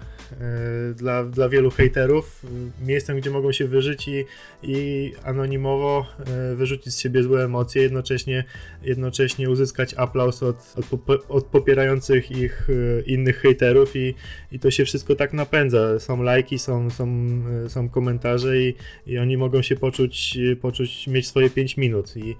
dla, 0.95 1.23
dla 1.23 1.49
wielu 1.49 1.71
hejterów, 1.71 2.45
miejscem, 2.81 3.17
gdzie 3.17 3.31
mogą 3.31 3.51
się 3.51 3.67
wyżyć 3.67 4.07
i, 4.07 4.25
i 4.63 5.11
anonimowo 5.23 6.05
e, 6.19 6.55
wyrzucić 6.55 6.93
z 6.93 6.99
siebie 6.99 7.23
złe 7.23 7.43
emocje, 7.43 7.72
jednocześnie, 7.81 8.43
jednocześnie 8.83 9.49
uzyskać 9.49 9.93
aplauz 9.93 10.43
od, 10.43 10.75
od, 10.77 11.25
od 11.29 11.45
popierających 11.45 12.31
ich 12.31 12.67
e, 12.69 13.01
innych 13.01 13.37
hejterów 13.37 13.95
i, 13.95 14.15
i 14.51 14.59
to 14.59 14.71
się 14.71 14.85
wszystko 14.85 15.15
tak 15.15 15.33
napędza. 15.33 15.99
Są 15.99 16.23
lajki, 16.23 16.59
są, 16.59 16.89
są, 16.89 17.07
e, 17.65 17.69
są 17.69 17.89
komentarze 17.89 18.61
i, 18.61 18.75
i 19.07 19.17
oni 19.17 19.37
mogą 19.37 19.61
się 19.61 19.75
poczuć, 19.75 20.37
poczuć, 20.61 21.07
mieć 21.07 21.27
swoje 21.27 21.49
5 21.49 21.77
minut 21.77 22.17
i 22.17 22.35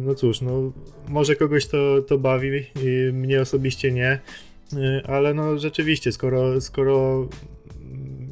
no 0.00 0.14
cóż, 0.14 0.40
no 0.40 0.72
może 1.08 1.36
kogoś 1.36 1.66
to, 1.66 2.02
to 2.02 2.18
bawi, 2.18 2.66
mnie 3.12 3.40
osobiście 3.40 3.92
nie, 3.92 4.20
ale 5.04 5.34
no 5.34 5.58
rzeczywiście, 5.58 6.12
skoro, 6.12 6.60
skoro 6.60 7.28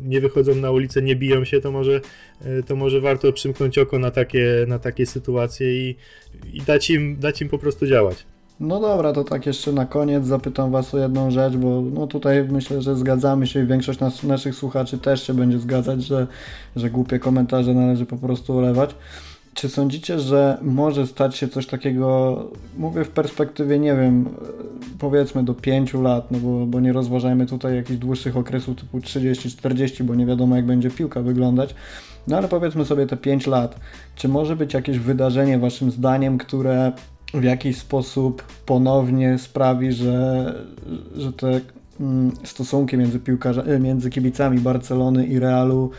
nie 0.07 0.21
wychodzą 0.21 0.55
na 0.55 0.71
ulicę, 0.71 1.03
nie 1.03 1.17
biją 1.17 1.45
się, 1.45 1.61
to 1.61 1.73
może, 1.73 2.01
e, 2.45 2.63
to 2.63 2.77
może 2.77 3.01
warto 3.01 3.33
przymknąć 3.33 3.79
oko 3.79 3.99
na 3.99 4.11
takie, 4.11 4.65
na 4.69 4.79
takie 4.79 5.07
sytuacje 5.07 5.91
i, 5.91 5.97
i 6.53 6.61
dać, 6.61 6.91
im, 6.91 7.17
dać 7.21 7.43
im 7.43 7.49
po 7.49 7.59
prostu 7.59 7.87
działać. 7.87 8.27
No 8.61 8.81
dobra, 8.81 9.13
to 9.13 9.25
tak 9.25 9.47
jeszcze 9.47 9.73
na 9.73 9.87
koniec 9.87 10.27
zapytam 10.27 10.71
Was 10.71 10.95
o 10.95 10.99
jedną 10.99 11.31
rzecz, 11.31 11.57
bo 11.57 11.83
no 11.95 12.07
tutaj 12.07 12.45
myślę, 12.51 12.83
że 12.83 12.97
zgadzamy 12.97 13.47
się 13.47 13.63
i 13.63 13.67
większość 13.67 14.01
nas, 14.01 14.23
naszych 14.23 14.55
słuchaczy 14.55 14.99
też 14.99 15.27
się 15.27 15.35
będzie 15.35 15.59
zgadzać, 15.59 16.05
że, 16.05 16.27
że 16.77 16.91
głupie 16.91 17.19
komentarze 17.19 17.75
należy 17.75 18.07
po 18.07 18.17
prostu 18.17 18.59
olewać. 18.59 18.95
Czy 19.57 19.69
sądzicie, 19.69 20.21
że 20.21 20.59
może 20.63 21.07
stać 21.07 21.37
się 21.37 21.49
coś 21.49 21.67
takiego, 21.67 22.37
mówię 22.79 23.05
w 23.05 23.11
perspektywie, 23.11 23.79
nie 23.79 23.97
wiem, 23.97 24.29
powiedzmy 24.99 25.45
do 25.45 25.55
5 25.55 25.95
lat, 25.95 26.31
no 26.31 26.39
bo, 26.39 26.67
bo 26.67 26.81
nie 26.81 26.93
rozważajmy 26.93 27.47
tutaj 27.47 27.77
jakichś 27.77 27.99
dłuższych 27.99 28.37
okresów 28.37 28.77
typu 28.77 28.99
30-40, 28.99 30.03
bo 30.03 30.15
nie 30.15 30.27
wiadomo 30.27 30.57
jak 30.57 30.67
będzie 30.67 30.91
piłka 30.91 31.23
wyglądać, 31.23 31.75
no 32.29 32.37
ale 32.37 32.49
powiedzmy 32.49 32.85
sobie 32.85 33.07
te 33.07 33.17
5 33.17 33.47
lat. 33.47 33.81
Czy 34.17 34.29
może 34.29 34.57
być 34.57 34.75
jakieś 34.75 34.99
wydarzenie 34.99 35.59
waszym 35.59 35.91
zdaniem, 35.91 36.39
które 36.39 36.93
w 37.35 37.43
jakiś 37.43 37.79
sposób 37.79 38.43
ponownie 38.67 39.39
sprawi, 39.39 39.93
że, 39.93 40.55
że 41.17 41.33
te 41.33 41.61
mm, 42.01 42.33
stosunki 42.45 42.97
między, 42.97 43.21
piłkarza, 43.21 43.63
między 43.81 44.11
kibicami 44.11 44.59
Barcelony 44.59 45.27
i 45.27 45.39
Realu 45.39 45.91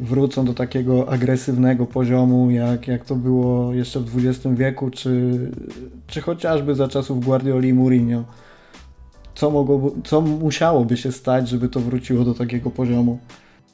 wrócą 0.00 0.44
do 0.44 0.54
takiego 0.54 1.08
agresywnego 1.08 1.86
poziomu, 1.86 2.50
jak, 2.50 2.88
jak 2.88 3.04
to 3.04 3.14
było 3.16 3.74
jeszcze 3.74 4.00
w 4.00 4.26
XX 4.26 4.46
wieku, 4.54 4.90
czy, 4.90 5.38
czy 6.06 6.20
chociażby 6.20 6.74
za 6.74 6.88
czasów 6.88 7.24
Guardioli 7.24 7.68
i 7.68 7.74
Mourinho. 7.74 8.24
Co, 9.34 9.50
mogłoby, 9.50 10.02
co 10.04 10.20
musiałoby 10.20 10.96
się 10.96 11.12
stać, 11.12 11.48
żeby 11.48 11.68
to 11.68 11.80
wróciło 11.80 12.24
do 12.24 12.34
takiego 12.34 12.70
poziomu? 12.70 13.18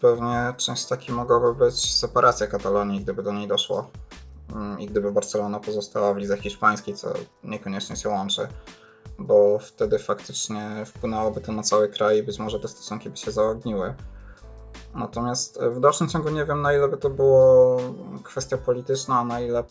Pewnie 0.00 0.54
część 0.56 0.86
taki 0.86 1.12
mogłaby 1.12 1.54
być 1.54 1.94
separacja 1.94 2.46
Katalonii, 2.46 3.00
gdyby 3.00 3.22
do 3.22 3.32
niej 3.32 3.48
doszło. 3.48 3.90
Mm, 4.54 4.80
I 4.80 4.86
gdyby 4.86 5.12
Barcelona 5.12 5.60
pozostała 5.60 6.14
w 6.14 6.16
lidze 6.16 6.36
hiszpańskiej, 6.36 6.94
co 6.94 7.12
niekoniecznie 7.44 7.96
się 7.96 8.08
łączy, 8.08 8.48
bo 9.18 9.58
wtedy 9.58 9.98
faktycznie 9.98 10.84
wpłynęłoby 10.86 11.40
to 11.40 11.52
na 11.52 11.62
cały 11.62 11.88
kraj 11.88 12.18
i 12.18 12.22
być 12.22 12.38
może 12.38 12.60
te 12.60 12.68
stosunki 12.68 13.10
by 13.10 13.16
się 13.16 13.30
zaogniły. 13.30 13.94
Natomiast 14.94 15.58
w 15.60 15.80
dalszym 15.80 16.08
ciągu 16.08 16.28
nie 16.28 16.44
wiem, 16.44 16.62
na 16.62 16.72
ile 16.72 16.88
by 16.88 16.96
to 16.96 17.10
było 17.10 17.76
kwestia 18.22 18.58
polityczna, 18.58 19.18
a 19.18 19.24
na 19.24 19.40
ile 19.40 19.64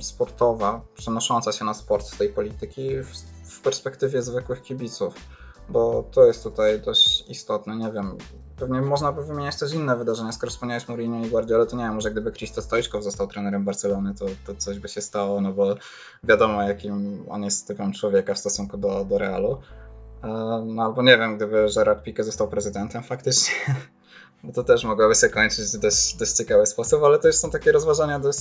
sportowa, 0.00 0.80
przenosząca 0.94 1.52
się 1.52 1.64
na 1.64 1.74
sport 1.74 2.06
z 2.06 2.18
tej 2.18 2.28
polityki 2.28 2.96
w, 3.02 3.16
w 3.50 3.60
perspektywie 3.60 4.22
zwykłych 4.22 4.62
kibiców, 4.62 5.14
bo 5.68 6.04
to 6.12 6.24
jest 6.24 6.42
tutaj 6.42 6.80
dość 6.80 7.30
istotne. 7.30 7.76
Nie 7.76 7.92
wiem, 7.92 8.16
pewnie 8.56 8.80
można 8.80 9.12
by 9.12 9.24
wymieniać 9.24 9.58
też 9.58 9.74
inne 9.74 9.96
wydarzenia. 9.96 10.32
Skoro 10.32 10.50
wspomniałeś 10.50 10.88
Mourinho 10.88 11.26
i 11.26 11.30
Guardiola, 11.30 11.66
to 11.66 11.76
nie 11.76 11.84
wiem, 11.84 11.94
może 11.94 12.10
gdyby 12.10 12.32
Krzysztof 12.32 12.64
Stoiczkow 12.64 13.04
został 13.04 13.26
trenerem 13.26 13.64
Barcelony, 13.64 14.14
to, 14.14 14.26
to 14.46 14.54
coś 14.54 14.78
by 14.78 14.88
się 14.88 15.00
stało, 15.00 15.40
no 15.40 15.52
bo 15.52 15.74
wiadomo, 16.24 16.62
jakim 16.62 17.24
on 17.28 17.42
jest 17.42 17.68
typem 17.68 17.92
człowieka 17.92 18.34
w 18.34 18.38
stosunku 18.38 18.76
do, 18.76 19.04
do 19.04 19.18
Realu. 19.18 19.58
No 20.66 20.82
albo 20.82 21.02
nie 21.02 21.18
wiem, 21.18 21.36
gdyby 21.36 21.66
Gerard 21.74 22.06
Piqué 22.06 22.22
został 22.22 22.48
prezydentem 22.48 23.02
faktycznie, 23.02 23.54
to 24.52 24.64
też 24.64 24.84
mogłoby 24.84 25.14
się 25.14 25.28
kończyć 25.28 25.64
w 25.64 25.78
dość, 25.78 26.16
dość 26.16 26.32
ciekawy 26.32 26.66
sposób, 26.66 27.02
ale 27.02 27.18
to 27.18 27.26
już 27.26 27.36
są 27.36 27.50
takie 27.50 27.72
rozważania 27.72 28.18
dość 28.18 28.38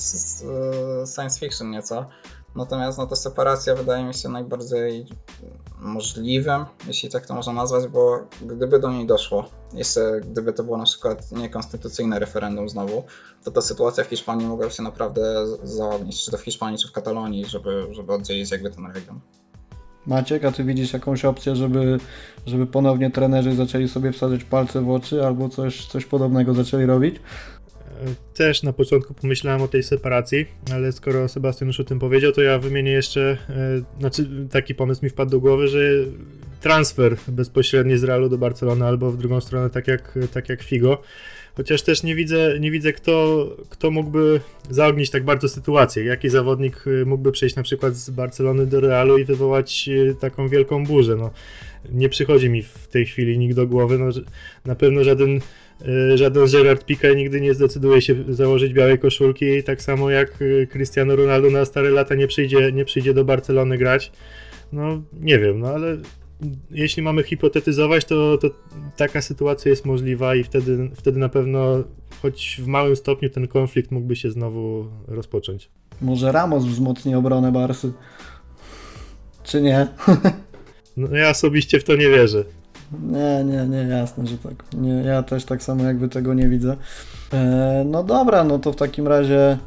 science 1.15 1.39
fiction 1.39 1.71
nieco. 1.71 2.05
Natomiast 2.55 2.97
no, 2.97 3.07
ta 3.07 3.15
separacja 3.15 3.75
wydaje 3.75 4.03
mi 4.05 4.13
się 4.13 4.29
najbardziej 4.29 5.07
możliwym, 5.79 6.65
jeśli 6.87 7.09
tak 7.09 7.25
to 7.25 7.33
można 7.33 7.53
nazwać, 7.53 7.87
bo 7.87 8.19
gdyby 8.41 8.79
do 8.79 8.91
niej 8.91 9.07
doszło, 9.07 9.49
jeszcze 9.73 10.21
gdyby 10.21 10.53
to 10.53 10.63
było 10.63 10.77
na 10.77 10.83
przykład 10.83 11.31
niekonstytucyjne 11.31 12.19
referendum 12.19 12.69
znowu, 12.69 13.03
to 13.43 13.51
ta 13.51 13.61
sytuacja 13.61 14.03
w 14.03 14.07
Hiszpanii 14.07 14.47
mogłaby 14.47 14.73
się 14.73 14.83
naprawdę 14.83 15.45
zaognić, 15.63 16.25
czy 16.25 16.31
to 16.31 16.37
w 16.37 16.41
Hiszpanii, 16.41 16.77
czy 16.77 16.87
w 16.87 16.91
Katalonii, 16.91 17.45
żeby, 17.45 17.87
żeby 17.91 18.13
oddzielić 18.13 18.51
jakby 18.51 18.71
ten 18.71 18.91
region. 18.91 19.19
Maciek, 20.07 20.45
a 20.45 20.51
ty 20.51 20.63
widzisz 20.63 20.93
jakąś 20.93 21.25
opcję, 21.25 21.55
żeby, 21.55 21.97
żeby 22.45 22.67
ponownie 22.67 23.11
trenerzy 23.11 23.55
zaczęli 23.55 23.87
sobie 23.87 24.11
wsadzać 24.11 24.43
palce 24.43 24.81
w 24.81 24.89
oczy 24.89 25.25
albo 25.25 25.49
coś, 25.49 25.85
coś 25.85 26.05
podobnego 26.05 26.53
zaczęli 26.53 26.85
robić? 26.85 27.15
Też 28.33 28.63
na 28.63 28.73
początku 28.73 29.13
pomyślałem 29.13 29.61
o 29.61 29.67
tej 29.67 29.83
separacji, 29.83 30.45
ale 30.73 30.91
skoro 30.91 31.27
Sebastian 31.27 31.67
już 31.67 31.79
o 31.79 31.83
tym 31.83 31.99
powiedział, 31.99 32.31
to 32.31 32.41
ja 32.41 32.59
wymienię 32.59 32.91
jeszcze, 32.91 33.37
e, 33.49 33.99
znaczy 33.99 34.47
taki 34.51 34.75
pomysł 34.75 35.03
mi 35.03 35.09
wpadł 35.09 35.31
do 35.31 35.39
głowy, 35.39 35.67
że 35.67 35.79
transfer 36.61 37.17
bezpośredni 37.27 37.97
z 37.97 38.03
Realu 38.03 38.29
do 38.29 38.37
Barcelony 38.37 38.85
albo 38.85 39.11
w 39.11 39.17
drugą 39.17 39.41
stronę, 39.41 39.69
tak 39.69 39.87
jak, 39.87 40.19
tak 40.33 40.49
jak 40.49 40.63
Figo. 40.63 41.01
Chociaż 41.55 41.81
też 41.81 42.03
nie 42.03 42.15
widzę, 42.15 42.59
nie 42.59 42.71
widzę 42.71 42.93
kto, 42.93 43.47
kto 43.69 43.91
mógłby 43.91 44.39
zaognić 44.69 45.09
tak 45.09 45.23
bardzo 45.23 45.49
sytuację. 45.49 46.03
Jaki 46.03 46.29
zawodnik 46.29 46.85
e, 46.87 47.05
mógłby 47.05 47.31
przejść 47.31 47.55
na 47.55 47.63
przykład 47.63 47.95
z 47.95 48.09
Barcelony 48.09 48.65
do 48.65 48.79
Realu 48.79 49.17
i 49.17 49.25
wywołać 49.25 49.89
e, 49.89 50.13
taką 50.13 50.47
wielką 50.47 50.85
burzę. 50.85 51.15
No, 51.15 51.31
nie 51.91 52.09
przychodzi 52.09 52.49
mi 52.49 52.63
w 52.63 52.87
tej 52.87 53.05
chwili 53.05 53.37
nikt 53.37 53.55
do 53.55 53.67
głowy. 53.67 53.97
No, 53.97 54.09
na 54.65 54.75
pewno 54.75 55.03
żaden 55.03 55.39
Y, 55.87 56.17
żaden 56.17 56.45
Gerard 56.51 56.85
Piqué 56.85 57.15
nigdy 57.15 57.41
nie 57.41 57.53
zdecyduje 57.53 58.01
się 58.01 58.15
założyć 58.29 58.73
białej 58.73 58.99
koszulki, 58.99 59.63
tak 59.63 59.81
samo 59.81 60.09
jak 60.09 60.41
y, 60.41 60.67
Cristiano 60.71 61.15
Ronaldo 61.15 61.49
na 61.49 61.65
stare 61.65 61.89
lata 61.89 62.15
nie 62.15 62.27
przyjdzie, 62.27 62.71
nie 62.71 62.85
przyjdzie 62.85 63.13
do 63.13 63.25
Barcelony 63.25 63.77
grać. 63.77 64.11
No 64.73 65.01
nie 65.21 65.39
wiem, 65.39 65.59
no 65.59 65.67
ale 65.67 65.97
jeśli 66.71 67.03
mamy 67.03 67.23
hipotetyzować, 67.23 68.05
to, 68.05 68.37
to 68.37 68.49
taka 68.97 69.21
sytuacja 69.21 69.69
jest 69.69 69.85
możliwa 69.85 70.35
i 70.35 70.43
wtedy, 70.43 70.89
wtedy 70.95 71.19
na 71.19 71.29
pewno 71.29 71.83
choć 72.21 72.61
w 72.63 72.67
małym 72.67 72.95
stopniu 72.95 73.29
ten 73.29 73.47
konflikt 73.47 73.91
mógłby 73.91 74.15
się 74.15 74.31
znowu 74.31 74.85
rozpocząć. 75.07 75.69
Może 76.01 76.31
Ramos 76.31 76.65
wzmocni 76.65 77.15
obronę 77.15 77.51
Barsy? 77.51 77.93
Czy 79.43 79.61
nie? 79.61 79.87
No, 80.97 81.15
ja 81.15 81.29
osobiście 81.29 81.79
w 81.79 81.83
to 81.83 81.95
nie 81.95 82.09
wierzę. 82.09 82.43
Nie, 83.01 83.43
nie, 83.43 83.67
nie, 83.67 83.77
jasne, 83.77 84.27
że 84.27 84.37
tak. 84.37 84.53
Nie, 84.73 84.91
ja 84.91 85.23
też 85.23 85.45
tak 85.45 85.63
samo 85.63 85.83
jakby 85.83 86.09
tego 86.09 86.33
nie 86.33 86.49
widzę. 86.49 86.77
E, 87.33 87.83
no 87.87 88.03
dobra, 88.03 88.43
no 88.43 88.59
to 88.59 88.71
w 88.71 88.75
takim 88.75 89.07
razie 89.07 89.57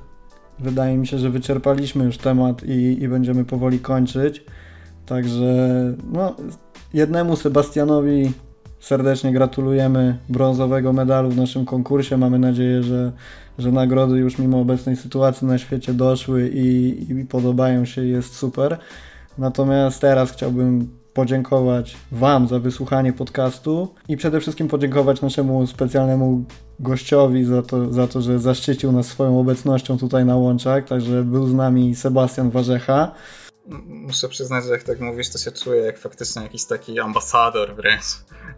wydaje 0.59 0.97
mi 0.97 1.07
się, 1.07 1.19
że 1.19 1.31
wyczerpaliśmy 1.31 2.05
już 2.05 2.19
temat 2.19 2.63
i, 2.63 3.03
i 3.03 3.09
będziemy 3.09 3.45
powoli 3.45 3.79
kończyć. 3.79 4.45
Także 5.07 5.55
no, 6.13 6.37
jednemu 6.97 7.37
Sebastianowi 7.37 8.33
serdecznie 8.81 9.33
gratulujemy 9.33 10.19
brązowego 10.29 10.93
medalu 10.93 11.31
w 11.31 11.37
naszym 11.37 11.65
konkursie. 11.65 12.17
Mamy 12.17 12.39
nadzieję, 12.39 12.83
że, 12.83 13.13
że 13.59 13.73
nagrody 13.73 14.19
już 14.19 14.39
mimo 14.39 14.61
obecnej 14.61 14.97
sytuacji 14.97 15.47
na 15.47 15.59
świecie 15.59 15.93
doszły 15.95 16.51
i, 16.55 16.97
i 17.13 17.25
podobają 17.25 17.85
się, 17.85 18.05
jest 18.05 18.35
super. 18.35 18.79
Natomiast 19.39 20.01
teraz 20.01 20.33
chciałbym 20.33 20.89
podziękować 21.15 21.97
Wam 22.13 22.49
za 22.49 22.59
wysłuchanie 22.59 23.13
podcastu 23.13 23.89
i 24.09 24.17
przede 24.17 24.41
wszystkim 24.41 24.69
podziękować 24.69 25.23
naszemu 25.23 25.67
specjalnemu 25.67 26.45
gościowi 26.81 27.45
za 27.45 27.63
to, 27.63 27.93
za 27.93 28.07
to, 28.07 28.23
że 28.23 28.39
zaszczycił 28.39 28.93
nas 28.93 29.07
swoją 29.07 29.41
obecnością 29.41 29.99
tutaj 29.99 30.25
na 30.25 30.37
łączach. 30.37 30.85
Także 30.85 31.25
był 31.25 31.47
z 31.47 31.55
nami 31.55 31.95
Sebastian 31.95 32.51
Warzecha. 32.51 33.13
Muszę 33.87 34.29
przyznać, 34.29 34.65
że 34.65 34.71
jak 34.71 34.83
tak 34.83 35.01
mówisz, 35.01 35.31
to 35.31 35.39
się 35.39 35.53
czuję 35.53 35.81
jak 35.81 35.99
faktycznie 35.99 36.43
jakiś 36.43 36.65
taki 36.65 37.01
ambasador 37.01 37.77
wręcz. 37.77 38.05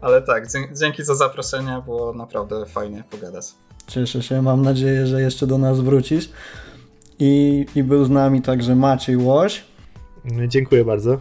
Ale 0.01 0.21
tak, 0.21 0.47
dzięki 0.79 1.03
za 1.03 1.15
zaproszenie, 1.15 1.81
było 1.85 2.13
naprawdę 2.13 2.65
fajnie 2.65 3.03
pogadać. 3.09 3.45
Cieszę 3.87 4.23
się, 4.23 4.41
mam 4.41 4.61
nadzieję, 4.61 5.07
że 5.07 5.21
jeszcze 5.21 5.47
do 5.47 5.57
nas 5.57 5.79
wrócisz. 5.79 6.29
I, 7.19 7.65
i 7.75 7.83
był 7.83 8.05
z 8.05 8.09
nami 8.09 8.41
także 8.41 8.75
Maciej 8.75 9.17
Łoś. 9.17 9.63
Dziękuję 10.47 10.85
bardzo. 10.85 11.19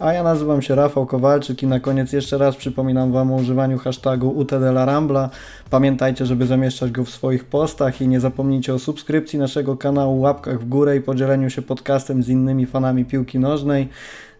A 0.00 0.12
ja 0.12 0.22
nazywam 0.22 0.62
się 0.62 0.74
Rafał 0.74 1.06
Kowalczyk 1.06 1.62
i 1.62 1.66
na 1.66 1.80
koniec 1.80 2.12
jeszcze 2.12 2.38
raz 2.38 2.56
przypominam 2.56 3.12
Wam 3.12 3.32
o 3.32 3.36
używaniu 3.36 3.78
hashtagu 3.78 4.30
UTDLarambla. 4.30 5.30
Pamiętajcie, 5.70 6.26
żeby 6.26 6.46
zamieszczać 6.46 6.90
go 6.90 7.04
w 7.04 7.10
swoich 7.10 7.44
postach 7.44 8.00
i 8.00 8.08
nie 8.08 8.20
zapomnijcie 8.20 8.74
o 8.74 8.78
subskrypcji 8.78 9.38
naszego 9.38 9.76
kanału, 9.76 10.20
łapkach 10.20 10.60
w 10.60 10.68
górę 10.68 10.96
i 10.96 11.00
podzieleniu 11.00 11.50
się 11.50 11.62
podcastem 11.62 12.22
z 12.22 12.28
innymi 12.28 12.66
fanami 12.66 13.04
piłki 13.04 13.38
nożnej. 13.38 13.88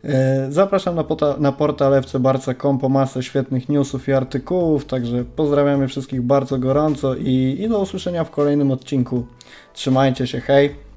E, 0.04 0.46
zapraszam 0.50 0.94
na, 0.94 1.04
na 1.38 1.52
portal 1.52 2.02
fcbarca.com 2.02 2.78
po 2.78 2.88
masę 2.88 3.22
świetnych 3.22 3.68
newsów 3.68 4.08
i 4.08 4.12
artykułów, 4.12 4.84
także 4.84 5.24
pozdrawiamy 5.24 5.88
wszystkich 5.88 6.22
bardzo 6.22 6.58
gorąco 6.58 7.14
i, 7.14 7.56
i 7.60 7.68
do 7.68 7.80
usłyszenia 7.80 8.24
w 8.24 8.30
kolejnym 8.30 8.70
odcinku. 8.70 9.26
Trzymajcie 9.74 10.26
się, 10.26 10.40
hej! 10.40 10.89